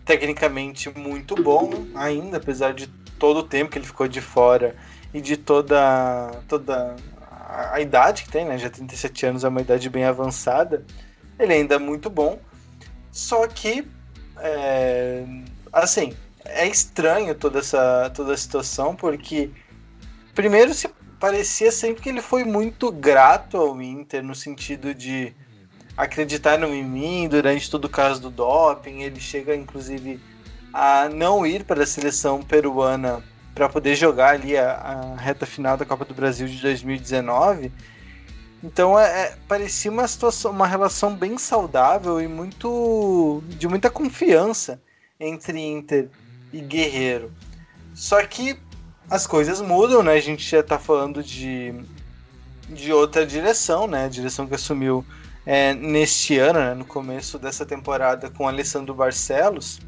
tecnicamente 0.04 0.90
muito 0.96 1.34
bom 1.34 1.70
ainda, 1.94 2.36
apesar 2.36 2.74
de 2.74 2.86
todo 3.18 3.38
o 3.38 3.42
tempo 3.42 3.70
que 3.70 3.78
ele 3.78 3.86
ficou 3.86 4.06
de 4.06 4.20
fora 4.20 4.76
e 5.12 5.20
de 5.20 5.36
toda, 5.36 6.30
toda 6.48 6.96
a, 7.30 7.74
a 7.74 7.80
idade 7.80 8.24
que 8.24 8.30
tem, 8.30 8.44
né? 8.44 8.58
Já 8.58 8.68
37 8.68 9.26
anos 9.26 9.44
é 9.44 9.48
uma 9.48 9.60
idade 9.60 9.88
bem 9.88 10.04
avançada. 10.04 10.84
Ele 11.38 11.52
ainda 11.52 11.76
é 11.76 11.78
muito 11.78 12.10
bom. 12.10 12.38
Só 13.10 13.46
que, 13.46 13.86
é, 14.38 15.24
assim, 15.74 16.14
é 16.44 16.66
estranho 16.66 17.34
toda 17.34 17.58
essa 17.58 18.10
toda 18.14 18.34
a 18.34 18.36
situação, 18.36 18.94
porque 18.94 19.50
primeiro 20.34 20.74
se 20.74 20.88
parecia 21.18 21.72
sempre 21.72 22.02
que 22.02 22.08
ele 22.08 22.20
foi 22.20 22.44
muito 22.44 22.90
grato 22.92 23.56
ao 23.56 23.80
Inter 23.80 24.22
no 24.22 24.34
sentido 24.34 24.94
de 24.94 25.34
acreditar 25.96 26.58
no 26.58 26.68
mim 26.68 27.28
durante 27.28 27.70
todo 27.70 27.86
o 27.86 27.88
caso 27.88 28.20
do 28.20 28.30
doping. 28.30 29.02
Ele 29.02 29.20
chega, 29.20 29.54
inclusive, 29.54 30.20
a 30.72 31.08
não 31.08 31.46
ir 31.46 31.64
para 31.64 31.82
a 31.82 31.86
seleção 31.86 32.42
peruana 32.42 33.22
para 33.54 33.68
poder 33.68 33.94
jogar 33.94 34.34
ali 34.34 34.56
a, 34.56 34.72
a, 34.72 35.16
reta 35.16 35.46
final 35.46 35.76
da 35.76 35.84
Copa 35.84 36.04
do 36.04 36.12
Brasil 36.12 36.48
de 36.48 36.60
2019. 36.60 37.72
Então 38.62 38.98
é, 38.98 39.04
é, 39.04 39.36
parecia 39.46 39.90
uma 39.90 40.08
situação, 40.08 40.50
uma 40.50 40.66
relação 40.66 41.14
bem 41.14 41.38
saudável 41.38 42.20
e 42.20 42.26
muito 42.26 43.42
de 43.46 43.68
muita 43.68 43.88
confiança 43.88 44.80
entre 45.18 45.60
Inter 45.60 46.08
e 46.52 46.60
Guerreiro. 46.60 47.32
Só 47.94 48.24
que 48.26 48.58
as 49.08 49.26
coisas 49.26 49.60
mudam, 49.60 50.02
né? 50.02 50.12
A 50.14 50.20
gente 50.20 50.48
já 50.48 50.60
está 50.60 50.78
falando 50.78 51.22
de, 51.22 51.74
de 52.68 52.92
outra 52.92 53.26
direção, 53.26 53.86
né? 53.86 54.06
A 54.06 54.08
direção 54.08 54.46
que 54.46 54.54
assumiu 54.54 55.04
é, 55.46 55.74
neste 55.74 56.38
ano, 56.38 56.58
né, 56.58 56.74
no 56.74 56.84
começo 56.84 57.38
dessa 57.38 57.66
temporada, 57.66 58.30
com 58.30 58.48
Alessandro 58.48 58.94
Barcelos, 58.94 59.78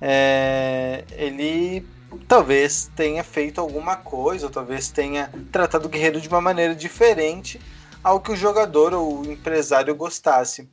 é, 0.00 1.04
ele 1.12 1.86
talvez 2.28 2.90
tenha 2.94 3.24
feito 3.24 3.60
alguma 3.60 3.96
coisa, 3.96 4.46
ou 4.46 4.52
talvez 4.52 4.90
tenha 4.90 5.30
tratado 5.50 5.86
o 5.86 5.88
Guerreiro 5.88 6.20
de 6.20 6.28
uma 6.28 6.40
maneira 6.40 6.74
diferente 6.74 7.60
ao 8.04 8.20
que 8.20 8.30
o 8.30 8.36
jogador 8.36 8.92
ou 8.94 9.20
o 9.20 9.32
empresário 9.32 9.94
gostasse. 9.94 10.68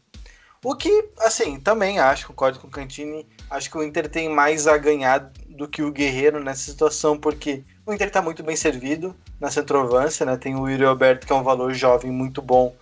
O 0.64 0.76
que, 0.76 1.10
assim, 1.20 1.60
também 1.60 2.00
acho, 2.00 2.28
concordo 2.28 2.58
com 2.58 2.68
o 2.68 2.72
Cantini, 2.72 3.28
acho 3.50 3.70
que 3.70 3.78
o 3.78 3.84
Inter 3.84 4.08
tem 4.08 4.30
mais 4.30 4.66
a 4.66 4.78
ganhar 4.78 5.30
do 5.50 5.68
que 5.68 5.84
o 5.84 5.92
Guerreiro 5.92 6.42
nessa 6.42 6.72
situação, 6.72 7.18
porque 7.18 7.64
o 7.86 7.94
Inter 7.94 8.08
está 8.08 8.22
muito 8.22 8.42
bem 8.42 8.56
servido 8.56 9.14
na 9.42 9.52
centroavância, 9.52 10.26
né? 10.26 10.38
Tem 10.38 10.56
o 10.56 10.70
Yuri 10.70 10.86
Alberto, 10.86 11.28
que 11.28 11.34
é 11.34 11.36
um 11.36 11.44
valor 11.44 11.74
jovem 11.74 12.10
muito 12.10 12.42
bom, 12.42 12.74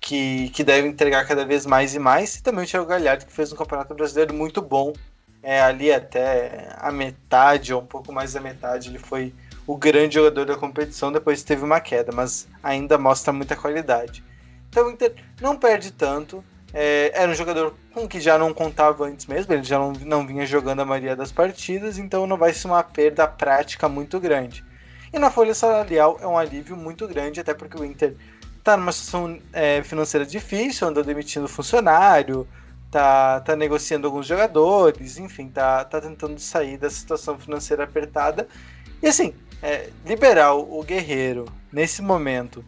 que, 0.00 0.48
que 0.50 0.62
deve 0.62 0.86
entregar 0.86 1.26
cada 1.26 1.44
vez 1.44 1.66
mais 1.66 1.92
e 1.92 1.98
mais, 1.98 2.36
e 2.36 2.42
também 2.42 2.64
o 2.64 2.68
Thiago 2.68 2.86
Galhardo, 2.86 3.26
que 3.26 3.32
fez 3.32 3.52
um 3.52 3.56
campeonato 3.56 3.92
brasileiro 3.96 4.32
muito 4.32 4.62
bom, 4.62 4.92
é, 5.42 5.60
ali 5.60 5.92
até 5.92 6.72
a 6.78 6.92
metade, 6.92 7.74
ou 7.74 7.82
um 7.82 7.86
pouco 7.86 8.12
mais 8.12 8.34
da 8.34 8.40
metade, 8.40 8.90
ele 8.90 8.98
foi 8.98 9.34
o 9.66 9.76
grande 9.76 10.14
jogador 10.14 10.46
da 10.46 10.56
competição, 10.56 11.10
depois 11.10 11.42
teve 11.42 11.64
uma 11.64 11.80
queda, 11.80 12.12
mas 12.12 12.46
ainda 12.62 12.96
mostra 12.96 13.32
muita 13.32 13.56
qualidade. 13.56 14.22
Então 14.68 14.86
o 14.86 14.90
Inter 14.90 15.14
não 15.40 15.56
perde 15.56 15.90
tanto, 15.90 16.44
é, 16.72 17.10
era 17.14 17.30
um 17.30 17.34
jogador 17.34 17.74
com 17.92 18.06
que 18.06 18.20
já 18.20 18.38
não 18.38 18.52
contava 18.52 19.06
antes 19.06 19.26
mesmo, 19.26 19.52
ele 19.52 19.62
já 19.62 19.78
não, 19.78 19.92
não 19.92 20.26
vinha 20.26 20.44
jogando 20.44 20.80
a 20.80 20.84
maioria 20.84 21.16
das 21.16 21.32
partidas, 21.32 21.98
então 21.98 22.26
não 22.26 22.36
vai 22.36 22.52
ser 22.52 22.66
uma 22.66 22.82
perda 22.82 23.26
prática 23.26 23.88
muito 23.88 24.20
grande. 24.20 24.64
E 25.12 25.18
na 25.18 25.30
folha 25.30 25.54
salarial 25.54 26.18
é 26.20 26.26
um 26.26 26.36
alívio 26.36 26.76
muito 26.76 27.08
grande, 27.08 27.40
até 27.40 27.54
porque 27.54 27.80
o 27.80 27.84
Inter 27.84 28.14
tá 28.62 28.76
numa 28.76 28.92
situação 28.92 29.38
é, 29.52 29.82
financeira 29.82 30.26
difícil, 30.26 30.86
andou 30.86 31.02
demitindo 31.02 31.48
funcionário, 31.48 32.46
tá, 32.90 33.40
tá 33.40 33.56
negociando 33.56 34.06
alguns 34.06 34.26
jogadores, 34.26 35.16
enfim, 35.16 35.48
tá, 35.48 35.84
tá 35.84 36.00
tentando 36.00 36.38
sair 36.38 36.76
da 36.76 36.90
situação 36.90 37.38
financeira 37.38 37.84
apertada. 37.84 38.46
E 39.02 39.06
assim, 39.06 39.32
é, 39.62 39.88
liberar 40.04 40.54
o 40.54 40.82
Guerreiro 40.82 41.46
nesse 41.72 42.02
momento 42.02 42.62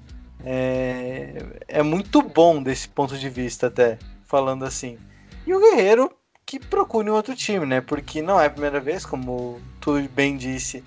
é, 0.44 1.42
é 1.68 1.83
muito 1.83 2.22
bom 2.22 2.62
desse 2.62 2.88
ponto 2.88 3.16
de 3.18 3.29
vista, 3.29 3.66
até, 3.66 3.98
falando 4.26 4.64
assim. 4.64 4.98
E 5.46 5.55
o 5.55 5.61
Guerreiro 5.61 6.11
que 6.50 6.59
procure 6.59 7.09
um 7.09 7.14
outro 7.14 7.37
time, 7.37 7.64
né? 7.64 7.81
Porque 7.81 8.20
não 8.20 8.40
é 8.40 8.46
a 8.46 8.50
primeira 8.50 8.81
vez, 8.81 9.07
como 9.07 9.61
tu 9.81 10.03
bem 10.09 10.37
disse, 10.37 10.83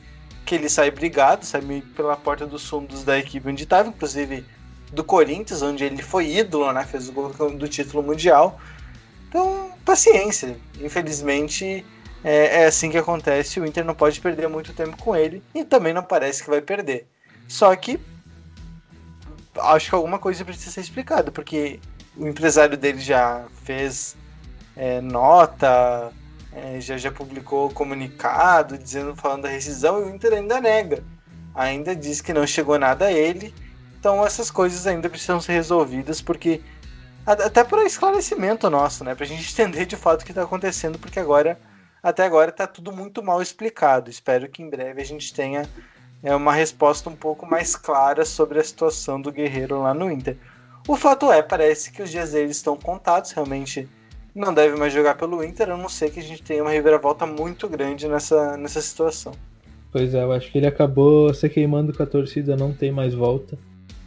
que 0.46 0.56
ele 0.56 0.68
sai 0.68 0.92
brigado, 0.92 1.46
sai 1.46 1.62
pela 1.96 2.18
porta 2.18 2.46
dos 2.46 2.68
fundos 2.68 3.06
da 3.06 3.18
equipe 3.18 3.48
onde 3.48 3.64
estava, 3.64 3.88
inclusive 3.88 4.46
do 4.92 5.06
Corinthians, 5.06 5.62
onde 5.62 5.86
ele 5.86 6.02
foi 6.02 6.30
ídolo, 6.36 6.72
né? 6.74 6.84
Fez 6.84 7.08
o 7.08 7.14
gol 7.14 7.30
do 7.30 7.68
título 7.70 8.04
mundial. 8.04 8.60
Então, 9.30 9.72
paciência. 9.86 10.58
Infelizmente, 10.82 11.86
é, 12.24 12.64
é, 12.64 12.66
assim 12.66 12.90
que 12.92 12.98
acontece. 12.98 13.60
O 13.60 13.66
Inter 13.66 13.86
não 13.86 13.96
pode 13.96 14.20
perder 14.20 14.50
muito 14.50 14.74
tempo 14.74 14.98
com 14.98 15.16
ele 15.16 15.42
e 15.56 15.64
também 15.64 15.94
não 15.94 16.04
parece 16.04 16.44
que 16.44 16.50
vai 16.50 16.62
perder. 16.62 17.08
Só 17.48 17.74
que 17.76 18.00
acho 19.58 19.90
que 19.90 19.96
alguma 19.96 20.20
coisa 20.20 20.46
precisa 20.46 20.72
ser 20.72 20.82
explicada, 20.82 21.32
porque 21.32 21.80
o 22.18 22.28
empresário 22.28 22.78
dele 22.78 23.00
já 23.00 23.46
fez 23.64 24.16
é, 24.76 25.02
nota, 25.02 26.12
é, 26.52 26.80
já, 26.80 26.98
já 26.98 27.12
publicou 27.12 27.70
comunicado 27.70 28.78
dizendo 28.78 29.16
falando 29.16 29.44
da 29.44 29.50
rescisão 29.50 30.00
e 30.00 30.04
o 30.04 30.16
Inter 30.16 30.34
ainda 30.34 30.62
nega. 30.62 31.04
Ainda 31.56 31.96
diz 31.96 32.20
que 32.22 32.34
não 32.34 32.48
chegou 32.48 32.80
nada 32.80 33.06
a 33.06 33.12
ele 33.12 33.54
então 34.04 34.26
essas 34.26 34.52
coisas 34.52 34.86
ainda 34.86 35.10
precisam 35.10 35.40
ser 35.40 35.54
resolvidas 35.54 36.22
porque 36.22 36.60
até 37.26 37.64
por 37.64 37.80
esclarecimento 37.86 38.70
nosso, 38.70 39.02
né, 39.02 39.16
pra 39.16 39.26
gente 39.26 39.50
entender 39.50 39.86
de 39.86 39.96
fato 39.96 40.24
o 40.24 40.26
que 40.26 40.32
está 40.32 40.44
acontecendo, 40.44 41.00
porque 41.00 41.22
agora 41.22 41.58
até 42.04 42.26
agora 42.26 42.50
está 42.50 42.68
tudo 42.68 42.92
muito 42.92 43.24
mal 43.24 43.42
explicado. 43.42 44.10
Espero 44.10 44.50
que 44.50 44.62
em 44.62 44.70
breve 44.70 45.02
a 45.02 45.06
gente 45.06 45.34
tenha 45.34 45.66
é, 46.24 46.34
uma 46.34 46.54
resposta 46.54 47.10
um 47.10 47.16
pouco 47.16 47.46
mais 47.46 47.76
clara 47.76 48.24
sobre 48.24 48.60
a 48.60 48.64
situação 48.64 49.22
do 49.22 49.32
Guerreiro 49.32 49.82
lá 49.82 49.94
no 49.94 50.10
Inter. 50.10 50.38
O 50.88 50.96
fato 50.96 51.32
é, 51.32 51.42
parece 51.42 51.92
que 51.92 52.02
os 52.02 52.10
dias 52.10 52.32
dele 52.32 52.52
estão 52.52 52.76
contados, 52.78 53.32
realmente 53.32 53.88
não 54.34 54.54
deve 54.54 54.76
mais 54.78 54.92
jogar 54.92 55.16
pelo 55.16 55.44
Inter, 55.44 55.70
a 55.70 55.78
não 55.78 55.90
ser 55.90 56.10
que 56.12 56.20
a 56.20 56.24
gente 56.24 56.42
tenha 56.42 56.64
uma 56.64 56.72
reviravolta 56.72 57.26
muito 57.26 57.68
grande 57.68 58.08
nessa, 58.08 58.58
nessa 58.58 58.82
situação. 58.82 59.34
Pois 59.92 60.14
é, 60.16 60.24
eu 60.24 60.32
acho 60.32 60.52
que 60.52 60.58
ele 60.58 60.66
acabou 60.66 61.34
se 61.34 61.48
queimando 61.50 61.94
com 61.94 62.02
a 62.02 62.06
torcida, 62.06 62.56
não 62.56 62.74
tem 62.74 62.92
mais 62.92 63.14
volta. 63.14 63.58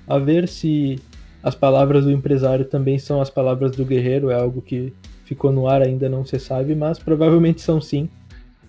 A 0.08 0.18
ver 0.18 0.48
se 0.48 1.00
as 1.42 1.54
palavras 1.54 2.04
do 2.04 2.10
empresário 2.10 2.64
também 2.64 2.98
são 2.98 3.20
as 3.20 3.30
palavras 3.30 3.72
do 3.72 3.84
guerreiro, 3.84 4.30
é 4.30 4.34
algo 4.34 4.60
que 4.60 4.92
ficou 5.24 5.52
no 5.52 5.68
ar 5.68 5.82
ainda 5.82 6.08
não 6.08 6.24
se 6.24 6.38
sabe, 6.40 6.74
mas 6.74 6.98
provavelmente 6.98 7.60
são 7.60 7.80
sim. 7.80 8.08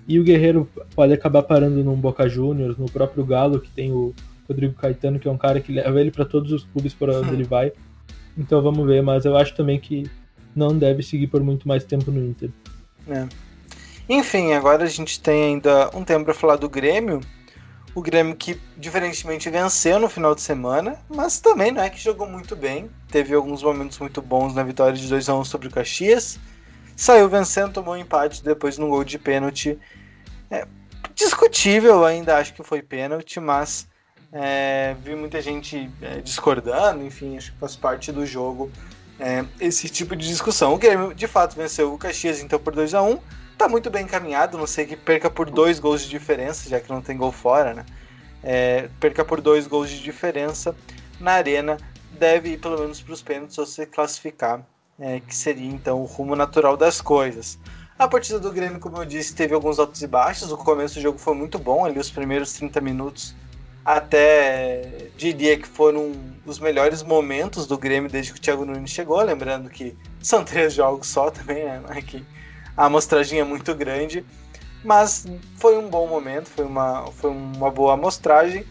E 0.08 0.20
o 0.20 0.24
Guerreiro 0.24 0.70
pode 0.96 1.12
acabar 1.14 1.44
parando 1.44 1.84
num 1.84 1.96
Boca 1.96 2.30
Juniors, 2.30 2.78
no 2.78 2.90
próprio 2.90 3.26
Galo, 3.26 3.60
que 3.60 3.70
tem 3.70 3.92
o 3.92 4.14
Rodrigo 4.48 4.74
Caetano, 4.74 5.20
que 5.20 5.28
é 5.28 5.32
um 5.32 5.38
cara 5.38 5.60
que 5.60 5.72
leva 5.72 6.00
ele 6.00 6.12
para 6.12 6.24
todos 6.24 6.52
os 6.52 6.64
clubes 6.64 6.94
por 6.94 7.10
onde 7.10 7.34
ele 7.34 7.44
vai. 7.44 7.74
Então 8.38 8.62
vamos 8.62 8.86
ver, 8.88 9.04
mas 9.04 9.26
eu 9.26 9.36
acho 9.36 9.54
também 9.54 9.80
que 9.80 10.10
não 10.56 10.78
deve 10.78 11.04
seguir 11.04 11.28
por 11.28 11.44
muito 11.44 11.68
mais 11.68 11.84
tempo 11.84 12.10
no 12.10 12.26
Inter. 12.26 12.50
É. 13.10 13.28
Enfim, 14.10 14.54
agora 14.54 14.84
a 14.84 14.88
gente 14.88 15.20
tem 15.20 15.44
ainda 15.44 15.90
um 15.94 16.04
tempo 16.04 16.26
para 16.26 16.34
falar 16.34 16.56
do 16.56 16.70
Grêmio. 16.70 17.20
O 17.94 18.02
Grêmio 18.02 18.36
que, 18.36 18.58
diferentemente, 18.78 19.50
venceu 19.50 20.00
no 20.00 20.08
final 20.08 20.34
de 20.34 20.42
semana, 20.42 20.98
mas 21.10 21.42
também 21.42 21.72
não 21.72 21.82
é 21.82 21.90
que 21.90 22.00
jogou 22.00 22.28
muito 22.28 22.56
bem. 22.56 22.90
Teve 23.10 23.34
alguns 23.34 23.64
momentos 23.64 23.98
muito 24.00 24.22
bons 24.22 24.54
na 24.54 24.64
vitória 24.64 24.94
de 24.94 25.08
2 25.10 25.28
a 25.28 25.36
1 25.36 25.44
sobre 25.44 25.68
o 25.68 25.72
Caxias. 25.72 26.40
Saiu 26.98 27.30
vencendo, 27.30 27.74
tomou 27.74 27.94
um 27.94 27.98
empate 27.98 28.44
depois 28.44 28.80
no 28.80 28.90
gol 28.90 29.04
de 29.04 29.20
pênalti. 29.20 29.78
É, 30.50 30.68
discutível, 31.14 32.04
ainda 32.04 32.38
acho 32.38 32.56
que 32.56 32.64
foi 32.64 32.82
pênalti, 32.82 33.40
mas 33.40 33.88
é, 34.34 34.96
vi 35.04 35.16
muita 35.16 35.40
gente 35.40 35.90
é, 36.02 36.22
discordando, 36.22 37.06
enfim, 37.06 37.38
acho 37.38 37.54
que 37.54 37.60
faz 37.60 37.76
parte 37.76 38.12
do 38.12 38.26
jogo 38.26 38.72
é, 39.20 39.46
esse 39.60 39.88
tipo 39.88 40.16
de 40.16 40.28
discussão. 40.28 40.74
O 40.74 40.78
Grêmio 40.78 41.14
de 41.14 41.28
fato 41.28 41.56
venceu 41.56 41.94
o 41.94 42.00
Caxias 42.00 42.42
então 42.42 42.58
por 42.58 42.74
2 42.74 42.96
a 42.96 43.04
1 43.04 43.20
tá 43.60 43.70
muito 43.70 43.92
bem 43.92 44.04
encaminhado, 44.04 44.58
não 44.58 44.66
sei 44.66 44.88
que 44.88 44.96
perca 44.96 45.30
por 45.30 45.52
dois 45.52 45.80
gols 45.80 46.02
de 46.02 46.10
diferença, 46.10 46.68
já 46.68 46.80
que 46.80 46.90
não 46.90 47.02
tem 47.02 47.16
gol 47.16 47.32
fora, 47.32 47.76
né? 47.76 47.86
É, 48.44 48.90
perca 49.00 49.24
por 49.24 49.40
dois 49.40 49.68
gols 49.68 49.90
de 49.92 50.02
diferença 50.02 50.76
na 51.20 51.34
arena, 51.34 51.78
deve 52.12 52.50
ir 52.50 52.58
pelo 52.58 52.80
menos 52.80 53.02
para 53.02 53.14
os 53.14 53.22
pênaltis 53.22 53.58
ou 53.60 53.68
se 53.68 53.86
classificar, 53.86 54.64
é, 55.00 55.20
que 55.20 55.36
seria 55.36 55.70
então 55.70 56.02
o 56.02 56.06
rumo 56.06 56.36
natural 56.36 56.76
das 56.76 57.02
coisas. 57.02 57.58
A 57.98 58.08
partida 58.08 58.40
do 58.40 58.52
Grêmio, 58.52 58.80
como 58.80 58.98
eu 58.98 59.06
disse, 59.06 59.36
teve 59.36 59.54
alguns 59.54 59.80
altos 59.80 60.02
e 60.02 60.08
baixos. 60.08 60.52
O 60.52 60.58
começo 60.58 60.96
do 60.96 61.02
jogo 61.02 61.18
foi 61.18 61.34
muito 61.34 61.58
bom, 61.58 61.86
ali 61.86 62.00
os 62.00 62.12
primeiros 62.12 62.54
30 62.54 62.80
minutos 62.82 63.36
até 63.88 65.08
diria 65.16 65.58
que 65.58 65.66
foram 65.66 66.12
os 66.46 66.60
melhores 66.60 67.02
momentos 67.02 67.66
do 67.66 67.78
Grêmio 67.78 68.10
desde 68.12 68.34
que 68.34 68.38
o 68.38 68.42
Thiago 68.42 68.66
Nunes 68.66 68.92
chegou, 68.92 69.22
lembrando 69.22 69.70
que 69.70 69.96
são 70.22 70.44
três 70.46 70.74
jogos 70.74 71.08
só 71.08 71.32
também, 71.32 71.64
né? 71.64 71.82
É 71.92 72.02
que 72.02 72.22
a 72.76 72.88
amostragem 72.88 73.40
é 73.40 73.46
muito 73.46 73.74
grande, 73.74 74.26
mas 74.84 75.26
foi 75.56 75.78
um 75.78 75.88
bom 75.88 76.06
momento, 76.06 76.50
foi 76.50 76.66
uma, 76.66 77.10
foi 77.14 77.32
uma 77.32 77.72
boa 77.72 77.94
amostragem. 77.94 78.66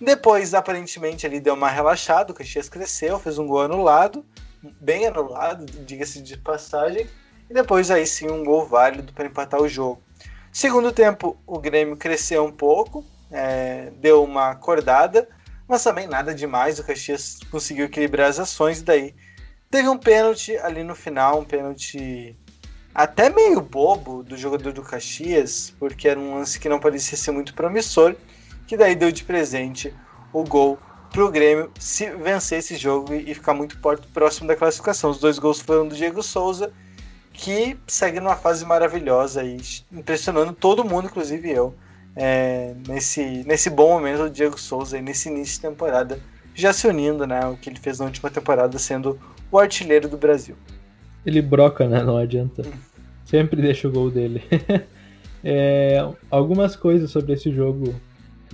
Depois, 0.00 0.52
aparentemente, 0.52 1.24
ele 1.24 1.38
deu 1.38 1.54
uma 1.54 1.70
relaxada, 1.70 2.32
o 2.32 2.34
Caxias 2.34 2.68
cresceu, 2.68 3.20
fez 3.20 3.38
um 3.38 3.46
gol 3.46 3.62
anulado, 3.62 4.24
bem 4.80 5.06
anulado, 5.06 5.66
diga-se 5.84 6.20
de 6.22 6.36
passagem, 6.36 7.06
e 7.48 7.54
depois 7.54 7.90
aí 7.90 8.06
sim 8.06 8.30
um 8.30 8.44
gol 8.44 8.66
válido 8.66 9.12
para 9.12 9.26
empatar 9.26 9.60
o 9.60 9.68
jogo. 9.68 10.02
Segundo 10.52 10.92
tempo, 10.92 11.36
o 11.46 11.58
Grêmio 11.58 11.96
cresceu 11.96 12.44
um 12.44 12.52
pouco, 12.52 13.04
é, 13.30 13.90
deu 13.96 14.24
uma 14.24 14.50
acordada, 14.50 15.28
mas 15.66 15.84
também 15.84 16.06
nada 16.06 16.34
demais, 16.34 16.78
o 16.78 16.84
Caxias 16.84 17.38
conseguiu 17.50 17.86
equilibrar 17.86 18.28
as 18.28 18.40
ações, 18.40 18.80
e 18.80 18.84
daí 18.84 19.14
teve 19.70 19.88
um 19.88 19.96
pênalti 19.96 20.56
ali 20.56 20.82
no 20.82 20.94
final, 20.94 21.40
um 21.40 21.44
pênalti 21.44 22.36
até 22.94 23.30
meio 23.30 23.60
bobo 23.60 24.22
do 24.22 24.36
jogador 24.36 24.72
do 24.72 24.82
Caxias, 24.82 25.72
porque 25.78 26.08
era 26.08 26.18
um 26.18 26.34
lance 26.34 26.58
que 26.58 26.68
não 26.68 26.80
parecia 26.80 27.16
ser 27.16 27.30
muito 27.30 27.54
promissor, 27.54 28.16
que 28.66 28.76
daí 28.76 28.94
deu 28.94 29.12
de 29.12 29.24
presente 29.24 29.94
o 30.32 30.44
gol 30.44 30.78
para 31.12 31.24
o 31.24 31.30
Grêmio 31.30 31.70
se 31.78 32.10
vencer 32.10 32.58
esse 32.58 32.76
jogo 32.76 33.12
e 33.14 33.34
ficar 33.34 33.54
muito 33.54 33.78
próximo 34.12 34.46
da 34.48 34.56
classificação. 34.56 35.10
Os 35.10 35.18
dois 35.18 35.38
gols 35.38 35.60
foram 35.60 35.88
do 35.88 35.94
Diego 35.94 36.22
Souza, 36.22 36.72
que 37.32 37.76
segue 37.86 38.20
numa 38.20 38.36
fase 38.36 38.64
maravilhosa 38.64 39.42
e 39.42 39.58
impressionando 39.92 40.52
todo 40.52 40.84
mundo, 40.84 41.06
inclusive 41.06 41.50
eu, 41.50 41.74
é, 42.14 42.74
nesse, 42.86 43.44
nesse 43.44 43.70
bom 43.70 43.90
momento 43.90 44.24
do 44.24 44.30
Diego 44.30 44.58
Souza 44.58 44.98
e 44.98 45.02
nesse 45.02 45.28
início 45.28 45.54
de 45.56 45.68
temporada, 45.68 46.20
já 46.54 46.72
se 46.72 46.86
unindo, 46.86 47.26
né, 47.26 47.46
o 47.46 47.56
que 47.56 47.70
ele 47.70 47.78
fez 47.78 47.98
na 47.98 48.06
última 48.06 48.30
temporada, 48.30 48.78
sendo 48.78 49.18
o 49.50 49.58
artilheiro 49.58 50.08
do 50.08 50.16
Brasil. 50.16 50.56
Ele 51.24 51.42
broca, 51.42 51.86
né? 51.86 52.02
Não 52.02 52.16
adianta. 52.16 52.62
Sempre 53.24 53.60
deixa 53.60 53.88
o 53.88 53.90
gol 53.90 54.10
dele. 54.10 54.42
é, 55.44 56.06
algumas 56.30 56.76
coisas 56.76 57.10
sobre 57.10 57.34
esse 57.34 57.52
jogo 57.52 57.94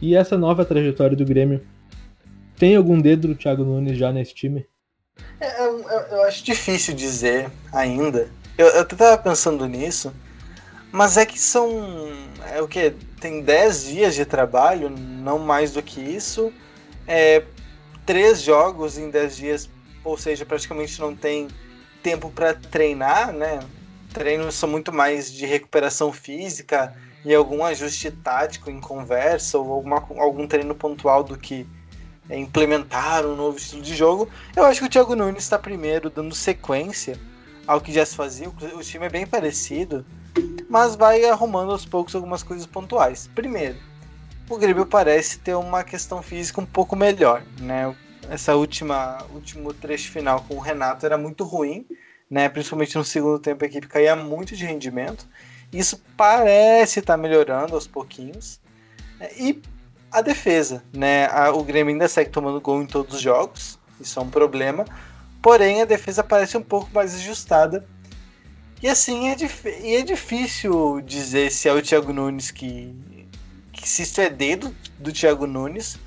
e 0.00 0.14
essa 0.14 0.36
nova 0.36 0.64
trajetória 0.64 1.16
do 1.16 1.24
Grêmio. 1.24 1.60
Tem 2.58 2.74
algum 2.74 3.00
dedo 3.00 3.28
do 3.28 3.34
Thiago 3.34 3.64
Nunes 3.64 3.98
já 3.98 4.10
nesse 4.10 4.34
time? 4.34 4.66
É, 5.40 5.60
eu, 5.62 5.80
eu, 5.80 6.22
acho 6.22 6.42
difícil 6.42 6.94
dizer 6.94 7.50
ainda. 7.72 8.30
Eu, 8.56 8.66
eu 8.68 8.84
tava 8.84 9.18
pensando 9.18 9.66
nisso, 9.66 10.12
mas 10.90 11.16
é 11.16 11.26
que 11.26 11.38
são. 11.38 11.68
É 12.52 12.62
o 12.62 12.68
que? 12.68 12.94
Tem 13.20 13.42
10 13.42 13.84
dias 13.84 14.14
de 14.14 14.24
trabalho, 14.24 14.88
não 14.88 15.38
mais 15.38 15.72
do 15.72 15.82
que 15.82 16.00
isso. 16.00 16.52
É, 17.06 17.42
três 18.06 18.40
jogos 18.40 18.96
em 18.96 19.10
10 19.10 19.36
dias, 19.36 19.70
ou 20.02 20.16
seja, 20.16 20.46
praticamente 20.46 20.98
não 21.00 21.14
tem 21.14 21.48
tempo 22.02 22.30
para 22.30 22.54
treinar, 22.54 23.32
né? 23.32 23.60
Treinos 24.12 24.54
são 24.54 24.68
muito 24.68 24.92
mais 24.92 25.30
de 25.30 25.44
recuperação 25.44 26.10
física 26.12 26.94
e 27.24 27.34
algum 27.34 27.64
ajuste 27.64 28.10
tático 28.10 28.70
em 28.70 28.80
conversa 28.80 29.58
ou 29.58 29.72
alguma, 29.72 29.96
algum 30.16 30.46
treino 30.46 30.74
pontual 30.74 31.22
do 31.22 31.36
que 31.36 31.66
é 32.28 32.38
implementar 32.38 33.24
um 33.24 33.36
novo 33.36 33.56
estilo 33.56 33.82
de 33.82 33.94
jogo. 33.94 34.28
Eu 34.54 34.64
acho 34.64 34.80
que 34.80 34.86
o 34.86 34.90
Thiago 34.90 35.14
Nunes 35.14 35.42
está 35.42 35.58
primeiro 35.58 36.10
dando 36.10 36.34
sequência 36.34 37.18
ao 37.66 37.80
que 37.80 37.92
já 37.92 38.04
se 38.04 38.16
fazia. 38.16 38.48
O 38.48 38.82
time 38.82 39.06
é 39.06 39.10
bem 39.10 39.26
parecido, 39.26 40.04
mas 40.68 40.96
vai 40.96 41.24
arrumando 41.24 41.72
aos 41.72 41.86
poucos 41.86 42.14
algumas 42.14 42.42
coisas 42.42 42.66
pontuais. 42.66 43.28
Primeiro, 43.34 43.76
o 44.48 44.56
Grêmio 44.56 44.86
parece 44.86 45.38
ter 45.38 45.54
uma 45.54 45.82
questão 45.84 46.22
física 46.22 46.60
um 46.60 46.66
pouco 46.66 46.94
melhor, 46.96 47.42
né? 47.60 47.94
essa 48.30 48.54
última 48.54 49.18
último 49.32 49.72
trecho 49.72 50.10
final 50.10 50.44
com 50.48 50.56
o 50.56 50.60
Renato 50.60 51.06
era 51.06 51.16
muito 51.16 51.44
ruim, 51.44 51.86
né? 52.30 52.48
Principalmente 52.48 52.96
no 52.96 53.04
segundo 53.04 53.38
tempo 53.38 53.64
a 53.64 53.66
equipe 53.66 53.86
caía 53.86 54.16
muito 54.16 54.56
de 54.56 54.64
rendimento. 54.64 55.26
Isso 55.72 56.02
parece 56.16 57.00
estar 57.00 57.14
tá 57.14 57.16
melhorando 57.16 57.74
aos 57.74 57.86
pouquinhos. 57.86 58.60
E 59.36 59.60
a 60.10 60.20
defesa, 60.20 60.82
né? 60.92 61.28
o 61.50 61.62
Grêmio 61.62 61.92
ainda 61.92 62.08
segue 62.08 62.30
tomando 62.30 62.60
gol 62.60 62.82
em 62.82 62.86
todos 62.86 63.16
os 63.16 63.20
jogos, 63.20 63.78
isso 64.00 64.18
é 64.18 64.22
um 64.22 64.30
problema. 64.30 64.84
Porém, 65.42 65.82
a 65.82 65.84
defesa 65.84 66.24
parece 66.24 66.56
um 66.56 66.62
pouco 66.62 66.88
mais 66.92 67.14
ajustada. 67.14 67.86
E 68.82 68.88
assim, 68.88 69.28
é, 69.28 69.36
e 69.82 69.96
é 69.96 70.02
difícil 70.02 71.00
dizer 71.00 71.50
se 71.50 71.68
é 71.68 71.72
o 71.72 71.80
Thiago 71.80 72.12
Nunes 72.12 72.50
que, 72.50 72.94
que 73.72 73.88
se 73.88 74.02
isso 74.02 74.20
é 74.20 74.28
dedo 74.28 74.74
do 74.98 75.12
Thiago 75.12 75.46
Nunes 75.46 75.98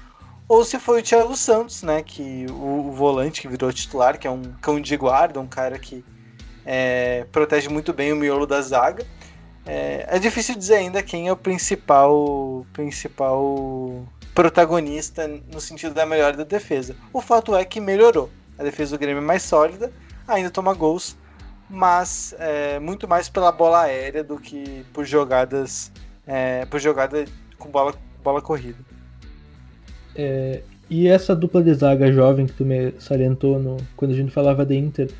ou 0.47 0.65
se 0.65 0.79
foi 0.79 0.99
o 0.99 1.03
Thiago 1.03 1.35
Santos, 1.35 1.83
né? 1.83 2.01
Que 2.01 2.47
o, 2.49 2.89
o, 2.89 2.91
volante 2.91 3.41
que 3.41 3.47
virou 3.47 3.71
titular, 3.71 4.17
que 4.17 4.27
é 4.27 4.31
um 4.31 4.41
cão 4.59 4.81
de 4.81 4.97
guarda, 4.97 5.39
um 5.39 5.47
cara 5.47 5.77
que 5.77 6.03
é, 6.65 7.25
protege 7.31 7.69
muito 7.69 7.93
bem 7.93 8.11
o 8.11 8.15
miolo 8.15 8.47
da 8.47 8.59
zaga. 8.61 9.05
É, 9.65 10.05
é, 10.07 10.19
difícil 10.19 10.55
dizer 10.55 10.75
ainda 10.75 11.03
quem 11.03 11.27
é 11.27 11.31
o 11.31 11.35
principal, 11.37 12.65
principal 12.73 14.05
protagonista 14.33 15.27
no 15.51 15.59
sentido 15.59 15.93
da 15.93 16.05
melhora 16.05 16.35
da 16.35 16.43
defesa. 16.43 16.95
O 17.13 17.21
fato 17.21 17.55
é 17.55 17.63
que 17.65 17.79
melhorou. 17.79 18.29
A 18.57 18.63
defesa 18.63 18.97
do 18.97 18.99
Grêmio 18.99 19.21
é 19.21 19.25
mais 19.25 19.43
sólida, 19.43 19.91
ainda 20.27 20.49
toma 20.49 20.73
gols, 20.73 21.15
mas 21.69 22.33
é, 22.39 22.79
muito 22.79 23.07
mais 23.07 23.29
pela 23.29 23.51
bola 23.51 23.81
aérea 23.81 24.23
do 24.23 24.37
que 24.39 24.83
por 24.91 25.05
jogadas, 25.05 25.91
é, 26.25 26.65
por 26.65 26.79
jogada 26.79 27.25
com 27.57 27.69
bola, 27.69 27.93
bola 28.23 28.41
corrida. 28.41 28.79
É, 30.15 30.61
e 30.89 31.07
essa 31.07 31.35
dupla 31.35 31.61
de 31.61 31.73
zaga 31.73 32.11
jovem 32.11 32.47
que 32.47 32.53
tu 32.53 32.65
me 32.65 32.93
salientou 32.99 33.59
no, 33.59 33.77
quando 33.95 34.11
a 34.11 34.15
gente 34.15 34.31
falava 34.31 34.65
de 34.65 34.75
Inter, 34.75 35.11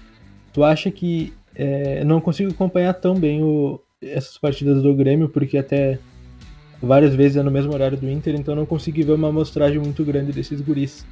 tu 0.52 0.64
acha 0.64 0.90
que 0.90 1.34
é, 1.54 2.04
não 2.04 2.20
consigo 2.20 2.52
acompanhar 2.52 2.94
tão 2.96 3.16
bem 3.16 3.44
o, 3.44 3.80
essas 4.02 4.38
partidas 4.38 4.82
do 4.82 4.94
Grêmio, 4.94 5.30
porque 5.30 5.58
até 5.58 6.00
várias 6.82 7.14
vezes 7.14 7.38
é 7.38 7.44
no 7.44 7.52
mesmo 7.52 7.74
horário 7.74 7.98
do 7.98 8.10
Inter, 8.10 8.36
então 8.36 8.56
não 8.56 8.66
consegui 8.66 9.04
ver 9.04 9.14
uma 9.14 9.30
amostragem 9.30 9.80
muito 9.80 10.04
grande 10.04 10.32
desses 10.32 10.62
guris. 10.62 11.06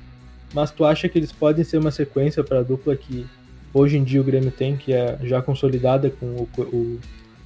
Mas 0.54 0.72
tu 0.72 0.86
acha 0.86 1.10
que 1.10 1.18
eles 1.18 1.32
podem 1.32 1.64
ser 1.64 1.78
uma 1.78 1.92
sequência 1.92 2.44
para 2.44 2.60
a 2.60 2.64
dupla 2.64 2.96
que 2.96 3.28
hoje 3.74 3.98
em 3.98 4.04
dia 4.04 4.22
o 4.22 4.24
Grêmio 4.24 4.52
tem, 4.52 4.78
que 4.78 4.94
é 4.94 5.18
já 5.24 5.42
consolidada 5.42 6.10
com 6.10 6.26
o, 6.26 6.50
o 6.62 7.00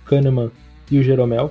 Kahneman 0.05 0.51
e 0.91 0.99
o 0.99 1.03
Jeromel? 1.03 1.49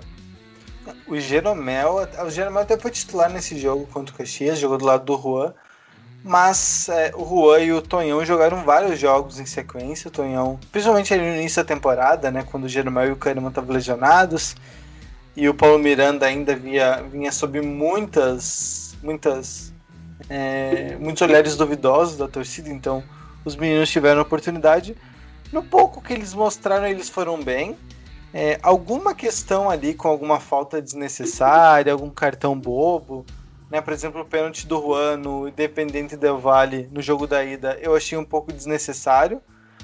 O 1.09 1.18
Jeromel, 1.18 2.09
o 2.24 2.30
Jeromel 2.30 2.62
até 2.62 2.78
foi 2.78 2.93
titular 2.93 3.32
nesse 3.32 3.59
jogo 3.59 3.86
contra 3.86 4.14
o 4.14 4.18
Caxias, 4.18 4.61
jogou 4.61 4.78
do 4.78 4.84
lado 4.84 5.05
do 5.05 5.20
Juan, 5.20 5.53
Mas 6.22 6.88
é, 6.90 7.12
o 7.14 7.24
Juan 7.24 7.60
e 7.60 7.72
o 7.72 7.80
Tonhão 7.80 8.24
jogaram 8.24 8.62
vários 8.62 8.98
jogos 8.98 9.40
em 9.40 9.46
sequência. 9.46 10.08
O 10.08 10.10
Tonhão, 10.10 10.58
principalmente 10.70 11.16
no 11.16 11.24
início 11.24 11.62
da 11.62 11.66
temporada, 11.66 12.30
né, 12.30 12.42
quando 12.42 12.64
o 12.64 12.68
Jeromel 12.68 13.08
e 13.08 13.12
o 13.12 13.16
Kahneman 13.16 13.48
estavam 13.48 13.72
lesionados. 13.72 14.54
E 15.34 15.48
o 15.48 15.54
Paulo 15.54 15.78
Miranda 15.78 16.26
ainda 16.26 16.54
via, 16.54 17.02
vinha 17.10 17.32
sob 17.32 17.60
muitas, 17.62 18.96
muitas, 19.02 19.72
é, 20.28 20.96
muitos 21.00 21.22
olhares 21.22 21.56
duvidosos 21.56 22.18
da 22.18 22.28
torcida. 22.28 22.68
Então 22.68 23.02
os 23.44 23.56
meninos 23.56 23.88
tiveram 23.88 24.20
oportunidade. 24.20 24.94
No 25.50 25.62
pouco 25.62 26.02
que 26.02 26.12
eles 26.12 26.34
mostraram, 26.34 26.86
eles 26.86 27.08
foram 27.08 27.42
bem. 27.42 27.76
É, 28.32 28.60
alguma 28.62 29.14
questão 29.14 29.70
ali 29.70 29.94
com 29.94 30.06
alguma 30.06 30.38
falta 30.38 30.80
desnecessária, 30.82 31.92
algum 31.92 32.10
cartão 32.10 32.56
bobo 32.58 33.24
né? 33.70 33.80
Por 33.80 33.92
exemplo, 33.92 34.20
o 34.20 34.24
pênalti 34.24 34.66
do 34.66 34.80
Juan 34.80 35.16
no 35.16 35.48
Independente 35.48 36.16
Del 36.16 36.38
Vale 36.38 36.88
no 36.92 37.00
jogo 37.00 37.26
da 37.26 37.44
ida 37.44 37.78
eu 37.80 37.94
achei 37.94 38.18
um 38.18 38.24
pouco 38.24 38.52
desnecessário, 38.52 39.40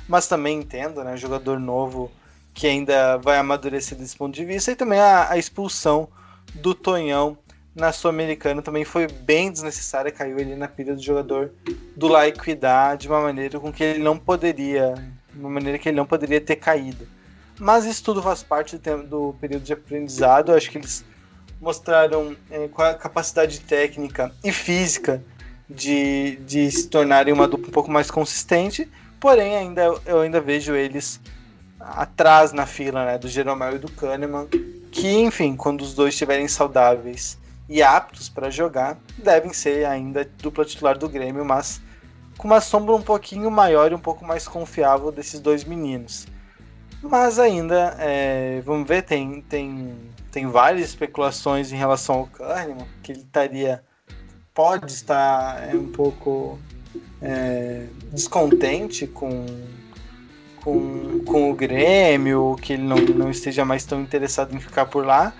mas 0.09 0.26
também 0.26 0.59
entendo, 0.59 1.05
né? 1.05 1.16
Jogador 1.16 1.59
novo 1.61 2.11
que 2.53 2.66
ainda 2.66 3.16
vai 3.18 3.37
amadurecer 3.37 3.97
desse 3.97 4.16
ponto 4.16 4.34
de 4.34 4.45
vista. 4.45 4.72
E 4.72 4.76
também 4.76 4.99
a, 4.99 5.30
a 5.30 5.39
expulsão 5.39 6.09
do 6.55 6.74
Tonhão 6.74 7.39
na 7.74 7.93
Sul-Americana 7.93 8.62
também 8.62 8.84
foi 8.84 9.07
bem 9.07 9.53
desnecessária, 9.53 10.11
caiu 10.11 10.39
ele 10.39 10.57
na 10.57 10.66
pilha 10.66 10.95
do 10.95 11.03
jogador 11.03 11.53
do 11.95 12.09
La 12.09 12.24
de 12.99 13.07
uma 13.07 13.20
maneira 13.20 13.61
com 13.61 13.70
que 13.70 13.84
ele 13.84 14.03
não 14.03 14.18
poderia, 14.18 14.95
de 15.30 15.39
uma 15.39 15.51
maneira 15.51 15.78
que 15.78 15.91
ele 15.91 15.97
não 15.97 16.07
poderia 16.07 16.41
ter 16.41 16.57
caído. 16.57 17.07
Mas 17.59 17.84
isso 17.84 18.03
tudo 18.03 18.22
faz 18.22 18.43
parte 18.43 18.78
do, 18.78 19.03
do 19.03 19.34
período 19.39 19.62
de 19.62 19.74
aprendizado, 19.74 20.53
eu 20.53 20.57
acho 20.57 20.70
que 20.70 20.78
eles 20.78 21.05
mostraram 21.61 22.37
é, 22.51 22.69
a 22.77 22.95
capacidade 22.95 23.61
técnica 23.61 24.33
e 24.45 24.53
física 24.53 25.23
de, 25.69 26.37
de 26.47 26.71
se 26.71 26.89
tornarem 26.89 27.33
uma 27.33 27.49
dupla 27.49 27.69
um 27.69 27.73
pouco 27.73 27.91
mais 27.91 28.11
consistente, 28.11 28.89
porém 29.19 29.57
ainda 29.57 29.83
eu 30.05 30.21
ainda 30.21 30.41
vejo 30.41 30.75
eles 30.75 31.21
atrás 31.81 32.53
na 32.53 32.67
fila 32.67 33.05
né, 33.05 33.19
do 33.19 33.29
Jeromel 33.29 33.77
e 33.77 33.79
do 33.79 33.91
Kahneman, 33.91 34.47
que 34.91 35.09
enfim, 35.19 35.57
quando 35.57 35.83
os 35.83 35.95
dois 35.95 36.15
estiverem 36.15 36.49
saudáveis 36.49 37.39
e 37.69 37.83
aptos 37.83 38.29
para 38.29 38.51
jogar, 38.51 38.99
devem 39.19 39.53
ser 39.53 39.87
ainda 39.87 40.29
dupla 40.41 40.65
titular 40.65 40.97
do 40.97 41.09
Grêmio, 41.09 41.45
mas 41.45 41.81
com 42.39 42.47
uma 42.47 42.61
sombra 42.61 42.95
um 42.95 43.03
pouquinho 43.03 43.51
maior 43.51 43.91
e 43.91 43.95
um 43.95 43.99
pouco 43.99 44.25
mais 44.25 44.47
confiável 44.47 45.11
desses 45.11 45.41
dois 45.41 45.65
meninos. 45.65 46.27
Mas 47.03 47.39
ainda, 47.39 47.97
é, 47.99 48.63
vamos 48.65 48.87
ver, 48.87 49.03
tem, 49.03 49.41
tem 49.43 49.95
tem 50.37 50.47
várias 50.49 50.91
especulações 50.91 51.72
em 51.72 51.76
relação 51.76 52.16
ao 52.16 52.26
Kahneman, 52.26 52.87
que 53.03 53.11
ele 53.11 53.20
estaria 53.20 53.82
pode 54.53 54.93
estar 54.93 55.66
é, 55.66 55.74
um 55.74 55.89
pouco 55.89 56.59
é, 57.22 57.87
descontente 58.12 59.07
com, 59.07 59.47
com, 60.62 61.20
com 61.24 61.51
o 61.51 61.55
Grêmio, 61.55 62.55
que 62.61 62.74
ele 62.74 62.82
não, 62.82 62.99
não 62.99 63.30
esteja 63.30 63.64
mais 63.64 63.87
tão 63.87 64.03
interessado 64.03 64.55
em 64.55 64.61
ficar 64.61 64.84
por 64.84 65.07
lá. 65.07 65.32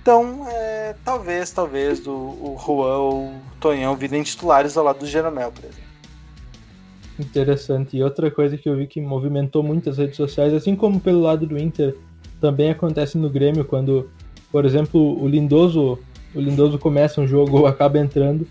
Então, 0.00 0.46
é, 0.48 0.94
talvez, 1.04 1.50
talvez 1.50 2.06
o, 2.06 2.12
o 2.12 2.56
Juan 2.64 2.96
ou 2.96 3.24
o 3.30 3.40
Tonhão 3.58 3.96
virem 3.96 4.22
titulares 4.22 4.76
ao 4.76 4.84
lado 4.84 5.00
do 5.00 5.06
Jeromel, 5.06 5.50
por 5.50 5.64
exemplo. 5.64 5.88
Interessante. 7.18 7.96
E 7.96 8.04
outra 8.04 8.30
coisa 8.30 8.56
que 8.56 8.68
eu 8.68 8.76
vi 8.76 8.86
que 8.86 9.00
movimentou 9.00 9.64
muitas 9.64 9.98
redes 9.98 10.16
sociais, 10.16 10.54
assim 10.54 10.76
como 10.76 11.00
pelo 11.00 11.22
lado 11.22 11.44
do 11.44 11.58
Inter, 11.58 11.96
também 12.40 12.70
acontece 12.70 13.18
no 13.18 13.28
Grêmio, 13.28 13.64
quando 13.64 14.08
por 14.50 14.64
exemplo, 14.64 15.22
o 15.22 15.28
Lindoso, 15.28 15.98
o 16.34 16.40
Lindoso 16.40 16.78
começa 16.78 17.20
um 17.20 17.26
jogo 17.26 17.58
ou 17.58 17.66
acaba 17.68 17.98
entrando, 17.98 18.46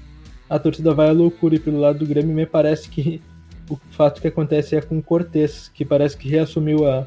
a 0.50 0.58
torcida 0.58 0.94
vai 0.94 1.10
à 1.10 1.12
loucura 1.12 1.56
e 1.56 1.60
pelo 1.60 1.80
lado 1.80 2.00
do 2.00 2.06
Grêmio 2.06 2.36
me 2.36 2.46
parece 2.46 2.90
que 2.90 3.22
o 3.70 3.78
fato 3.92 4.22
que 4.22 4.28
acontece 4.28 4.76
é 4.76 4.82
com 4.82 4.98
o 4.98 5.04
Cortez, 5.04 5.70
que 5.74 5.84
parece 5.84 6.16
que 6.16 6.30
reassumiu 6.30 6.88
a 6.88 7.06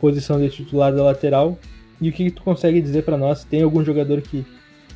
posição 0.00 0.40
de 0.40 0.48
titular 0.48 0.92
da 0.94 1.02
lateral. 1.02 1.58
E 2.00 2.08
o 2.08 2.12
que, 2.12 2.24
que 2.24 2.30
tu 2.30 2.42
consegue 2.42 2.80
dizer 2.80 3.04
para 3.04 3.16
nós? 3.16 3.44
Tem 3.44 3.62
algum 3.62 3.84
jogador 3.84 4.20
que 4.22 4.44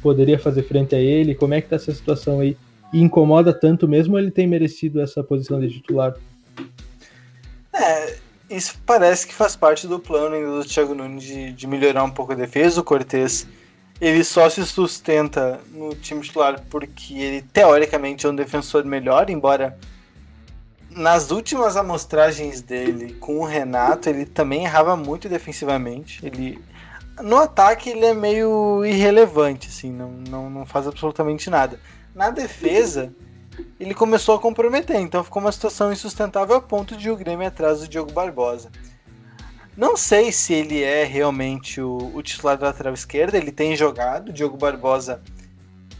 poderia 0.00 0.38
fazer 0.38 0.62
frente 0.62 0.94
a 0.94 0.98
ele? 0.98 1.34
Como 1.34 1.52
é 1.52 1.60
que 1.60 1.68
tá 1.68 1.76
essa 1.76 1.92
situação 1.92 2.40
aí? 2.40 2.56
E 2.92 3.00
incomoda 3.00 3.52
tanto 3.52 3.86
mesmo 3.86 4.14
ou 4.14 4.20
ele 4.20 4.30
tem 4.30 4.46
merecido 4.46 5.00
essa 5.00 5.22
posição 5.22 5.60
de 5.60 5.68
titular? 5.68 6.14
É, 7.74 8.16
isso 8.48 8.78
parece 8.86 9.26
que 9.26 9.34
faz 9.34 9.56
parte 9.56 9.86
do 9.86 9.98
plano 9.98 10.62
do 10.62 10.68
Thiago 10.68 10.94
Nunes 10.94 11.24
de, 11.24 11.52
de 11.52 11.66
melhorar 11.66 12.04
um 12.04 12.10
pouco 12.10 12.32
a 12.32 12.36
defesa. 12.36 12.80
O 12.80 12.84
Cortez 12.84 13.46
ele 14.00 14.22
só 14.22 14.48
se 14.48 14.64
sustenta 14.64 15.60
no 15.72 15.94
time 15.94 16.20
titular 16.20 16.60
porque 16.70 17.14
ele 17.14 17.42
teoricamente 17.42 18.26
é 18.26 18.28
um 18.28 18.36
defensor 18.36 18.84
melhor, 18.84 19.30
embora 19.30 19.78
nas 20.90 21.30
últimas 21.30 21.76
amostragens 21.76 22.60
dele 22.62 23.14
com 23.14 23.40
o 23.40 23.44
Renato 23.44 24.08
ele 24.08 24.24
também 24.24 24.64
errava 24.64 24.96
muito 24.96 25.28
defensivamente. 25.28 26.24
Ele 26.24 26.58
no 27.22 27.38
ataque 27.38 27.90
ele 27.90 28.04
é 28.04 28.14
meio 28.14 28.84
irrelevante, 28.84 29.68
assim, 29.68 29.90
não, 29.90 30.10
não, 30.10 30.50
não 30.50 30.66
faz 30.66 30.86
absolutamente 30.86 31.48
nada. 31.48 31.80
Na 32.14 32.30
defesa 32.30 33.12
ele 33.78 33.94
começou 33.94 34.34
a 34.34 34.40
comprometer, 34.40 34.96
então 34.96 35.24
ficou 35.24 35.42
uma 35.42 35.52
situação 35.52 35.92
insustentável 35.92 36.56
a 36.56 36.60
ponto 36.60 36.96
de 36.96 37.10
o 37.10 37.16
Grêmio 37.16 37.46
atrás 37.46 37.80
do 37.80 37.88
Diogo 37.88 38.12
Barbosa. 38.12 38.70
Não 39.76 39.96
sei 39.96 40.32
se 40.32 40.54
ele 40.54 40.82
é 40.82 41.04
realmente 41.04 41.80
o, 41.80 42.10
o 42.14 42.22
titular 42.22 42.56
da 42.56 42.66
lateral 42.66 42.94
esquerda, 42.94 43.36
ele 43.36 43.52
tem 43.52 43.76
jogado, 43.76 44.30
o 44.30 44.32
Diogo 44.32 44.56
Barbosa 44.56 45.20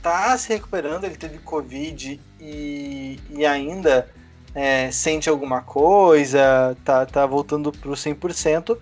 tá 0.03 0.37
se 0.39 0.49
recuperando, 0.49 1.05
ele 1.05 1.17
teve 1.17 1.39
Covid 1.39 2.21
e, 2.41 3.21
e 3.29 3.45
ainda 3.45 4.09
é, 4.55 4.91
sente 4.91 5.29
alguma 5.29 5.61
coisa, 5.61 6.77
tá, 6.85 7.05
tá 7.05 7.27
voltando 7.27 7.71
pro 7.71 7.93
100%. 7.93 8.71
Eu 8.71 8.79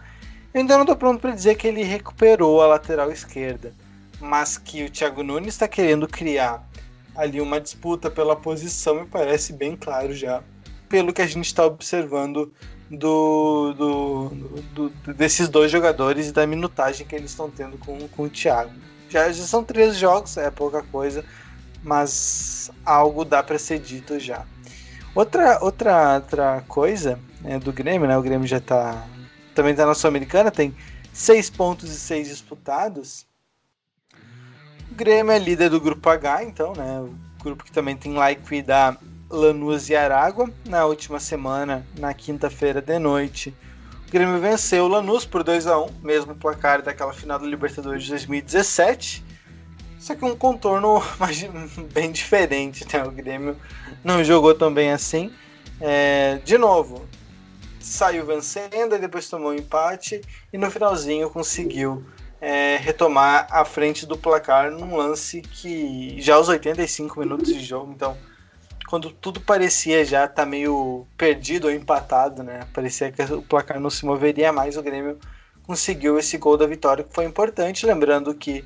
ainda 0.54 0.78
não 0.78 0.86
tô 0.86 0.94
pronto 0.94 1.20
para 1.20 1.32
dizer 1.32 1.56
que 1.56 1.66
ele 1.66 1.82
recuperou 1.82 2.62
a 2.62 2.66
lateral 2.68 3.10
esquerda, 3.10 3.72
mas 4.20 4.56
que 4.56 4.84
o 4.84 4.90
Thiago 4.90 5.24
Nunes 5.24 5.54
está 5.54 5.66
querendo 5.66 6.06
criar 6.06 6.64
ali 7.14 7.40
uma 7.40 7.60
disputa 7.60 8.10
pela 8.10 8.36
posição 8.36 9.00
me 9.00 9.06
parece 9.06 9.52
bem 9.52 9.76
claro 9.76 10.14
já, 10.14 10.42
pelo 10.88 11.12
que 11.12 11.22
a 11.22 11.26
gente 11.26 11.46
está 11.46 11.64
observando 11.64 12.52
do, 12.90 13.72
do, 13.72 14.28
do, 14.74 14.88
do, 14.88 15.14
desses 15.14 15.48
dois 15.48 15.70
jogadores 15.70 16.28
e 16.28 16.32
da 16.32 16.46
minutagem 16.46 17.06
que 17.06 17.14
eles 17.14 17.30
estão 17.30 17.50
tendo 17.50 17.78
com, 17.78 18.08
com 18.08 18.24
o 18.24 18.30
Thiago. 18.30 18.72
Já, 19.08 19.30
já 19.30 19.44
são 19.44 19.62
três 19.62 19.96
jogos, 19.96 20.36
é 20.36 20.50
pouca 20.50 20.82
coisa, 20.82 21.24
mas 21.82 22.70
algo 22.84 23.24
dá 23.24 23.42
para 23.42 23.58
ser 23.58 23.78
dito 23.78 24.18
já. 24.18 24.44
Outra, 25.14 25.58
outra, 25.62 26.16
outra 26.16 26.64
coisa 26.66 27.20
né, 27.40 27.58
do 27.58 27.72
Grêmio, 27.72 28.08
né? 28.08 28.18
O 28.18 28.22
Grêmio 28.22 28.48
já 28.48 28.58
tá. 28.60 29.06
Também 29.54 29.70
está 29.70 29.86
na 29.86 29.94
Sul-Americana, 29.94 30.50
tem 30.50 30.74
seis 31.12 31.48
pontos 31.48 31.88
e 31.90 31.98
seis 31.98 32.28
disputados. 32.28 33.24
Grêmio 34.94 35.32
é 35.32 35.38
líder 35.38 35.70
do 35.70 35.80
grupo 35.80 36.08
H, 36.08 36.44
então, 36.44 36.72
né? 36.72 37.00
O 37.00 37.42
grupo 37.42 37.64
que 37.64 37.72
também 37.72 37.96
tem 37.96 38.14
da 38.62 38.96
Lanús 39.28 39.88
e 39.90 39.96
Aragua. 39.96 40.48
Na 40.68 40.86
última 40.86 41.18
semana, 41.18 41.84
na 41.98 42.14
quinta-feira 42.14 42.80
de 42.80 42.96
noite, 42.98 43.52
o 44.06 44.10
Grêmio 44.12 44.38
venceu 44.38 44.84
o 44.84 44.88
Lanús 44.88 45.26
por 45.26 45.42
2 45.42 45.66
a 45.66 45.78
1 45.80 45.88
mesmo 46.00 46.34
placar 46.36 46.80
daquela 46.80 47.12
final 47.12 47.40
da 47.40 47.46
Libertadores 47.46 48.04
de 48.04 48.10
2017. 48.10 49.24
Só 49.98 50.14
que 50.14 50.24
um 50.24 50.36
contorno 50.36 51.02
bem 51.92 52.12
diferente, 52.12 52.86
né? 52.92 53.02
O 53.02 53.10
Grêmio 53.10 53.56
não 54.04 54.22
jogou 54.22 54.54
tão 54.54 54.72
bem 54.72 54.92
assim. 54.92 55.32
É, 55.80 56.38
de 56.44 56.56
novo, 56.56 57.04
saiu 57.80 58.24
vencendo, 58.24 58.94
e 58.94 58.98
depois 58.98 59.28
tomou 59.28 59.50
um 59.50 59.54
empate 59.54 60.20
e 60.52 60.56
no 60.56 60.70
finalzinho 60.70 61.28
conseguiu 61.30 62.04
é, 62.40 62.76
retomar 62.76 63.46
a 63.50 63.64
frente 63.64 64.06
do 64.06 64.16
placar 64.16 64.70
num 64.70 64.96
lance 64.96 65.40
que 65.40 66.20
já 66.20 66.34
aos 66.34 66.48
85 66.48 67.18
minutos 67.20 67.52
de 67.52 67.62
jogo, 67.62 67.92
então 67.92 68.16
quando 68.88 69.10
tudo 69.10 69.40
parecia 69.40 70.04
já 70.04 70.28
tá 70.28 70.44
meio 70.44 71.06
perdido 71.16 71.66
ou 71.66 71.72
empatado, 71.72 72.42
né? 72.42 72.60
Parecia 72.72 73.10
que 73.10 73.22
o 73.22 73.42
placar 73.42 73.80
não 73.80 73.90
se 73.90 74.04
moveria 74.04 74.52
mais, 74.52 74.76
o 74.76 74.82
Grêmio 74.82 75.18
conseguiu 75.66 76.18
esse 76.18 76.36
gol 76.38 76.56
da 76.56 76.66
vitória 76.66 77.02
que 77.02 77.12
foi 77.12 77.24
importante, 77.24 77.86
lembrando 77.86 78.34
que 78.34 78.64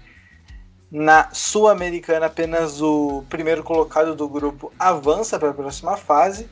na 0.90 1.30
Sul-Americana 1.32 2.26
apenas 2.26 2.80
o 2.80 3.24
primeiro 3.28 3.62
colocado 3.62 4.14
do 4.14 4.28
grupo 4.28 4.72
avança 4.78 5.38
para 5.38 5.50
a 5.50 5.54
próxima 5.54 5.96
fase. 5.96 6.48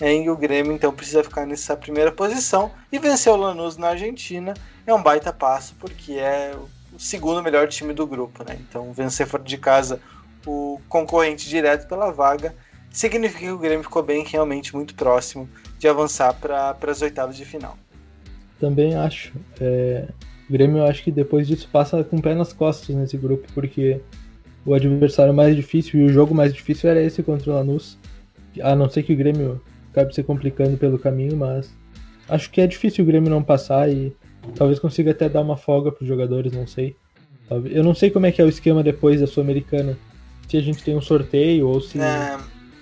E 0.00 0.30
o 0.30 0.36
Grêmio 0.36 0.72
então 0.72 0.92
precisa 0.92 1.24
ficar 1.24 1.44
nessa 1.44 1.76
primeira 1.76 2.12
posição 2.12 2.70
e 2.92 3.00
vencer 3.00 3.32
o 3.32 3.36
Lanús 3.36 3.76
na 3.76 3.88
Argentina 3.88 4.54
é 4.90 4.94
um 4.94 5.02
baita 5.02 5.32
passo, 5.32 5.74
porque 5.78 6.12
é 6.12 6.54
o 6.92 6.98
segundo 6.98 7.42
melhor 7.42 7.68
time 7.68 7.92
do 7.92 8.06
grupo, 8.06 8.44
né? 8.44 8.56
Então, 8.60 8.92
vencer 8.92 9.26
fora 9.26 9.42
de 9.42 9.58
casa 9.58 10.00
o 10.46 10.80
concorrente 10.88 11.48
direto 11.48 11.86
pela 11.86 12.10
vaga 12.10 12.54
significa 12.90 13.40
que 13.40 13.50
o 13.50 13.58
Grêmio 13.58 13.82
ficou 13.82 14.02
bem, 14.02 14.24
realmente 14.24 14.74
muito 14.74 14.94
próximo 14.94 15.48
de 15.78 15.86
avançar 15.86 16.32
para 16.34 16.76
as 16.86 17.02
oitavas 17.02 17.36
de 17.36 17.44
final. 17.44 17.76
Também 18.58 18.94
acho. 18.94 19.32
É... 19.60 20.08
O 20.48 20.52
Grêmio, 20.52 20.78
eu 20.78 20.86
acho 20.86 21.04
que 21.04 21.10
depois 21.10 21.46
disso 21.46 21.68
passa 21.70 22.02
com 22.02 22.16
o 22.16 22.22
pé 22.22 22.34
nas 22.34 22.54
costas 22.54 22.96
nesse 22.96 23.18
grupo, 23.18 23.46
porque 23.52 24.00
o 24.64 24.72
adversário 24.72 25.34
mais 25.34 25.54
difícil 25.54 26.00
e 26.00 26.04
o 26.06 26.08
jogo 26.08 26.34
mais 26.34 26.54
difícil 26.54 26.88
era 26.88 27.02
esse 27.02 27.22
contra 27.22 27.50
o 27.50 27.54
Lanús, 27.54 27.98
A 28.62 28.74
não 28.74 28.88
ser 28.88 29.02
que 29.02 29.12
o 29.12 29.16
Grêmio 29.16 29.60
acabe 29.92 30.14
se 30.14 30.22
complicando 30.22 30.78
pelo 30.78 30.98
caminho, 30.98 31.36
mas 31.36 31.70
acho 32.28 32.50
que 32.50 32.62
é 32.62 32.66
difícil 32.66 33.04
o 33.04 33.06
Grêmio 33.06 33.30
não 33.30 33.42
passar 33.42 33.90
e 33.90 34.14
talvez 34.54 34.78
consiga 34.78 35.10
até 35.10 35.28
dar 35.28 35.40
uma 35.40 35.56
folga 35.56 35.92
para 35.92 36.02
os 36.02 36.08
jogadores, 36.08 36.52
não 36.52 36.66
sei. 36.66 36.96
Eu 37.50 37.82
não 37.82 37.94
sei 37.94 38.10
como 38.10 38.26
é 38.26 38.32
que 38.32 38.40
é 38.40 38.44
o 38.44 38.48
esquema 38.48 38.82
depois 38.82 39.20
da 39.20 39.26
Sul-Americana. 39.26 39.98
Se 40.48 40.56
a 40.56 40.60
gente 40.60 40.82
tem 40.82 40.96
um 40.96 41.00
sorteio 41.00 41.68
ou 41.68 41.80
se. 41.80 42.00
É, 42.00 42.38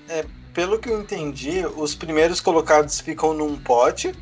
é, 0.09 0.25
pelo 0.53 0.79
que 0.79 0.89
eu 0.89 1.01
entendi, 1.01 1.65
os 1.77 1.95
primeiros 1.95 2.41
colocados 2.41 3.01
ficam 3.01 3.35
num 3.35 3.57
pote, 3.57 4.13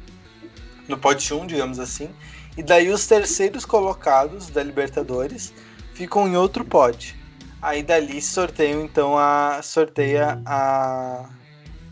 no 0.88 0.98
pote 0.98 1.32
1, 1.32 1.46
digamos 1.46 1.78
assim, 1.78 2.10
e 2.56 2.62
daí 2.62 2.90
os 2.90 3.06
terceiros 3.06 3.64
colocados 3.64 4.50
da 4.50 4.62
Libertadores 4.62 5.52
ficam 5.94 6.28
em 6.28 6.36
outro 6.36 6.64
pote. 6.64 7.16
Aí 7.60 7.82
dali 7.82 8.20
sorteiam 8.20 8.82
então 8.82 9.16
a 9.16 9.60
sorteia 9.62 10.40
a 10.44 11.28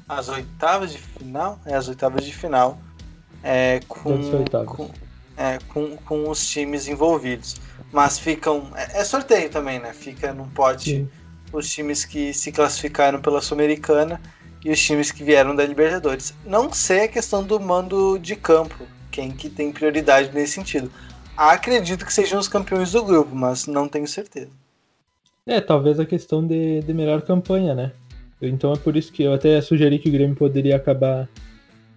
as 0.09 0.28
oitavas 0.28 0.93
de 0.93 0.99
final, 0.99 1.59
é 1.64 1.74
as 1.74 1.88
oitavas 1.88 2.24
de 2.24 2.34
final 2.34 2.78
é, 3.43 3.80
com, 3.88 4.18
com, 4.64 4.90
é, 5.37 5.59
com, 5.68 5.97
com 5.99 6.28
os 6.28 6.47
times 6.47 6.89
envolvidos. 6.89 7.61
Mas 7.93 8.18
ficam. 8.18 8.70
É, 8.74 9.01
é 9.01 9.05
sorteio 9.05 9.51
também, 9.51 9.78
né? 9.78 9.93
Fica 9.93 10.33
num 10.33 10.49
pote 10.49 10.91
Sim. 10.91 11.09
os 11.53 11.68
times 11.68 12.05
que 12.05 12.33
se 12.33 12.51
classificaram 12.51 13.20
pela 13.20 13.41
Sul-Americana 13.41 14.20
e 14.64 14.70
os 14.70 14.80
times 14.80 15.11
que 15.11 15.24
vieram 15.24 15.55
da 15.55 15.64
Libertadores. 15.64 16.35
Não 16.47 16.72
sei 16.72 17.05
a 17.05 17.09
questão 17.09 17.43
do 17.43 17.59
mando 17.59 18.18
de 18.18 18.37
campo, 18.37 18.87
quem 19.11 19.30
que 19.30 19.51
tem 19.51 19.72
prioridade 19.72 20.30
nesse 20.33 20.55
sentido. 20.55 20.91
Acredito 21.37 22.05
que 22.05 22.12
sejam 22.12 22.39
os 22.39 22.49
campeões 22.49 22.93
do 22.93 23.05
grupo, 23.05 23.35
mas 23.35 23.66
não 23.66 23.89
tenho 23.89 24.07
certeza. 24.07 24.51
É, 25.47 25.61
talvez 25.61 25.99
a 25.99 26.07
questão 26.07 26.47
de, 26.47 26.80
de 26.83 26.95
melhor 26.95 27.22
campanha, 27.22 27.74
né? 27.74 27.93
Então 28.41 28.72
é 28.72 28.76
por 28.76 28.97
isso 28.97 29.12
que 29.12 29.22
eu 29.22 29.33
até 29.33 29.61
sugeri 29.61 29.99
que 29.99 30.09
o 30.09 30.12
Grêmio 30.12 30.37
poderia 30.37 30.76
acabar 30.76 31.28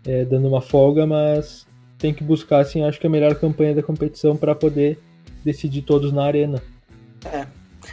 é, 0.05 0.23
dando 0.25 0.47
uma 0.47 0.61
folga, 0.61 1.05
mas 1.05 1.67
tem 1.97 2.13
que 2.13 2.23
buscar, 2.23 2.59
assim, 2.59 2.83
acho 2.83 2.99
que 2.99 3.07
a 3.07 3.09
melhor 3.09 3.35
campanha 3.35 3.75
da 3.75 3.83
competição 3.83 4.35
para 4.35 4.53
poder 4.53 4.99
decidir 5.43 5.81
todos 5.81 6.11
na 6.11 6.23
arena. 6.25 6.61
É. 7.25 7.45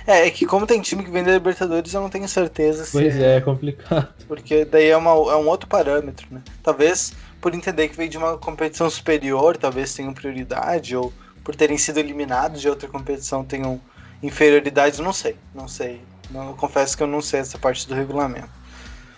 É, 0.07 0.27
é 0.27 0.31
que 0.31 0.47
como 0.47 0.67
tem 0.67 0.81
time 0.81 1.05
que 1.05 1.11
vem 1.11 1.23
da 1.23 1.33
Libertadores, 1.33 1.93
eu 1.93 2.01
não 2.01 2.09
tenho 2.09 2.27
certeza 2.27 2.85
se. 2.85 2.93
Pois 2.93 3.17
é, 3.17 3.37
é 3.37 3.41
complicado. 3.41 4.09
Porque 4.27 4.65
daí 4.65 4.89
é, 4.89 4.97
uma, 4.97 5.11
é 5.11 5.37
um 5.37 5.47
outro 5.49 5.69
parâmetro, 5.69 6.27
né? 6.31 6.43
Talvez 6.63 7.13
por 7.41 7.55
entender 7.55 7.89
que 7.89 7.97
veio 7.97 8.09
de 8.09 8.17
uma 8.17 8.39
competição 8.39 8.89
superior, 8.89 9.57
talvez 9.57 9.93
tenham 9.95 10.15
prioridade, 10.15 10.97
ou 10.97 11.13
por 11.43 11.55
terem 11.55 11.77
sido 11.77 11.99
eliminados 11.99 12.61
de 12.61 12.69
outra 12.69 12.89
competição 12.89 13.45
tenham 13.45 13.81
inferioridade, 14.23 15.03
não 15.03 15.13
sei. 15.13 15.37
Não 15.55 15.67
sei. 15.67 16.01
Não, 16.31 16.49
eu 16.49 16.55
confesso 16.55 16.97
que 16.97 17.03
eu 17.03 17.07
não 17.07 17.21
sei 17.21 17.41
essa 17.41 17.59
parte 17.59 17.87
do 17.87 17.95
regulamento. 17.95 18.49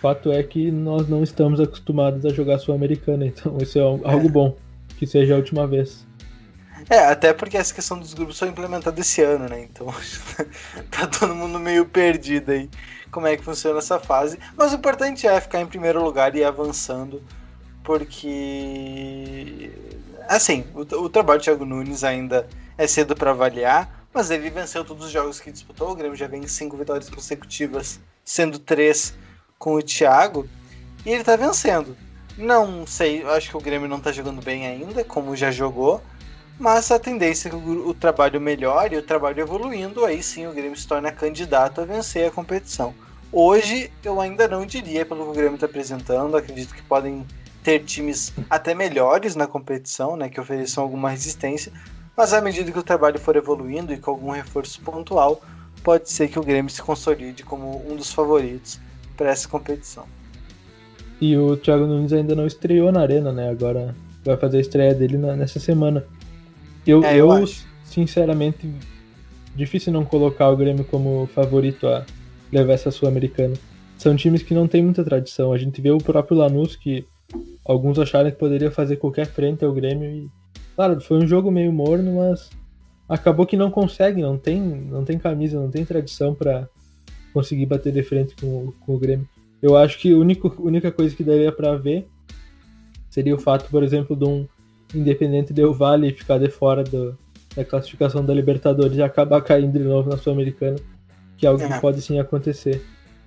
Fato 0.01 0.31
é 0.31 0.41
que 0.43 0.71
nós 0.71 1.07
não 1.07 1.23
estamos 1.23 1.59
acostumados 1.59 2.25
a 2.25 2.29
jogar 2.29 2.57
Sul-Americana, 2.59 3.25
então 3.27 3.57
isso 3.59 3.77
é 3.77 3.81
algo 3.81 4.27
é. 4.27 4.29
bom. 4.29 4.57
Que 4.97 5.05
seja 5.05 5.33
a 5.33 5.37
última 5.37 5.67
vez. 5.67 6.05
É, 6.89 6.99
até 6.99 7.33
porque 7.33 7.57
essa 7.57 7.73
questão 7.73 7.97
dos 7.97 8.13
grupos 8.13 8.37
foi 8.37 8.47
implementada 8.47 8.99
esse 8.99 9.21
ano, 9.21 9.49
né? 9.49 9.63
Então 9.63 9.87
tá 10.91 11.07
todo 11.07 11.33
mundo 11.33 11.59
meio 11.59 11.85
perdido 11.85 12.51
aí 12.51 12.69
como 13.15 13.27
é 13.27 13.37
que 13.37 13.43
funciona 13.43 13.79
essa 13.79 13.97
fase. 13.97 14.37
Mas 14.57 14.73
o 14.73 14.75
importante 14.75 15.25
é 15.25 15.39
ficar 15.39 15.61
em 15.61 15.65
primeiro 15.65 16.03
lugar 16.03 16.35
e 16.35 16.39
ir 16.39 16.43
avançando, 16.43 17.23
porque. 17.81 19.71
Assim, 20.27 20.65
o, 20.73 20.81
o 20.81 21.09
trabalho 21.09 21.39
do 21.39 21.43
Thiago 21.43 21.65
Nunes 21.65 22.03
ainda 22.03 22.47
é 22.77 22.85
cedo 22.85 23.15
para 23.15 23.31
avaliar, 23.31 24.05
mas 24.13 24.31
ele 24.31 24.49
venceu 24.49 24.83
todos 24.83 25.05
os 25.05 25.11
jogos 25.11 25.39
que 25.39 25.51
disputou. 25.51 25.91
O 25.91 25.95
Grêmio 25.95 26.17
já 26.17 26.27
vem 26.27 26.43
em 26.43 26.47
cinco 26.47 26.75
vitórias 26.75 27.09
consecutivas, 27.09 28.01
sendo 28.23 28.59
três 28.59 29.15
com 29.57 29.75
o 29.75 29.81
Thiago, 29.81 30.47
e 31.05 31.11
ele 31.11 31.23
tá 31.23 31.37
vencendo. 31.37 31.95
Não 32.37 32.85
sei, 32.85 33.23
acho 33.23 33.49
que 33.49 33.57
o 33.57 33.61
Grêmio 33.61 33.87
não 33.87 33.99
tá 33.99 34.11
jogando 34.11 34.41
bem 34.41 34.67
ainda, 34.67 35.03
como 35.03 35.35
já 35.35 35.51
jogou 35.51 36.01
mas 36.57 36.89
a 36.89 36.97
tendência 36.97 37.49
é 37.49 37.51
que 37.51 37.57
o, 37.57 37.89
o 37.89 37.93
trabalho 37.93 38.39
melhore 38.39 38.95
o 38.95 39.03
trabalho 39.03 39.41
evoluindo, 39.41 40.05
aí 40.05 40.23
sim 40.23 40.47
o 40.47 40.53
Grêmio 40.53 40.77
se 40.77 40.87
torna 40.87 41.11
candidato 41.11 41.81
a 41.81 41.85
vencer 41.85 42.27
a 42.27 42.31
competição. 42.31 42.93
Hoje 43.31 43.91
eu 44.01 44.21
ainda 44.21 44.47
não 44.47 44.65
diria 44.65 45.05
pelo 45.05 45.25
que 45.25 45.31
o 45.31 45.33
Grêmio 45.33 45.55
está 45.55 45.65
apresentando, 45.65 46.37
acredito 46.37 46.73
que 46.73 46.81
podem 46.81 47.25
ter 47.61 47.79
times 47.83 48.31
até 48.49 48.73
melhores 48.73 49.35
na 49.35 49.47
competição, 49.47 50.15
né, 50.15 50.29
que 50.29 50.39
ofereçam 50.39 50.83
alguma 50.83 51.09
resistência, 51.09 51.73
mas 52.15 52.31
à 52.31 52.39
medida 52.39 52.71
que 52.71 52.79
o 52.79 52.83
trabalho 52.83 53.19
for 53.19 53.35
evoluindo 53.35 53.91
e 53.91 53.97
com 53.97 54.11
algum 54.11 54.31
reforço 54.31 54.79
pontual, 54.79 55.41
pode 55.83 56.09
ser 56.09 56.29
que 56.29 56.39
o 56.39 56.43
Grêmio 56.43 56.71
se 56.71 56.81
consolide 56.81 57.43
como 57.43 57.85
um 57.91 57.97
dos 57.97 58.13
favoritos 58.13 58.79
para 59.17 59.29
essa 59.29 59.47
competição. 59.47 60.07
E 61.19 61.37
o 61.37 61.55
Thiago 61.55 61.85
Nunes 61.85 62.11
ainda 62.11 62.35
não 62.35 62.45
estreou 62.45 62.91
na 62.91 63.01
arena, 63.01 63.31
né? 63.31 63.49
Agora 63.49 63.95
vai 64.23 64.35
fazer 64.37 64.57
a 64.57 64.61
estreia 64.61 64.93
dele 64.93 65.17
nessa 65.17 65.59
semana. 65.59 66.03
Eu, 66.85 67.03
é, 67.03 67.15
eu, 67.15 67.31
eu 67.31 67.47
sinceramente, 67.85 68.69
difícil 69.55 69.93
não 69.93 70.03
colocar 70.03 70.49
o 70.49 70.57
Grêmio 70.57 70.83
como 70.83 71.27
favorito 71.27 71.87
a 71.87 72.05
levar 72.51 72.73
essa 72.73 72.91
Sul-Americana. 72.91 73.55
São 73.97 74.15
times 74.15 74.43
que 74.43 74.53
não 74.53 74.67
têm 74.67 74.83
muita 74.83 75.03
tradição. 75.03 75.53
A 75.53 75.57
gente 75.57 75.81
vê 75.81 75.91
o 75.91 75.97
próprio 75.97 76.37
Lanús, 76.37 76.75
que 76.75 77.05
alguns 77.65 77.97
acharam 77.97 78.29
que 78.29 78.37
poderia 78.37 78.69
fazer 78.69 78.97
qualquer 78.97 79.25
frente 79.25 79.63
ao 79.63 79.73
Grêmio. 79.73 80.09
E, 80.09 80.29
claro, 80.75 80.99
foi 80.99 81.17
um 81.17 81.27
jogo 81.27 81.49
meio 81.49 81.71
morno, 81.71 82.17
mas 82.17 82.49
acabou 83.07 83.45
que 83.45 83.55
não 83.55 83.71
consegue, 83.71 84.21
não 84.21 84.37
tem, 84.37 84.59
não 84.59 85.05
tem 85.05 85.17
camisa, 85.17 85.59
não 85.59 85.71
tem 85.71 85.85
tradição 85.85 86.35
para 86.35 86.67
conseguir 87.33 87.65
bater 87.65 87.93
de 87.93 88.03
frente 88.03 88.35
com, 88.35 88.73
com 88.81 88.95
o 88.95 88.99
Grêmio. 88.99 89.27
Eu 89.65 89.75
acho 89.75 89.97
que 89.97 90.13
a 90.13 90.15
única, 90.15 90.91
coisa 90.91 91.15
que 91.15 91.23
daria 91.23 91.51
para 91.51 91.75
ver 91.75 92.07
seria 93.09 93.33
o 93.33 93.39
fato, 93.39 93.67
por 93.71 93.81
exemplo, 93.81 94.15
de 94.15 94.23
um 94.23 94.47
Independente 94.93 95.51
Del 95.51 95.73
Vale 95.73 96.13
ficar 96.13 96.37
de 96.37 96.49
fora 96.49 96.83
do, 96.83 97.17
da 97.55 97.65
classificação 97.65 98.23
da 98.23 98.31
Libertadores 98.31 98.95
e 98.95 99.01
acabar 99.01 99.41
caindo 99.41 99.71
de 99.71 99.83
novo 99.83 100.07
na 100.07 100.17
Sul-Americana, 100.17 100.75
que 101.35 101.47
é 101.47 101.49
algo 101.49 101.63
é. 101.63 101.67
que 101.67 101.81
pode 101.81 101.99
sim 101.99 102.19
acontecer. 102.19 102.85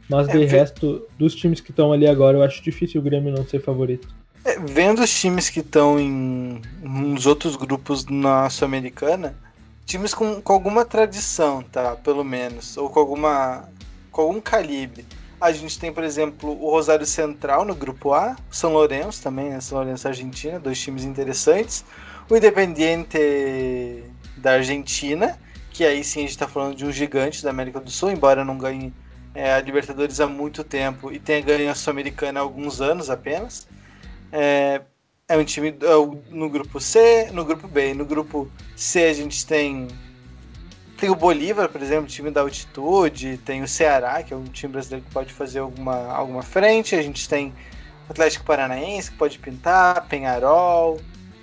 Mas 0.08 0.28
é, 0.28 0.38
de 0.38 0.44
resto, 0.44 1.08
dos 1.18 1.34
times 1.34 1.60
que 1.60 1.72
estão 1.72 1.92
ali 1.92 2.06
agora, 2.06 2.38
eu 2.38 2.42
acho 2.44 2.62
difícil 2.62 3.00
o 3.00 3.04
Grêmio 3.04 3.34
não 3.34 3.44
ser 3.44 3.60
favorito. 3.60 4.06
É, 4.44 4.60
vendo 4.60 5.02
os 5.02 5.20
times 5.20 5.50
que 5.50 5.58
estão 5.58 5.98
em 5.98 6.62
nos 6.80 7.26
outros 7.26 7.56
grupos 7.56 8.06
na 8.06 8.48
Sul-Americana, 8.48 9.34
times 9.84 10.14
com, 10.14 10.40
com 10.40 10.52
alguma 10.52 10.84
tradição, 10.84 11.64
tá? 11.64 11.96
Pelo 11.96 12.22
menos, 12.22 12.76
ou 12.76 12.88
com 12.88 13.00
alguma 13.00 13.68
com 14.12 14.22
algum 14.22 14.40
calibre. 14.40 15.04
A 15.40 15.52
gente 15.52 15.78
tem, 15.78 15.92
por 15.92 16.02
exemplo, 16.02 16.50
o 16.50 16.70
Rosário 16.70 17.06
Central 17.06 17.64
no 17.64 17.74
grupo 17.74 18.12
A, 18.12 18.36
São 18.50 18.72
Lourenço 18.72 19.22
também, 19.22 19.50
né? 19.50 19.60
São 19.60 19.78
Lourenço 19.78 20.08
Argentina, 20.08 20.58
dois 20.58 20.80
times 20.80 21.04
interessantes. 21.04 21.84
O 22.28 22.36
Independiente 22.36 24.02
da 24.36 24.54
Argentina, 24.54 25.38
que 25.70 25.84
aí 25.84 26.02
sim 26.02 26.20
a 26.20 26.22
gente 26.22 26.30
está 26.30 26.48
falando 26.48 26.74
de 26.74 26.84
um 26.84 26.90
gigante 26.90 27.42
da 27.42 27.50
América 27.50 27.78
do 27.78 27.90
Sul, 27.90 28.10
embora 28.10 28.44
não 28.44 28.58
ganhe 28.58 28.92
é, 29.34 29.52
a 29.52 29.60
Libertadores 29.60 30.20
há 30.20 30.26
muito 30.26 30.64
tempo 30.64 31.12
e 31.12 31.20
tenha 31.20 31.40
ganho 31.40 31.70
a 31.70 31.74
Sul-Americana 31.74 32.40
há 32.40 32.42
alguns 32.42 32.80
anos 32.80 33.08
apenas. 33.08 33.68
É, 34.32 34.82
é 35.28 35.36
um 35.36 35.44
time 35.44 35.68
é, 35.68 36.34
no 36.34 36.50
grupo 36.50 36.80
C, 36.80 37.30
no 37.32 37.44
grupo 37.44 37.68
B. 37.68 37.94
No 37.94 38.04
grupo 38.04 38.50
C 38.74 39.04
a 39.04 39.12
gente 39.12 39.46
tem 39.46 39.86
tem 40.98 41.08
o 41.10 41.14
Bolívar, 41.14 41.68
por 41.68 41.80
exemplo, 41.80 42.08
time 42.08 42.30
da 42.30 42.40
altitude, 42.40 43.38
tem 43.38 43.62
o 43.62 43.68
Ceará, 43.68 44.22
que 44.22 44.34
é 44.34 44.36
um 44.36 44.44
time 44.44 44.72
brasileiro 44.72 45.06
que 45.06 45.12
pode 45.12 45.32
fazer 45.32 45.60
alguma, 45.60 46.12
alguma 46.12 46.42
frente, 46.42 46.96
a 46.96 47.02
gente 47.02 47.28
tem 47.28 47.54
o 48.08 48.12
Atlético 48.12 48.44
Paranaense, 48.44 49.12
que 49.12 49.16
pode 49.16 49.38
pintar, 49.38 50.06
Penharol, 50.08 51.00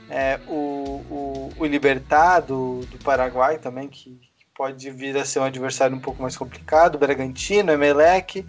é, 0.09 0.39
o, 0.47 1.01
o, 1.09 1.53
o 1.57 1.65
Libertar 1.65 2.41
do, 2.41 2.81
do 2.91 2.97
Paraguai 2.97 3.57
também, 3.57 3.87
que, 3.87 4.09
que, 4.09 4.45
pode 4.53 4.91
vir 4.91 5.17
a 5.17 5.23
ser 5.25 5.39
um 5.39 5.43
adversário 5.43 5.95
um 5.95 6.01
pouco 6.01 6.21
mais 6.21 6.35
complicado, 6.35 6.95
o 6.95 6.99
Bragantino, 6.99 7.71
Emelec. 7.71 8.45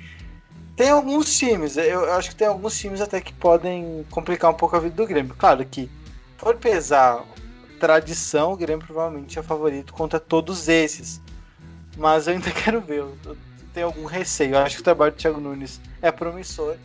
Tem 0.76 0.90
alguns 0.90 1.38
times, 1.38 1.76
eu, 1.76 1.84
eu 1.84 2.12
acho 2.14 2.30
que 2.30 2.36
tem 2.36 2.48
alguns 2.48 2.78
times 2.78 3.00
até 3.00 3.20
que 3.20 3.32
podem 3.32 4.04
complicar 4.10 4.50
um 4.50 4.54
pouco 4.54 4.76
a 4.76 4.80
vida 4.80 4.94
do 4.94 5.06
Grêmio. 5.06 5.34
Claro 5.38 5.64
que, 5.64 5.88
for 6.36 6.56
pesar 6.56 7.24
tradição, 7.78 8.52
o 8.52 8.56
Grêmio 8.56 8.84
provavelmente 8.84 9.38
é 9.38 9.42
favorito 9.42 9.92
contra 9.92 10.18
todos 10.18 10.68
esses. 10.68 11.20
Mas 11.96 12.26
eu 12.26 12.34
ainda 12.34 12.50
quero 12.52 12.80
ver, 12.80 12.98
eu 12.98 13.16
tenho 13.72 13.86
algum 13.86 14.04
receio. 14.04 14.54
Eu 14.54 14.58
acho 14.58 14.76
que 14.76 14.80
o 14.80 14.84
trabalho 14.84 15.12
do 15.12 15.16
Thiago 15.16 15.40
Nunes 15.40 15.80
é 16.02 16.10
promissor, 16.10 16.76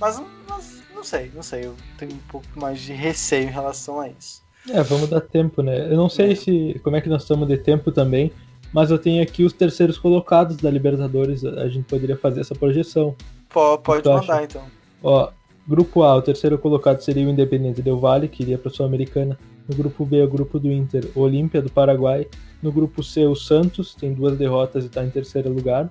mas, 0.00 0.22
mas 0.48 0.82
não 0.94 1.02
sei, 1.04 1.30
não 1.34 1.42
sei. 1.42 1.66
Eu 1.66 1.74
tenho 1.98 2.12
um 2.12 2.28
pouco 2.28 2.46
mais 2.54 2.80
de 2.80 2.92
receio 2.92 3.48
em 3.48 3.52
relação 3.52 4.00
a 4.00 4.08
isso. 4.08 4.42
É, 4.70 4.82
vamos 4.82 5.08
dar 5.08 5.20
tempo, 5.20 5.62
né? 5.62 5.90
Eu 5.90 5.96
não 5.96 6.08
sei 6.08 6.32
é. 6.32 6.34
se 6.34 6.80
como 6.82 6.96
é 6.96 7.00
que 7.00 7.08
nós 7.08 7.22
estamos 7.22 7.46
de 7.46 7.58
tempo 7.58 7.92
também, 7.92 8.32
mas 8.72 8.90
eu 8.90 8.98
tenho 8.98 9.22
aqui 9.22 9.44
os 9.44 9.52
terceiros 9.52 9.98
colocados 9.98 10.56
da 10.56 10.70
Libertadores. 10.70 11.44
A 11.44 11.68
gente 11.68 11.84
poderia 11.84 12.16
fazer 12.16 12.40
essa 12.40 12.54
projeção. 12.54 13.14
Pô, 13.48 13.78
pode 13.78 14.08
mandar 14.08 14.34
acha? 14.34 14.44
então. 14.44 14.62
Ó, 15.02 15.30
grupo 15.68 16.02
A, 16.02 16.16
o 16.16 16.22
terceiro 16.22 16.58
colocado 16.58 17.00
seria 17.00 17.26
o 17.26 17.30
Independente 17.30 17.82
Del 17.82 17.98
Vale, 17.98 18.28
que 18.28 18.42
iria 18.42 18.58
para 18.58 18.70
a 18.70 18.74
Sul-Americana. 18.74 19.38
No 19.68 19.74
grupo 19.74 20.04
B, 20.04 20.22
o 20.22 20.28
grupo 20.28 20.58
do 20.58 20.70
Inter, 20.70 21.08
o 21.14 21.20
Olímpia 21.20 21.62
do 21.62 21.70
Paraguai. 21.70 22.26
No 22.62 22.70
grupo 22.70 23.02
C, 23.02 23.26
o 23.26 23.34
Santos, 23.34 23.94
tem 23.94 24.12
duas 24.12 24.36
derrotas 24.36 24.84
e 24.84 24.86
está 24.88 25.04
em 25.04 25.10
terceiro 25.10 25.50
lugar. 25.50 25.90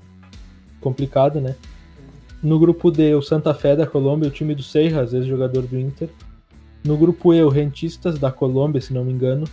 Complicado, 0.79 1.41
né? 1.41 1.55
No 2.41 2.59
grupo 2.59 2.91
D, 2.91 3.15
o 3.15 3.21
Santa 3.21 3.53
Fé 3.53 3.75
da 3.75 3.87
Colômbia, 3.87 4.27
o 4.27 4.31
time 4.31 4.53
do 4.53 4.61
Seiras, 4.61 5.13
ex-jogador 5.13 5.63
do 5.63 5.79
Inter. 5.79 6.09
No 6.83 6.97
grupo 6.97 7.33
E, 7.33 7.41
o 7.41 7.49
Rentistas 7.49 8.19
da 8.19 8.31
Colômbia, 8.31 8.81
se 8.81 8.93
não 8.93 9.05
me 9.05 9.13
engano. 9.13 9.47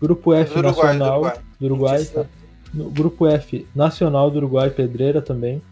Grupo 0.00 0.34
F, 0.34 0.52
Do 0.52 0.58
Uruguai, 0.58 0.72
do 0.72 0.98
Nacional 0.98 1.20
Uruguai. 1.20 1.40
do 1.58 1.66
Uruguai. 1.66 2.04
Tá. 2.04 2.26
No 2.74 2.90
grupo 2.90 3.26
F, 3.26 3.66
Nacional 3.74 4.30
do 4.30 4.36
Uruguai, 4.36 4.68
Pedreira 4.70 5.22
também. 5.22 5.62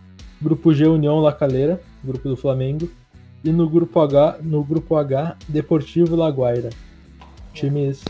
Grupo 0.41 0.73
G, 0.73 0.87
União 0.87 1.21
La 1.21 1.33
Calera, 1.33 1.81
grupo 2.03 2.29
do 2.29 2.37
Flamengo. 2.37 2.89
E 3.45 3.53
no 3.53 3.69
grupo 3.69 4.01
H, 4.01 4.39
no 4.43 4.65
grupo 4.65 4.97
H, 4.97 5.37
Deportivo 5.47 6.17
La 6.17 6.31
Guaira. 6.31 6.71
Times 7.55 8.05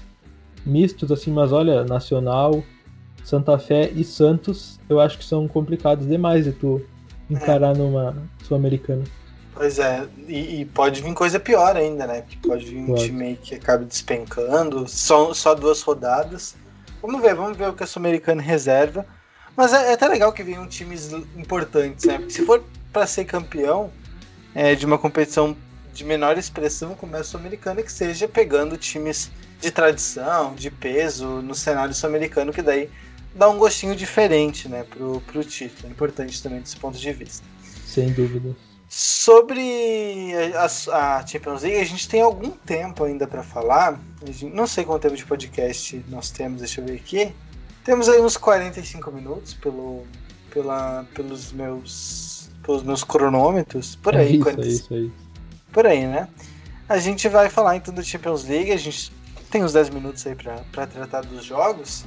mistos 0.65 1.13
assim, 1.13 1.31
mas 1.31 1.53
olha, 1.53 1.85
Nacional, 1.85 2.65
Santa 3.23 3.59
Fé 3.59 3.91
e 3.95 4.05
Santos, 4.05 4.81
eu 4.89 5.01
acho 5.01 5.19
que 5.19 5.25
são 5.25 5.47
complicados 5.47 6.07
demais 6.07 6.45
de 6.45 6.53
tu 6.53 6.85
encarar 7.29 7.77
numa 7.77 8.17
Sul-Americana. 8.43 9.05
Pois 9.55 9.79
é, 9.79 10.07
e, 10.27 10.61
e 10.61 10.65
pode 10.65 11.01
vir 11.01 11.15
coisa 11.15 11.39
pior 11.39 11.77
ainda, 11.77 12.07
né? 12.07 12.23
Porque 12.23 12.49
pode 12.49 12.65
vir 12.65 12.79
um 12.79 12.95
time 12.95 13.37
que 13.37 13.55
acabe 13.55 13.85
despencando, 13.85 14.89
só, 14.89 15.33
só 15.33 15.55
duas 15.55 15.81
rodadas. 15.83 16.57
Vamos 17.01 17.23
ver, 17.23 17.35
vamos 17.35 17.57
ver 17.57 17.69
o 17.69 17.73
que 17.73 17.85
a 17.85 17.87
Sul-Americana 17.87 18.43
reserva. 18.43 19.07
Mas 19.57 19.73
é, 19.73 19.91
é 19.91 19.93
até 19.95 20.09
legal 20.09 20.33
que 20.33 20.43
venham 20.43 20.67
times 20.67 21.13
importantes, 21.37 22.05
né? 22.05 22.19
Porque 22.19 22.33
se 22.33 22.45
for 22.45 22.65
para 22.93 23.07
ser 23.07 23.25
campeão 23.25 23.91
é, 24.55 24.75
de 24.75 24.85
uma 24.85 24.99
competição 24.99 25.57
de 25.95 26.05
menor 26.05 26.37
expressão 26.37 26.95
como 26.95 27.17
é 27.17 27.21
a 27.21 27.25
Sul-Americana, 27.25 27.83
que 27.83 27.93
seja 27.93 28.27
pegando 28.27 28.77
times 28.77 29.31
de 29.61 29.71
tradição, 29.71 30.55
de 30.55 30.71
peso 30.71 31.27
no 31.41 31.55
cenário 31.55 31.95
sul-americano, 31.95 32.53
que 32.53 32.61
daí 32.61 32.91
dá 33.35 33.49
um 33.49 33.57
gostinho 33.57 33.97
diferente, 33.97 34.69
né, 34.69 34.85
pro, 34.85 35.21
pro 35.23 35.45
título. 35.45 35.89
É 35.89 35.91
importante 35.91 36.43
também 36.43 36.61
desse 36.61 36.77
ponto 36.77 36.99
de 36.99 37.13
vista. 37.13 37.47
Sem 37.87 38.13
dúvida. 38.13 38.55
Sobre 38.89 40.33
a, 40.55 40.67
a 41.19 41.27
Champions 41.27 41.63
League, 41.63 41.81
a 41.81 41.85
gente 41.85 42.09
tem 42.09 42.21
algum 42.21 42.51
tempo 42.51 43.05
ainda 43.05 43.27
para 43.27 43.43
falar. 43.43 43.99
Gente- 44.27 44.55
não 44.55 44.67
sei 44.67 44.85
quanto 44.85 45.03
tempo 45.03 45.17
de 45.17 45.25
podcast 45.25 46.05
nós 46.09 46.31
temos, 46.31 46.61
deixa 46.61 46.81
eu 46.81 46.87
ver 46.87 46.97
aqui. 46.97 47.35
Temos 47.85 48.09
aí 48.09 48.21
uns 48.21 48.37
45 48.37 49.11
minutos 49.11 49.55
pelo, 49.55 50.05
pela, 50.51 51.07
pelos 51.15 51.53
meus 51.53 52.35
pelos 52.65 52.83
meus 52.83 53.05
cronômetros. 53.05 53.95
Por 53.97 54.15
é 54.15 54.21
aí, 54.21 54.39
isso, 54.39 54.49
é 54.49 54.53
45 54.53 54.85
isso 54.85 54.95
aí. 54.95 55.13
Por 55.75 55.87
aí, 55.87 56.07
né? 56.07 56.29
A 56.89 56.99
gente 56.99 57.29
vai 57.29 57.51
falar 57.51 57.77
então 57.77 57.93
da 57.93 58.03
Champions 58.03 58.45
League, 58.45 58.71
a 58.71 58.77
gente 58.77 59.13
tem 59.51 59.65
uns 59.65 59.73
10 59.73 59.91
minutos 59.91 60.25
aí 60.27 60.35
pra 60.35 60.87
tratar 60.87 61.23
dos 61.23 61.45
jogos. 61.45 62.07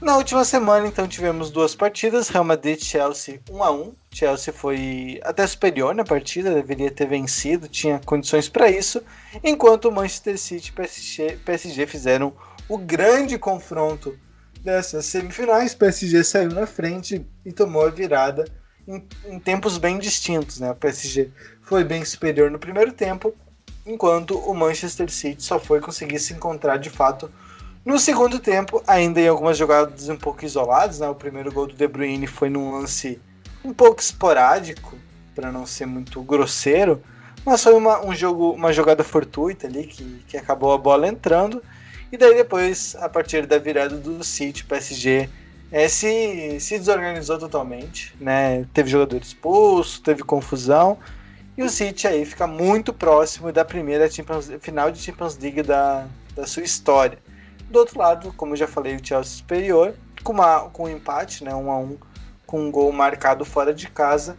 Na 0.00 0.18
última 0.18 0.44
semana, 0.44 0.86
então, 0.86 1.08
tivemos 1.08 1.50
duas 1.50 1.74
partidas, 1.74 2.28
Real 2.28 2.44
Madrid 2.44 2.78
e 2.78 2.84
Chelsea 2.84 3.40
1 3.50 3.62
a 3.62 3.70
1 3.70 3.94
Chelsea 4.12 4.52
foi 4.52 5.18
até 5.24 5.46
superior 5.46 5.94
na 5.94 6.04
partida, 6.04 6.52
deveria 6.54 6.90
ter 6.90 7.06
vencido, 7.06 7.66
tinha 7.66 7.98
condições 8.04 8.46
para 8.46 8.70
isso, 8.70 9.02
enquanto 9.42 9.90
Manchester 9.90 10.38
City 10.38 10.68
e 10.68 10.72
PSG, 10.72 11.38
PSG 11.44 11.86
fizeram 11.86 12.34
o 12.68 12.76
grande 12.76 13.38
confronto 13.38 14.18
dessas 14.60 15.06
semifinais. 15.06 15.74
PSG 15.74 16.22
saiu 16.24 16.50
na 16.50 16.66
frente 16.66 17.26
e 17.44 17.52
tomou 17.52 17.86
a 17.86 17.90
virada 17.90 18.44
em, 18.86 19.02
em 19.26 19.38
tempos 19.38 19.78
bem 19.78 19.98
distintos, 19.98 20.60
né? 20.60 20.70
O 20.70 20.74
PSG 20.74 21.30
foi 21.62 21.84
bem 21.84 22.04
superior 22.04 22.50
no 22.50 22.58
primeiro 22.58 22.92
tempo, 22.92 23.34
enquanto 23.84 24.38
o 24.38 24.54
Manchester 24.54 25.10
City 25.10 25.42
só 25.42 25.58
foi 25.58 25.80
conseguir 25.80 26.18
se 26.18 26.32
encontrar 26.32 26.76
de 26.76 26.90
fato 26.90 27.30
no 27.84 27.98
segundo 27.98 28.40
tempo, 28.40 28.82
ainda 28.86 29.20
em 29.20 29.28
algumas 29.28 29.56
jogadas 29.56 30.08
um 30.08 30.16
pouco 30.16 30.44
isoladas, 30.44 30.98
né? 30.98 31.08
O 31.08 31.14
primeiro 31.14 31.52
gol 31.52 31.66
do 31.66 31.74
De 31.74 31.86
Bruyne 31.86 32.26
foi 32.26 32.50
num 32.50 32.72
lance 32.72 33.20
um 33.64 33.72
pouco 33.72 34.00
esporádico, 34.00 34.96
para 35.34 35.52
não 35.52 35.66
ser 35.66 35.86
muito 35.86 36.20
grosseiro, 36.22 37.02
mas 37.44 37.62
foi 37.62 37.74
uma, 37.74 38.04
um 38.04 38.14
jogo, 38.14 38.52
uma 38.52 38.72
jogada 38.72 39.04
fortuita 39.04 39.66
ali 39.66 39.86
que, 39.86 40.24
que 40.26 40.36
acabou 40.36 40.72
a 40.72 40.78
bola 40.78 41.06
entrando. 41.06 41.62
E 42.10 42.16
daí 42.16 42.34
depois, 42.34 42.96
a 42.98 43.08
partir 43.08 43.46
da 43.46 43.58
virada 43.58 43.96
do 43.96 44.24
City, 44.24 44.62
o 44.62 44.66
PSG 44.66 45.28
é, 45.70 45.88
se, 45.88 46.60
se 46.60 46.78
desorganizou 46.78 47.38
totalmente, 47.38 48.14
né? 48.20 48.64
Teve 48.72 48.88
jogador 48.88 49.20
expulso, 49.20 50.02
teve 50.02 50.22
confusão. 50.22 50.98
E 51.56 51.62
o 51.62 51.70
City 51.70 52.06
aí 52.06 52.24
fica 52.24 52.46
muito 52.46 52.92
próximo 52.92 53.50
da 53.50 53.64
primeira 53.64 54.08
final 54.60 54.90
de 54.90 55.00
Champions 55.00 55.38
League 55.38 55.62
da, 55.62 56.06
da 56.34 56.46
sua 56.46 56.62
história. 56.62 57.18
Do 57.70 57.78
outro 57.78 57.98
lado, 57.98 58.32
como 58.34 58.52
eu 58.52 58.56
já 58.56 58.66
falei, 58.68 58.94
o 58.94 59.04
Chelsea 59.04 59.38
superior, 59.38 59.94
com, 60.22 60.32
uma, 60.32 60.68
com 60.68 60.84
um 60.84 60.88
empate, 60.88 61.42
né, 61.42 61.54
um 61.54 61.70
a 61.70 61.78
um, 61.78 61.96
com 62.46 62.60
um 62.60 62.70
gol 62.70 62.92
marcado 62.92 63.44
fora 63.44 63.72
de 63.72 63.88
casa, 63.88 64.36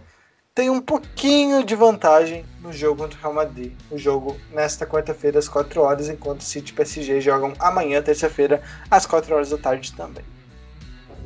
tem 0.54 0.70
um 0.70 0.80
pouquinho 0.80 1.64
de 1.64 1.76
vantagem 1.76 2.46
no 2.62 2.72
jogo 2.72 3.02
contra 3.02 3.18
o 3.18 3.22
Real 3.22 3.34
Madrid. 3.34 3.74
O 3.92 3.98
jogo 3.98 4.38
nesta 4.52 4.86
quarta-feira 4.86 5.40
às 5.40 5.50
4 5.50 5.82
horas, 5.82 6.10
enquanto 6.10 6.44
City 6.44 6.72
e 6.72 6.76
PSG 6.76 7.20
jogam 7.20 7.54
amanhã, 7.60 8.02
terça-feira, 8.02 8.62
às 8.90 9.06
4 9.06 9.36
horas 9.36 9.50
da 9.50 9.58
tarde 9.58 9.94
também. 9.94 10.24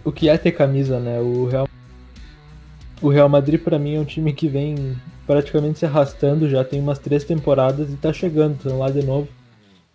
O 0.03 0.11
que 0.11 0.29
é 0.29 0.37
ter 0.37 0.51
camisa, 0.51 0.99
né? 0.99 1.19
O 1.19 1.45
Real, 1.45 1.67
o 3.01 3.09
Real 3.09 3.29
Madrid, 3.29 3.61
pra 3.61 3.77
mim, 3.77 3.95
é 3.95 3.99
um 3.99 4.05
time 4.05 4.33
que 4.33 4.47
vem 4.47 4.95
praticamente 5.25 5.79
se 5.79 5.85
arrastando 5.85 6.49
já 6.49 6.63
tem 6.63 6.79
umas 6.79 6.99
três 6.99 7.23
temporadas 7.23 7.89
e 7.91 7.95
tá 7.95 8.11
chegando, 8.11 8.55
estão 8.55 8.79
lá 8.79 8.89
de 8.89 9.01
novo. 9.01 9.27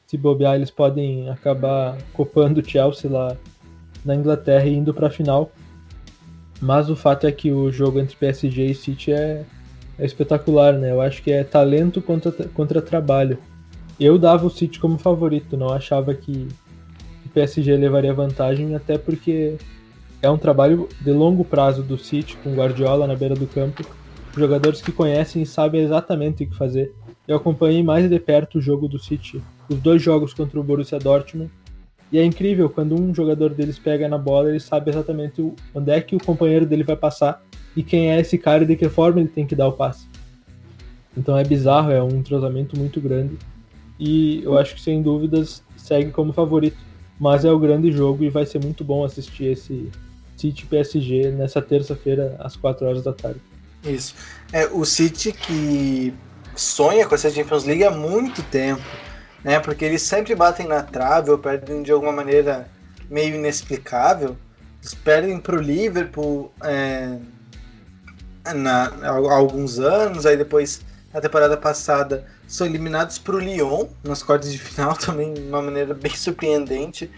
Se 0.07 0.17
bobear, 0.17 0.55
eles 0.55 0.71
podem 0.71 1.29
acabar 1.29 1.99
copando 2.13 2.61
o 2.61 2.65
Chelsea 2.65 3.11
lá 3.11 3.37
na 4.05 4.15
Inglaterra 4.15 4.65
e 4.67 4.75
indo 4.75 4.95
pra 4.95 5.11
final. 5.11 5.51
Mas 6.61 6.89
o 6.89 6.97
fato 6.97 7.27
é 7.27 7.33
que 7.33 7.51
o 7.51 7.71
jogo 7.71 8.01
entre 8.01 8.17
PSG 8.17 8.67
e 8.67 8.75
City 8.75 9.13
é, 9.13 9.45
é 9.99 10.07
espetacular, 10.07 10.73
né? 10.75 10.93
Eu 10.93 11.01
acho 11.01 11.23
que 11.23 11.31
é 11.31 11.45
talento 11.45 12.01
contra, 12.01 12.33
contra 12.33 12.81
trabalho. 12.81 13.37
Eu 13.99 14.19
dava 14.19 14.47
o 14.47 14.51
City 14.51 14.79
como 14.79 14.97
favorito, 14.97 15.57
não 15.57 15.69
achava 15.69 16.15
que 16.15 16.49
o 17.27 17.29
PSG 17.31 17.77
levaria 17.77 18.15
vantagem, 18.15 18.75
até 18.75 18.97
porque 18.97 19.57
é 20.23 20.31
um 20.31 20.39
trabalho 20.39 20.89
de 21.01 21.13
longo 21.13 21.45
prazo 21.45 21.83
do 21.83 21.99
City 21.99 22.37
com 22.39 22.55
Guardiola 22.55 23.07
na 23.07 23.15
beira 23.15 23.35
do 23.35 23.47
campo, 23.47 23.85
jogadores 24.37 24.81
que 24.81 24.93
conhecem 24.93 25.43
e 25.43 25.47
sabem 25.47 25.83
exatamente 25.83 26.45
o 26.45 26.49
que 26.49 26.57
fazer. 26.57 26.93
Eu 27.27 27.37
acompanhei 27.37 27.83
mais 27.83 28.09
de 28.09 28.19
perto 28.19 28.59
o 28.59 28.61
jogo 28.61 28.89
do 28.89 28.99
City, 28.99 29.43
os 29.69 29.79
dois 29.79 30.01
jogos 30.03 30.33
contra 30.33 30.59
o 30.59 30.63
Borussia 30.63 30.99
Dortmund, 30.99 31.51
e 32.11 32.19
é 32.19 32.25
incrível 32.25 32.71
quando 32.71 32.95
um 32.95 33.15
jogador 33.15 33.51
deles 33.51 33.79
pega 33.79 34.09
na 34.09 34.17
bola, 34.17 34.49
ele 34.49 34.61
sabe 34.61 34.91
exatamente 34.91 35.43
onde 35.75 35.91
é 35.91 36.01
que 36.01 36.15
o 36.15 36.23
companheiro 36.23 36.65
dele 36.65 36.85
vai 36.85 36.97
passar 36.97 37.43
e 37.75 37.83
quem 37.83 38.11
é 38.11 38.21
esse 38.21 38.39
cara 38.39 38.63
e 38.63 38.67
de 38.67 38.77
que 38.77 38.89
forma 38.89 39.21
ele 39.21 39.29
tem 39.29 39.47
que 39.47 39.57
dar 39.57 39.69
o 39.69 39.73
passe. 39.73 40.07
Então 41.17 41.37
é 41.37 41.43
bizarro, 41.43 41.91
é 41.91 42.03
um 42.03 42.11
entrosamento 42.11 42.79
muito 42.79 43.01
grande 43.01 43.37
e 43.99 44.43
eu 44.45 44.57
acho 44.57 44.75
que 44.75 44.81
sem 44.81 45.03
dúvidas 45.03 45.63
segue 45.77 46.11
como 46.11 46.33
favorito. 46.33 46.77
Mas 47.19 47.45
é 47.45 47.51
o 47.51 47.59
grande 47.59 47.91
jogo 47.91 48.23
e 48.23 48.29
vai 48.29 48.45
ser 48.45 48.63
muito 48.63 48.85
bom 48.85 49.03
assistir 49.03 49.47
esse 49.47 49.91
City 50.37 50.67
PSG 50.67 51.31
nessa 51.31 51.63
terça-feira 51.63 52.37
às 52.39 52.57
4 52.57 52.87
horas 52.87 53.03
da 53.03 53.13
tarde. 53.13 53.41
Isso. 53.85 54.15
É, 54.53 54.67
o 54.67 54.85
City 54.85 55.33
que 55.33 56.15
sonha 56.55 57.07
com 57.07 57.15
essa 57.15 57.31
Champions 57.31 57.65
League 57.65 57.85
há 57.85 57.91
muito 57.91 58.43
tempo, 58.45 58.83
né? 59.45 59.61
Porque 59.61 59.85
eles 59.85 60.03
sempre 60.03 60.35
batem 60.35 60.67
na 60.67 60.83
trave 60.83 61.31
ou 61.31 61.39
perdem 61.39 61.83
de 61.83 61.93
alguma 61.93 62.13
maneira 62.13 62.69
meio 63.09 63.35
inexplicável. 63.35 64.37
Eles 64.81 64.95
perdem 64.95 65.39
para 65.39 65.57
o 65.57 65.61
Liverpool 65.61 66.53
é, 66.63 67.19
na, 68.55 68.87
há 69.03 69.35
alguns 69.35 69.79
anos, 69.79 70.27
aí 70.27 70.37
depois 70.37 70.81
na 71.13 71.21
temporada 71.21 71.57
passada 71.57 72.27
são 72.47 72.67
eliminados 72.67 73.19
para 73.19 73.37
o 73.37 73.39
Lyon 73.39 73.87
nas 74.05 74.23
quartas 74.23 74.53
de 74.53 74.59
final 74.59 74.95
também 74.97 75.35
de 75.35 75.41
uma 75.43 75.63
maneira 75.63 75.95
bem 75.95 76.15
surpreendente. 76.15 77.11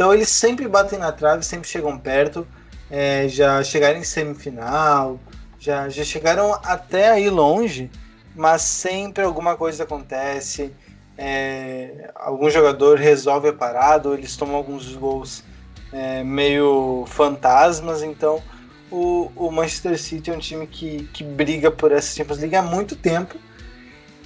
Então 0.00 0.14
eles 0.14 0.30
sempre 0.30 0.66
batem 0.66 0.98
na 0.98 1.12
trave, 1.12 1.44
sempre 1.44 1.68
chegam 1.68 1.98
perto, 1.98 2.48
é, 2.90 3.28
já 3.28 3.62
chegaram 3.62 3.98
em 3.98 4.02
semifinal, 4.02 5.20
já, 5.58 5.90
já 5.90 6.02
chegaram 6.02 6.58
até 6.64 7.10
aí 7.10 7.28
longe, 7.28 7.90
mas 8.34 8.62
sempre 8.62 9.22
alguma 9.22 9.58
coisa 9.58 9.84
acontece. 9.84 10.72
é, 11.18 12.10
algum 12.14 12.48
jogador 12.48 12.96
resolve 12.96 13.48
a 13.48 13.52
parada, 13.52 14.08
ou 14.08 14.14
eles 14.14 14.34
tomam 14.38 14.56
alguns 14.56 14.90
gols 14.96 15.44
é, 15.92 16.24
meio 16.24 17.04
fantasmas. 17.06 18.02
Então, 18.02 18.42
o, 18.90 19.30
o 19.36 19.50
Manchester 19.50 20.00
City 20.00 20.30
é 20.30 20.34
um 20.34 20.38
time 20.38 20.66
que, 20.66 21.10
que 21.12 21.22
briga 21.22 21.70
por 21.70 21.92
essa 21.92 22.16
Champions 22.16 22.38
League 22.38 22.56
há 22.56 22.62
muito 22.62 22.96
tempo. 22.96 23.36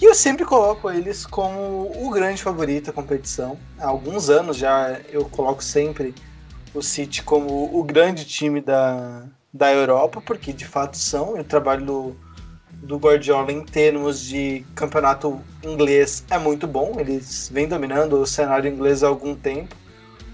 E 0.05 0.07
eu 0.07 0.15
sempre 0.15 0.45
coloco 0.45 0.91
eles 0.91 1.25
como 1.25 1.91
o 1.97 2.11
grande 2.11 2.43
favorito 2.43 2.89
da 2.89 2.93
competição. 2.93 3.57
Há 3.79 3.87
alguns 3.87 4.29
anos 4.29 4.59
já 4.59 5.01
eu 5.09 5.25
coloco 5.25 5.65
sempre 5.65 6.15
o 6.75 6.83
City 6.83 7.23
como 7.23 7.75
o 7.75 7.83
grande 7.83 8.27
time 8.27 8.61
da, 8.61 9.25
da 9.51 9.73
Europa, 9.73 10.21
porque 10.21 10.53
de 10.53 10.67
fato 10.67 10.99
são. 10.99 11.39
O 11.39 11.43
trabalho 11.43 11.87
do, 11.87 12.17
do 12.71 12.99
Guardiola 12.99 13.51
em 13.51 13.65
termos 13.65 14.21
de 14.21 14.63
campeonato 14.75 15.41
inglês 15.63 16.23
é 16.29 16.37
muito 16.37 16.67
bom. 16.67 16.97
Eles 16.99 17.49
vêm 17.51 17.67
dominando 17.67 18.21
o 18.21 18.27
cenário 18.27 18.71
inglês 18.71 19.03
há 19.03 19.09
algum 19.09 19.35
tempo, 19.35 19.75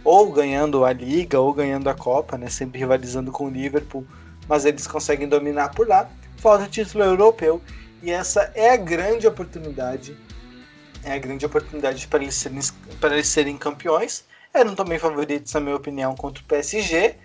ou 0.03 0.33
ganhando 0.33 0.85
a 0.85 0.93
Liga, 0.93 1.39
ou 1.39 1.55
ganhando 1.55 1.89
a 1.89 1.95
Copa, 1.95 2.37
né? 2.37 2.51
sempre 2.51 2.81
rivalizando 2.81 3.31
com 3.31 3.45
o 3.45 3.51
Liverpool, 3.51 4.05
mas 4.49 4.65
eles 4.65 4.89
conseguem 4.89 5.29
dominar 5.29 5.69
por 5.69 5.87
lá. 5.87 6.11
falta 6.39 6.67
título 6.67 7.05
europeu. 7.05 7.63
E 8.03 8.11
essa 8.11 8.51
é 8.55 8.71
a 8.71 8.77
grande 8.77 9.27
oportunidade. 9.27 10.17
É 11.03 11.13
a 11.13 11.19
grande 11.19 11.47
oportunidade 11.47 12.07
para 12.07 12.23
eles 12.23 12.35
serem, 12.35 12.61
para 13.01 13.15
eles 13.15 13.29
serem 13.29 13.57
campeões. 13.57 14.25
Eram 14.53 14.75
também 14.75 14.99
favoritos, 14.99 15.53
na 15.53 15.61
minha 15.61 15.77
opinião, 15.77 16.15
contra 16.15 16.43
o 16.43 16.47
PSG. 16.47 17.17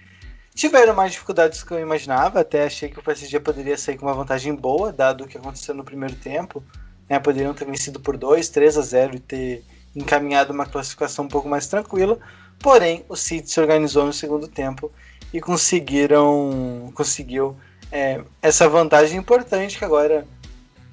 Tiveram 0.53 0.93
mais 0.93 1.11
dificuldades 1.11 1.59
do 1.59 1.65
que 1.65 1.73
eu 1.73 1.79
imaginava. 1.79 2.39
Até 2.39 2.65
achei 2.65 2.89
que 2.89 2.99
o 2.99 3.03
PSG 3.03 3.39
poderia 3.39 3.77
sair 3.77 3.97
com 3.97 4.05
uma 4.05 4.13
vantagem 4.13 4.53
boa, 4.53 4.91
dado 4.91 5.23
o 5.23 5.27
que 5.27 5.37
aconteceu 5.37 5.73
no 5.73 5.83
primeiro 5.83 6.15
tempo. 6.15 6.63
Né? 7.09 7.19
Poderiam 7.19 7.53
ter 7.53 7.65
vencido 7.65 7.99
por 7.99 8.17
2, 8.17 8.49
3 8.49 8.77
a 8.77 8.81
0 8.81 9.15
e 9.15 9.19
ter 9.19 9.63
encaminhado 9.95 10.53
uma 10.53 10.65
classificação 10.65 11.25
um 11.25 11.29
pouco 11.29 11.47
mais 11.47 11.67
tranquila. 11.67 12.19
Porém, 12.59 13.05
o 13.09 13.15
City 13.15 13.49
se 13.49 13.59
organizou 13.59 14.05
no 14.05 14.13
segundo 14.13 14.47
tempo 14.47 14.91
e 15.33 15.41
conseguiram 15.41 16.91
conseguiu 16.95 17.57
é, 17.91 18.21
essa 18.41 18.67
vantagem 18.67 19.17
importante 19.17 19.77
que 19.77 19.85
agora, 19.85 20.27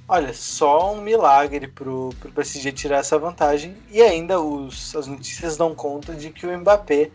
olha, 0.08 0.32
só 0.32 0.94
um 0.94 1.00
milagre 1.00 1.68
pro, 1.68 2.10
pro 2.20 2.32
PSG 2.32 2.72
tirar 2.72 2.98
essa 2.98 3.18
vantagem 3.18 3.74
e 3.90 4.02
ainda 4.02 4.40
os, 4.40 4.94
as 4.94 5.06
notícias 5.06 5.56
dão 5.56 5.74
conta 5.74 6.14
de 6.14 6.30
que 6.30 6.46
o 6.46 6.58
Mbappé 6.58 7.10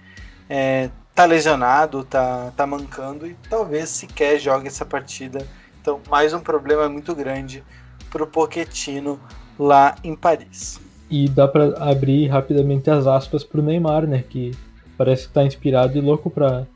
é, 0.50 0.90
tá 1.14 1.26
lesionado, 1.26 2.04
tá, 2.04 2.52
tá 2.56 2.66
mancando 2.66 3.28
e 3.28 3.36
talvez 3.50 3.90
sequer 3.90 4.40
jogue 4.40 4.68
essa 4.68 4.86
partida. 4.86 5.48
Então, 5.82 6.00
mais 6.10 6.34
um 6.34 6.40
problema 6.40 6.90
muito 6.90 7.16
grande 7.16 7.64
pro 8.10 8.28
Pochettino 8.28 9.20
lá 9.58 9.96
em 10.04 10.16
Paris. 10.16 10.80
E 11.10 11.28
dá 11.30 11.48
para 11.48 11.78
abrir 11.78 12.28
rapidamente 12.28 12.90
as 12.90 13.08
aspas 13.08 13.44
pro 13.44 13.62
Neymar, 13.62 14.06
né? 14.06 14.24
Que 14.28 14.52
parece 14.98 15.28
que 15.28 15.34
tá 15.34 15.44
inspirado 15.44 15.98
e 15.98 16.02
louco 16.02 16.30
para 16.30 16.68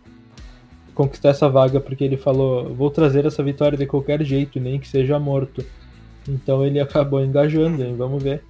conquistar 0.96 1.30
essa 1.30 1.50
vaga, 1.50 1.80
porque 1.80 2.04
ele 2.04 2.18
falou: 2.18 2.74
vou 2.74 2.90
trazer 2.90 3.26
essa 3.26 3.44
vitória 3.44 3.78
de 3.78 3.86
qualquer 3.86 4.24
jeito, 4.24 4.60
nem 4.60 4.80
que 4.80 4.88
seja 4.88 5.20
morto. 5.20 5.66
Então 6.28 6.66
ele 6.66 6.80
acabou 6.82 7.24
engajando, 7.24 7.84
hein? 7.84 7.96
vamos 7.98 8.22
ver. 8.22 8.44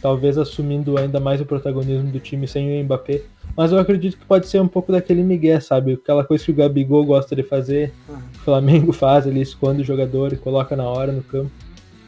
Talvez 0.00 0.36
assumindo 0.36 0.98
ainda 0.98 1.20
mais 1.20 1.40
o 1.40 1.46
protagonismo 1.46 2.10
do 2.10 2.18
time 2.18 2.48
sem 2.48 2.80
o 2.80 2.84
Mbappé. 2.84 3.22
Mas 3.56 3.70
eu 3.70 3.78
acredito 3.78 4.18
que 4.18 4.24
pode 4.24 4.48
ser 4.48 4.60
um 4.60 4.66
pouco 4.66 4.90
daquele 4.90 5.22
migué, 5.22 5.60
sabe? 5.60 5.92
Aquela 5.92 6.24
coisa 6.24 6.44
que 6.44 6.50
o 6.50 6.54
Gabigol 6.54 7.04
gosta 7.04 7.36
de 7.36 7.42
fazer, 7.42 7.92
uhum. 8.08 8.16
o 8.16 8.38
Flamengo 8.38 8.92
faz, 8.94 9.26
ele 9.26 9.40
esconde 9.40 9.82
o 9.82 9.84
jogador 9.84 10.32
e 10.32 10.36
coloca 10.36 10.74
na 10.74 10.84
hora 10.84 11.12
no 11.12 11.22
campo. 11.22 11.50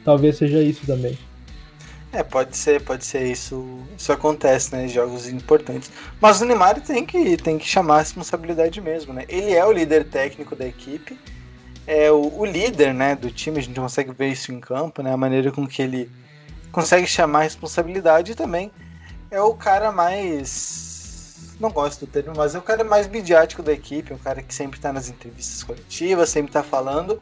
Talvez 0.04 0.36
seja 0.36 0.60
isso 0.60 0.86
também. 0.86 1.16
É, 2.14 2.22
pode 2.22 2.56
ser, 2.56 2.80
pode 2.82 3.04
ser 3.04 3.26
isso. 3.26 3.80
Isso 3.98 4.12
acontece, 4.12 4.74
né? 4.74 4.86
Em 4.86 4.88
jogos 4.88 5.28
importantes. 5.28 5.90
Mas 6.20 6.40
o 6.40 6.44
Neymar 6.44 6.80
tem 6.80 7.04
que, 7.04 7.36
tem 7.36 7.58
que 7.58 7.66
chamar 7.66 7.96
a 7.96 7.98
responsabilidade 7.98 8.80
mesmo, 8.80 9.12
né? 9.12 9.24
Ele 9.28 9.52
é 9.52 9.64
o 9.64 9.72
líder 9.72 10.04
técnico 10.04 10.54
da 10.54 10.64
equipe, 10.64 11.18
é 11.86 12.10
o, 12.10 12.40
o 12.40 12.44
líder, 12.44 12.94
né, 12.94 13.14
do 13.14 13.30
time. 13.30 13.58
A 13.58 13.62
gente 13.62 13.78
consegue 13.78 14.12
ver 14.12 14.28
isso 14.28 14.52
em 14.52 14.60
campo, 14.60 15.02
né? 15.02 15.12
A 15.12 15.16
maneira 15.16 15.52
com 15.52 15.66
que 15.66 15.82
ele 15.82 16.10
consegue 16.72 17.06
chamar 17.06 17.40
a 17.40 17.42
responsabilidade 17.42 18.32
e 18.32 18.34
também 18.34 18.70
é 19.30 19.40
o 19.40 19.54
cara 19.54 19.92
mais 19.92 20.84
não 21.60 21.70
gosto 21.70 22.04
do 22.04 22.10
termo, 22.10 22.32
mas 22.36 22.54
é 22.54 22.58
o 22.58 22.62
cara 22.62 22.82
mais 22.82 23.06
midiático 23.06 23.62
da 23.62 23.72
equipe, 23.72 24.12
é 24.12 24.14
um 24.14 24.18
cara 24.18 24.42
que 24.42 24.54
sempre 24.54 24.78
está 24.78 24.92
nas 24.92 25.08
entrevistas 25.08 25.62
coletivas, 25.62 26.28
sempre 26.28 26.50
está 26.50 26.62
falando. 26.62 27.20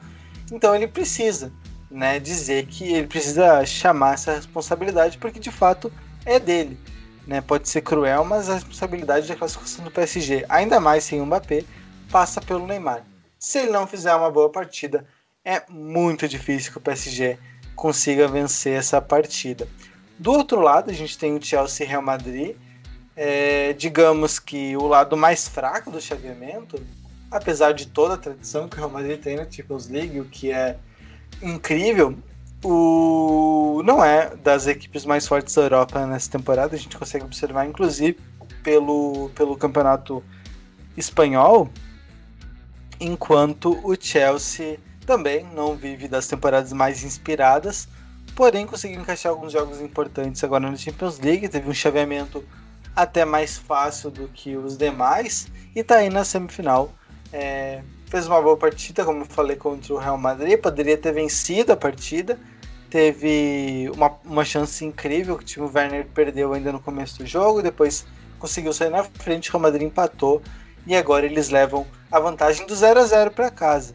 Então 0.51 0.75
ele 0.75 0.89
precisa 0.89 1.53
né, 1.91 2.19
dizer 2.19 2.67
que 2.67 2.93
ele 2.93 3.07
precisa 3.07 3.65
chamar 3.67 4.15
essa 4.15 4.33
responsabilidade 4.33 5.19
porque 5.19 5.39
de 5.39 5.51
fato 5.51 5.93
é 6.25 6.39
dele. 6.39 6.79
Né? 7.27 7.41
Pode 7.41 7.69
ser 7.69 7.83
cruel, 7.83 8.25
mas 8.25 8.49
a 8.49 8.55
responsabilidade 8.55 9.29
da 9.29 9.37
classificação 9.37 9.85
do 9.85 9.91
PSG, 9.91 10.45
ainda 10.49 10.81
mais 10.81 11.05
sem 11.05 11.21
o 11.21 11.27
Mbappé, 11.27 11.65
passa 12.11 12.41
pelo 12.41 12.67
Neymar. 12.67 13.05
Se 13.43 13.59
ele 13.59 13.73
não 13.73 13.89
fizer 13.89 14.15
uma 14.15 14.31
boa 14.31 14.49
partida, 14.49 15.05
é 15.45 15.61
muito 15.69 16.29
difícil 16.29 16.71
que 16.71 16.79
o 16.79 16.81
PSG 16.81 17.37
consiga 17.75 18.29
vencer 18.29 18.79
essa 18.79 19.03
partida. 19.03 19.67
Do 20.17 20.31
outro 20.31 20.61
lado, 20.61 20.93
a 20.93 20.95
gente 20.95 21.19
tem 21.19 21.35
o 21.35 21.45
Chelsea 21.45 21.85
e 21.85 21.89
Real 21.89 22.03
Madrid. 22.03 22.55
É, 23.17 23.73
digamos 23.73 24.39
que 24.39 24.77
o 24.77 24.87
lado 24.87 25.17
mais 25.17 25.49
fraco 25.49 25.91
do 25.91 26.01
chaveamento, 26.01 26.81
apesar 27.33 27.73
de 27.73 27.87
toda 27.87 28.15
a 28.15 28.17
tradição 28.17 28.69
que 28.69 28.77
o 28.77 28.79
Real 28.79 28.91
Madrid 28.91 29.21
tem 29.21 29.35
na 29.35 29.51
Champions 29.51 29.89
League, 29.89 30.21
o 30.21 30.25
que 30.27 30.53
é 30.53 30.79
incrível, 31.43 32.17
o 32.63 33.83
não 33.85 34.05
é 34.05 34.37
das 34.37 34.69
equipes 34.69 35.05
mais 35.05 35.27
fortes 35.27 35.53
da 35.53 35.63
Europa 35.63 36.07
nessa 36.07 36.31
temporada. 36.31 36.77
A 36.77 36.79
gente 36.79 36.97
consegue 36.97 37.25
observar, 37.25 37.67
inclusive, 37.67 38.17
pelo, 38.63 39.31
pelo 39.35 39.57
campeonato 39.57 40.23
espanhol, 40.97 41.69
enquanto 43.01 43.79
o 43.85 43.97
Chelsea 43.99 44.79
também 45.07 45.45
não 45.55 45.77
vive 45.77 46.09
das 46.09 46.27
temporadas 46.27 46.73
mais 46.73 47.03
inspiradas, 47.03 47.89
porém 48.35 48.67
conseguiu 48.67 49.01
encaixar 49.01 49.33
alguns 49.33 49.53
jogos 49.53 49.81
importantes 49.81 50.43
agora 50.45 50.71
na 50.71 50.77
Champions 50.77 51.19
League. 51.19 51.49
Teve 51.49 51.69
um 51.69 51.75
chaveamento 51.75 52.45
até 52.95 53.25
mais 53.25 53.59
fácil 53.59 54.11
do 54.11 54.29
que 54.29 54.57
os 54.57 54.77
demais 54.77 55.49
e 55.75 55.81
está 55.81 55.97
aí 55.97 56.11
na 56.11 56.25
semifinal. 56.25 56.93
É, 57.33 57.83
fez 58.07 58.27
uma 58.27 58.41
boa 58.41 58.57
partida, 58.57 59.05
como 59.05 59.23
eu 59.23 59.27
falei, 59.27 59.57
contra 59.57 59.95
o 59.95 59.99
Real 59.99 60.19
Madrid. 60.19 60.59
Poderia 60.59 60.97
ter 60.97 61.13
vencido 61.13 61.73
a 61.73 61.77
partida. 61.77 62.39
Teve 62.91 63.91
uma, 63.95 64.15
uma 64.25 64.45
chance 64.45 64.85
incrível 64.85 65.37
que 65.37 65.45
o 65.45 65.47
time 65.47 65.71
Werner 65.75 66.07
perdeu 66.15 66.53
ainda 66.53 66.71
no 66.71 66.81
começo 66.81 67.19
do 67.19 67.27
jogo. 67.27 67.63
Depois 67.63 68.05
conseguiu 68.39 68.73
sair 68.73 68.91
na 68.91 69.03
frente, 69.03 69.49
o 69.49 69.53
Real 69.53 69.63
Madrid 69.63 69.87
empatou. 69.87 70.43
E 70.87 70.97
agora 70.97 71.27
eles 71.27 71.49
levam 71.49 71.87
a 72.11 72.19
vantagem 72.19 72.67
do 72.67 72.75
0 72.75 73.01
a 73.01 73.05
0 73.05 73.31
para 73.31 73.51
casa. 73.51 73.95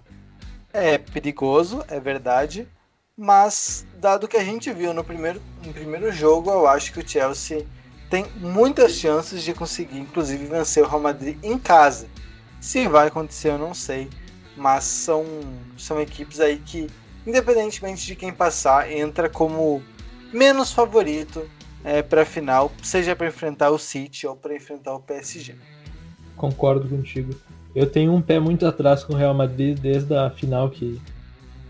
É 0.72 0.98
perigoso, 0.98 1.84
é 1.88 2.00
verdade. 2.00 2.68
Mas, 3.16 3.86
dado 3.96 4.28
que 4.28 4.38
a 4.38 4.44
gente 4.44 4.72
viu 4.72 4.94
no 4.94 5.04
primeiro, 5.04 5.42
no 5.66 5.74
primeiro 5.74 6.12
jogo, 6.12 6.52
eu 6.52 6.68
acho 6.68 6.94
que 6.94 7.00
o 7.00 7.08
Chelsea 7.08 7.66
tem 8.10 8.26
muitas 8.36 8.94
chances 8.94 9.44
de 9.44 9.54
conseguir, 9.54 10.00
inclusive, 10.00 10.46
vencer 10.46 10.84
o 10.84 10.88
Real 10.88 11.02
Madrid 11.02 11.38
em 11.44 11.58
casa. 11.58 12.08
Se 12.62 12.88
vai 12.88 13.08
acontecer, 13.08 13.50
eu 13.50 13.58
não 13.58 13.74
sei. 13.74 14.10
Mas 14.56 14.84
são, 14.84 15.26
são 15.78 16.00
equipes 16.00 16.40
aí 16.40 16.58
que, 16.58 16.88
independentemente 17.26 18.06
de 18.06 18.16
quem 18.16 18.32
passar, 18.32 18.92
entra 18.92 19.30
como 19.30 19.84
menos 20.32 20.72
favorito 20.72 21.50
é, 21.84 22.02
para 22.02 22.22
a 22.22 22.26
final, 22.26 22.72
seja 22.84 23.16
para 23.16 23.28
enfrentar 23.28 23.70
o 23.70 23.78
City 23.78 24.28
ou 24.28 24.36
para 24.36 24.56
enfrentar 24.56 24.94
o 24.94 25.00
PSG. 25.00 25.56
Concordo 26.38 26.88
contigo. 26.88 27.34
Eu 27.76 27.86
tenho 27.86 28.14
um 28.14 28.22
pé 28.22 28.40
muito 28.40 28.66
atrás 28.66 29.04
com 29.04 29.14
o 29.14 29.16
Real 29.18 29.34
Madrid 29.34 29.78
desde 29.78 30.16
a 30.16 30.30
final 30.30 30.70
que 30.70 31.02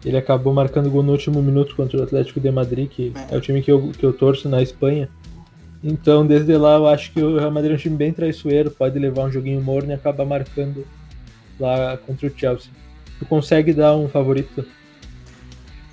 ele 0.06 0.18
acabou 0.18 0.54
marcando 0.54 0.90
gol 0.90 1.04
no 1.04 1.12
último 1.12 1.42
minuto 1.42 1.76
contra 1.76 2.00
o 2.00 2.04
Atlético 2.04 2.40
de 2.40 2.52
Madrid, 2.52 2.90
que 2.90 3.14
é, 3.30 3.36
é 3.36 3.38
o 3.38 3.42
time 3.42 3.62
que 3.62 3.72
eu, 3.72 3.92
que 3.92 4.06
eu 4.06 4.14
torço 4.14 4.48
na 4.48 4.62
Espanha. 4.62 5.10
Então, 5.84 6.26
desde 6.26 6.56
lá, 6.58 6.76
eu 6.76 6.88
acho 6.88 7.12
que 7.12 7.22
o 7.22 7.38
Real 7.38 7.52
Madrid 7.52 7.72
é 7.72 7.76
um 7.76 7.78
time 7.78 7.96
bem 7.96 8.14
traiçoeiro, 8.14 8.72
pode 8.72 8.98
levar 8.98 9.24
um 9.24 9.32
joguinho 9.32 9.62
morno 9.62 9.92
e 9.92 9.94
acabar 9.94 10.26
marcando 10.26 10.86
lá 11.60 11.98
contra 11.98 12.28
o 12.28 12.38
Chelsea. 12.38 12.72
Tu 13.20 13.26
consegue 13.26 13.74
dar 13.74 13.96
um 13.96 14.08
favorito? 14.08 14.66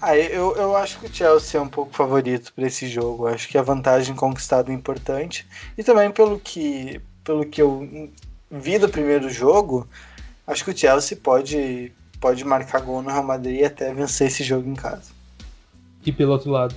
Ah, 0.01 0.17
eu, 0.17 0.55
eu 0.57 0.77
acho 0.77 1.01
que 1.01 1.07
o 1.07 1.15
Chelsea 1.15 1.59
é 1.59 1.63
um 1.63 1.69
pouco 1.69 1.95
favorito 1.95 2.53
para 2.53 2.67
esse 2.67 2.87
jogo. 2.87 3.27
acho 3.27 3.49
que 3.49 3.57
a 3.57 3.63
vantagem 3.63 4.15
conquistada 4.15 4.71
é 4.71 4.75
importante. 4.75 5.47
E 5.79 5.83
também 5.83 6.11
pelo 6.11 6.39
que, 6.39 7.01
pelo 7.25 7.47
que 7.47 7.63
eu 7.63 8.11
vi 8.61 8.79
do 8.79 8.89
primeiro 8.89 9.29
jogo, 9.29 9.87
acho 10.47 10.65
que 10.65 10.71
o 10.71 10.77
Chelsea 10.77 11.17
pode, 11.17 11.93
pode 12.21 12.45
marcar 12.45 12.81
gol 12.81 13.03
no 13.03 13.11
Real 13.11 13.25
Madrid 13.25 13.61
e 13.61 13.65
até 13.65 13.93
vencer 13.93 14.29
esse 14.29 14.43
jogo 14.43 14.69
em 14.69 14.75
casa. 14.75 15.13
E 16.05 16.13
pelo 16.13 16.33
outro 16.33 16.51
lado? 16.51 16.75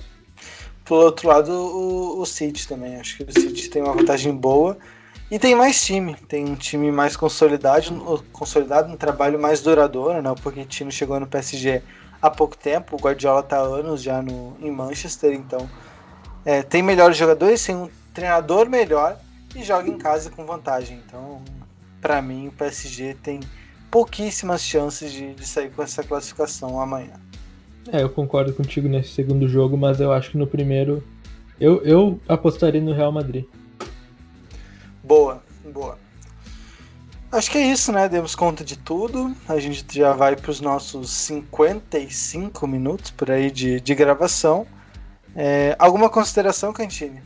Por 0.84 1.04
outro 1.04 1.28
lado, 1.28 1.52
o, 1.52 2.20
o 2.20 2.26
City 2.26 2.66
também. 2.66 2.96
Acho 2.96 3.18
que 3.18 3.22
o 3.24 3.32
City 3.32 3.68
tem 3.68 3.82
uma 3.82 3.92
vantagem 3.92 4.34
boa. 4.34 4.78
E 5.30 5.38
tem 5.38 5.54
mais 5.54 5.84
time, 5.84 6.14
tem 6.26 6.46
um 6.46 6.54
time 6.54 6.90
mais 6.90 7.14
consolidado, 7.14 8.24
consolidado 8.32 8.90
um 8.90 8.96
trabalho 8.96 9.38
mais 9.38 9.60
duradouro, 9.60 10.22
né? 10.22 10.30
O 10.30 10.34
Pochettino 10.34 10.90
chegou 10.90 11.20
no 11.20 11.26
PSG 11.26 11.82
há 12.20 12.30
pouco 12.30 12.56
tempo, 12.56 12.96
o 12.96 12.98
Guardiola 12.98 13.40
está 13.40 13.58
há 13.58 13.62
anos 13.62 14.02
já 14.02 14.22
no, 14.22 14.56
em 14.58 14.70
Manchester, 14.70 15.34
então 15.34 15.68
é, 16.46 16.62
tem 16.62 16.82
melhores 16.82 17.14
jogadores, 17.16 17.62
tem 17.62 17.76
um 17.76 17.90
treinador 18.14 18.70
melhor 18.70 19.18
e 19.54 19.62
joga 19.62 19.88
em 19.88 19.98
casa 19.98 20.30
com 20.30 20.46
vantagem. 20.46 21.02
Então, 21.06 21.42
para 22.00 22.20
mim, 22.22 22.48
o 22.48 22.52
PSG 22.52 23.16
tem 23.22 23.40
pouquíssimas 23.90 24.62
chances 24.62 25.12
de, 25.12 25.34
de 25.34 25.46
sair 25.46 25.70
com 25.70 25.82
essa 25.82 26.02
classificação 26.02 26.80
amanhã. 26.80 27.14
É, 27.90 28.02
eu 28.02 28.10
concordo 28.10 28.52
contigo 28.52 28.88
nesse 28.88 29.10
segundo 29.10 29.48
jogo, 29.48 29.76
mas 29.76 30.00
eu 30.00 30.12
acho 30.12 30.30
que 30.32 30.38
no 30.38 30.46
primeiro 30.46 31.02
eu, 31.60 31.82
eu 31.82 32.20
apostaria 32.28 32.80
no 32.80 32.92
Real 32.92 33.10
Madrid. 33.10 33.44
Boa, 35.02 35.42
boa. 35.72 35.98
Acho 37.30 37.50
que 37.50 37.58
é 37.58 37.66
isso, 37.66 37.92
né? 37.92 38.08
Demos 38.08 38.34
conta 38.34 38.64
de 38.64 38.76
tudo. 38.76 39.34
A 39.48 39.58
gente 39.58 39.84
já 39.94 40.12
vai 40.12 40.34
para 40.34 40.50
os 40.50 40.60
nossos 40.60 41.10
55 41.10 42.66
minutos 42.66 43.10
por 43.10 43.30
aí 43.30 43.50
de, 43.50 43.80
de 43.80 43.94
gravação. 43.94 44.66
É, 45.36 45.76
alguma 45.78 46.08
consideração, 46.08 46.72
Cantini? 46.72 47.20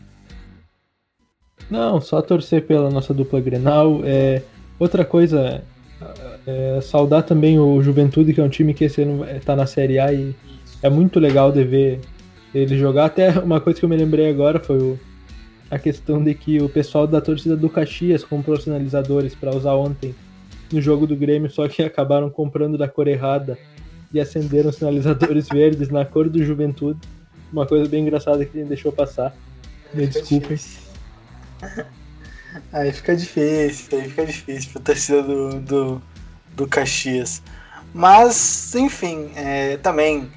Não, 1.70 2.00
só 2.00 2.20
torcer 2.20 2.66
pela 2.66 2.90
nossa 2.90 3.14
dupla 3.14 3.40
Grenal. 3.40 4.00
É, 4.04 4.42
outra 4.82 5.04
coisa 5.04 5.62
É, 6.44 6.80
saudar 6.82 7.22
também 7.22 7.60
o 7.60 7.80
Juventude, 7.80 8.34
que 8.34 8.40
é 8.40 8.44
um 8.44 8.48
time 8.48 8.74
que 8.74 8.82
esse 8.84 9.02
ano 9.02 9.24
está 9.24 9.54
na 9.54 9.66
Série 9.66 10.00
A 10.00 10.12
e 10.12 10.34
é 10.82 10.90
muito 10.90 11.20
legal 11.20 11.52
de 11.52 11.62
ver 11.62 12.00
ele 12.52 12.76
jogar. 12.76 13.04
Até 13.04 13.30
uma 13.38 13.60
coisa 13.60 13.78
que 13.78 13.84
eu 13.84 13.88
me 13.88 13.96
lembrei 13.96 14.28
agora 14.28 14.58
foi 14.58 14.78
o, 14.78 14.98
a 15.70 15.78
questão 15.78 16.22
de 16.22 16.34
que 16.34 16.60
o 16.60 16.68
pessoal 16.68 17.06
da 17.06 17.20
torcida 17.20 17.56
do 17.56 17.70
Caxias 17.70 18.24
comprou 18.24 18.58
sinalizadores 18.58 19.32
para 19.32 19.54
usar 19.54 19.74
ontem 19.74 20.12
no 20.72 20.80
jogo 20.80 21.06
do 21.06 21.14
Grêmio, 21.14 21.48
só 21.48 21.68
que 21.68 21.80
acabaram 21.84 22.28
comprando 22.28 22.76
da 22.76 22.88
cor 22.88 23.06
errada 23.06 23.56
e 24.12 24.18
acenderam 24.18 24.72
sinalizadores 24.72 25.46
verdes 25.54 25.88
na 25.88 26.04
cor 26.04 26.28
do 26.28 26.44
Juventude. 26.44 26.98
Uma 27.52 27.64
coisa 27.64 27.88
bem 27.88 28.02
engraçada 28.02 28.44
que 28.44 28.58
ele 28.58 28.68
deixou 28.68 28.90
passar. 28.90 29.32
Me 29.94 30.04
desculpem. 30.06 30.58
Aí 32.72 32.92
fica 32.92 33.16
difícil, 33.16 33.98
aí 33.98 34.09
fica 34.09 34.26
difícil 34.26 34.72
pra 34.72 34.82
torcida 34.82 35.22
do, 35.22 35.61
do, 35.61 36.03
do 36.55 36.66
Caxias. 36.66 37.42
Mas, 37.94 38.74
enfim, 38.74 39.30
é, 39.36 39.76
também 39.78 40.30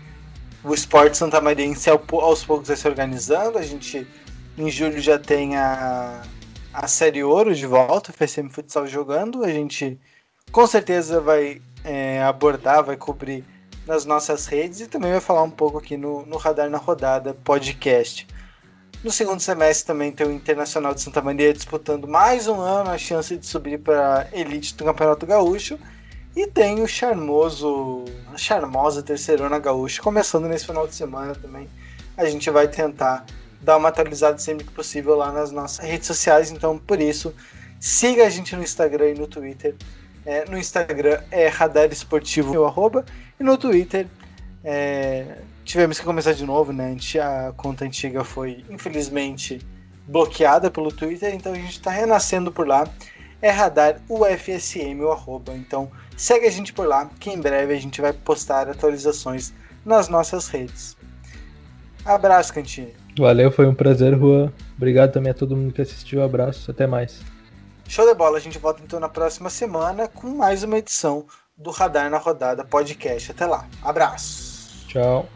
o 0.64 0.74
esporte 0.74 1.18
santamarense 1.18 1.90
aos 1.90 2.44
poucos 2.44 2.68
vai 2.68 2.78
se 2.78 2.88
organizando. 2.88 3.58
A 3.58 3.62
gente 3.62 4.08
em 4.58 4.70
julho 4.70 5.00
já 5.00 5.20
tem 5.20 5.56
a, 5.56 6.22
a 6.74 6.88
Série 6.88 7.24
Ouro 7.24 7.54
de 7.54 7.66
volta, 7.66 8.12
o 8.12 8.14
FSM 8.14 8.50
Futsal 8.50 8.88
jogando. 8.88 9.44
A 9.44 9.50
gente 9.50 10.00
com 10.52 10.66
certeza 10.66 11.22
vai 11.22 11.62
é, 11.84 12.24
abordar, 12.24 12.84
vai 12.84 12.98
cobrir 12.98 13.44
nas 13.86 14.06
nossas 14.06 14.48
redes 14.48 14.82
e 14.82 14.88
também 14.88 15.12
vai 15.12 15.22
falar 15.22 15.44
um 15.44 15.50
pouco 15.50 15.78
aqui 15.78 15.96
no, 15.96 16.26
no 16.26 16.38
Radar 16.38 16.70
na 16.70 16.78
Rodada 16.78 17.34
podcast. 17.34 18.28
No 19.06 19.12
segundo 19.12 19.40
semestre 19.40 19.86
também 19.86 20.12
tem 20.12 20.26
o 20.26 20.32
Internacional 20.32 20.92
de 20.92 21.00
Santa 21.00 21.22
Maria 21.22 21.54
disputando 21.54 22.08
mais 22.08 22.48
um 22.48 22.60
ano 22.60 22.90
a 22.90 22.98
chance 22.98 23.38
de 23.38 23.46
subir 23.46 23.78
para 23.78 24.22
a 24.22 24.36
elite 24.36 24.74
do 24.74 24.84
Campeonato 24.84 25.28
Gaúcho. 25.28 25.78
E 26.36 26.48
tem 26.48 26.82
o 26.82 26.88
charmoso, 26.88 28.04
a 28.34 28.36
charmosa 28.36 29.04
terceirona 29.04 29.60
gaúcha 29.60 30.02
começando 30.02 30.48
nesse 30.48 30.66
final 30.66 30.88
de 30.88 30.96
semana 30.96 31.36
também. 31.36 31.70
A 32.18 32.26
gente 32.26 32.50
vai 32.50 32.68
tentar 32.68 33.28
dar 33.62 33.78
uma 33.78 33.90
atualizada 33.90 34.40
sempre 34.40 34.66
que 34.66 34.72
possível 34.72 35.16
lá 35.16 35.32
nas 35.32 35.52
nossas 35.52 35.86
redes 35.86 36.08
sociais. 36.08 36.50
Então, 36.50 36.76
por 36.76 37.00
isso, 37.00 37.32
siga 37.80 38.26
a 38.26 38.30
gente 38.32 38.56
no 38.56 38.64
Instagram 38.64 39.10
e 39.10 39.14
no 39.14 39.28
Twitter. 39.28 39.76
É, 40.26 40.50
no 40.50 40.58
Instagram 40.58 41.22
é 41.30 41.48
Radar 41.48 41.92
Esportivo, 41.92 42.66
arroba, 42.66 43.06
e 43.40 43.44
no 43.44 43.56
Twitter 43.56 44.08
é, 44.64 45.38
tivemos 45.66 46.00
que 46.00 46.06
começar 46.06 46.34
de 46.34 46.46
novo, 46.46 46.72
né? 46.72 46.96
A 47.22 47.52
conta 47.54 47.84
antiga 47.84 48.24
foi, 48.24 48.64
infelizmente, 48.70 49.60
bloqueada 50.08 50.70
pelo 50.70 50.92
Twitter, 50.92 51.34
então 51.34 51.52
a 51.52 51.56
gente 51.56 51.72
está 51.72 51.92
renascendo 51.92 52.52
por 52.52 52.68
lá. 52.68 52.88
É 53.42 53.50
radar 53.50 54.00
UFSM, 54.08 55.02
o 55.02 55.12
arroba. 55.12 55.54
Então 55.54 55.92
segue 56.16 56.48
a 56.48 56.52
gente 56.52 56.72
por 56.72 56.88
lá, 56.88 57.10
que 57.20 57.30
em 57.30 57.42
breve 57.42 57.74
a 57.74 57.80
gente 57.80 58.00
vai 58.00 58.14
postar 58.14 58.70
atualizações 58.70 59.54
nas 59.84 60.08
nossas 60.08 60.48
redes. 60.48 60.96
Abraço, 62.06 62.54
Cantini. 62.54 62.94
Valeu, 63.18 63.52
foi 63.52 63.66
um 63.68 63.74
prazer, 63.74 64.18
Juan. 64.18 64.52
Obrigado 64.78 65.12
também 65.12 65.32
a 65.32 65.34
todo 65.34 65.56
mundo 65.56 65.74
que 65.74 65.82
assistiu. 65.82 66.24
Abraço, 66.24 66.70
até 66.70 66.86
mais. 66.86 67.22
Show 67.88 68.08
de 68.08 68.14
bola, 68.14 68.38
a 68.38 68.42
gente 68.42 68.58
volta 68.58 68.82
então 68.84 69.00
na 69.00 69.10
próxima 69.10 69.50
semana 69.50 70.08
com 70.08 70.28
mais 70.28 70.64
uma 70.64 70.78
edição 70.78 71.26
do 71.58 71.72
Radar 71.72 72.10
na 72.10 72.18
Rodada 72.18 72.66
Podcast. 72.66 73.32
Até 73.32 73.46
lá, 73.46 73.68
abraço. 73.84 74.88
Tchau. 74.88 75.35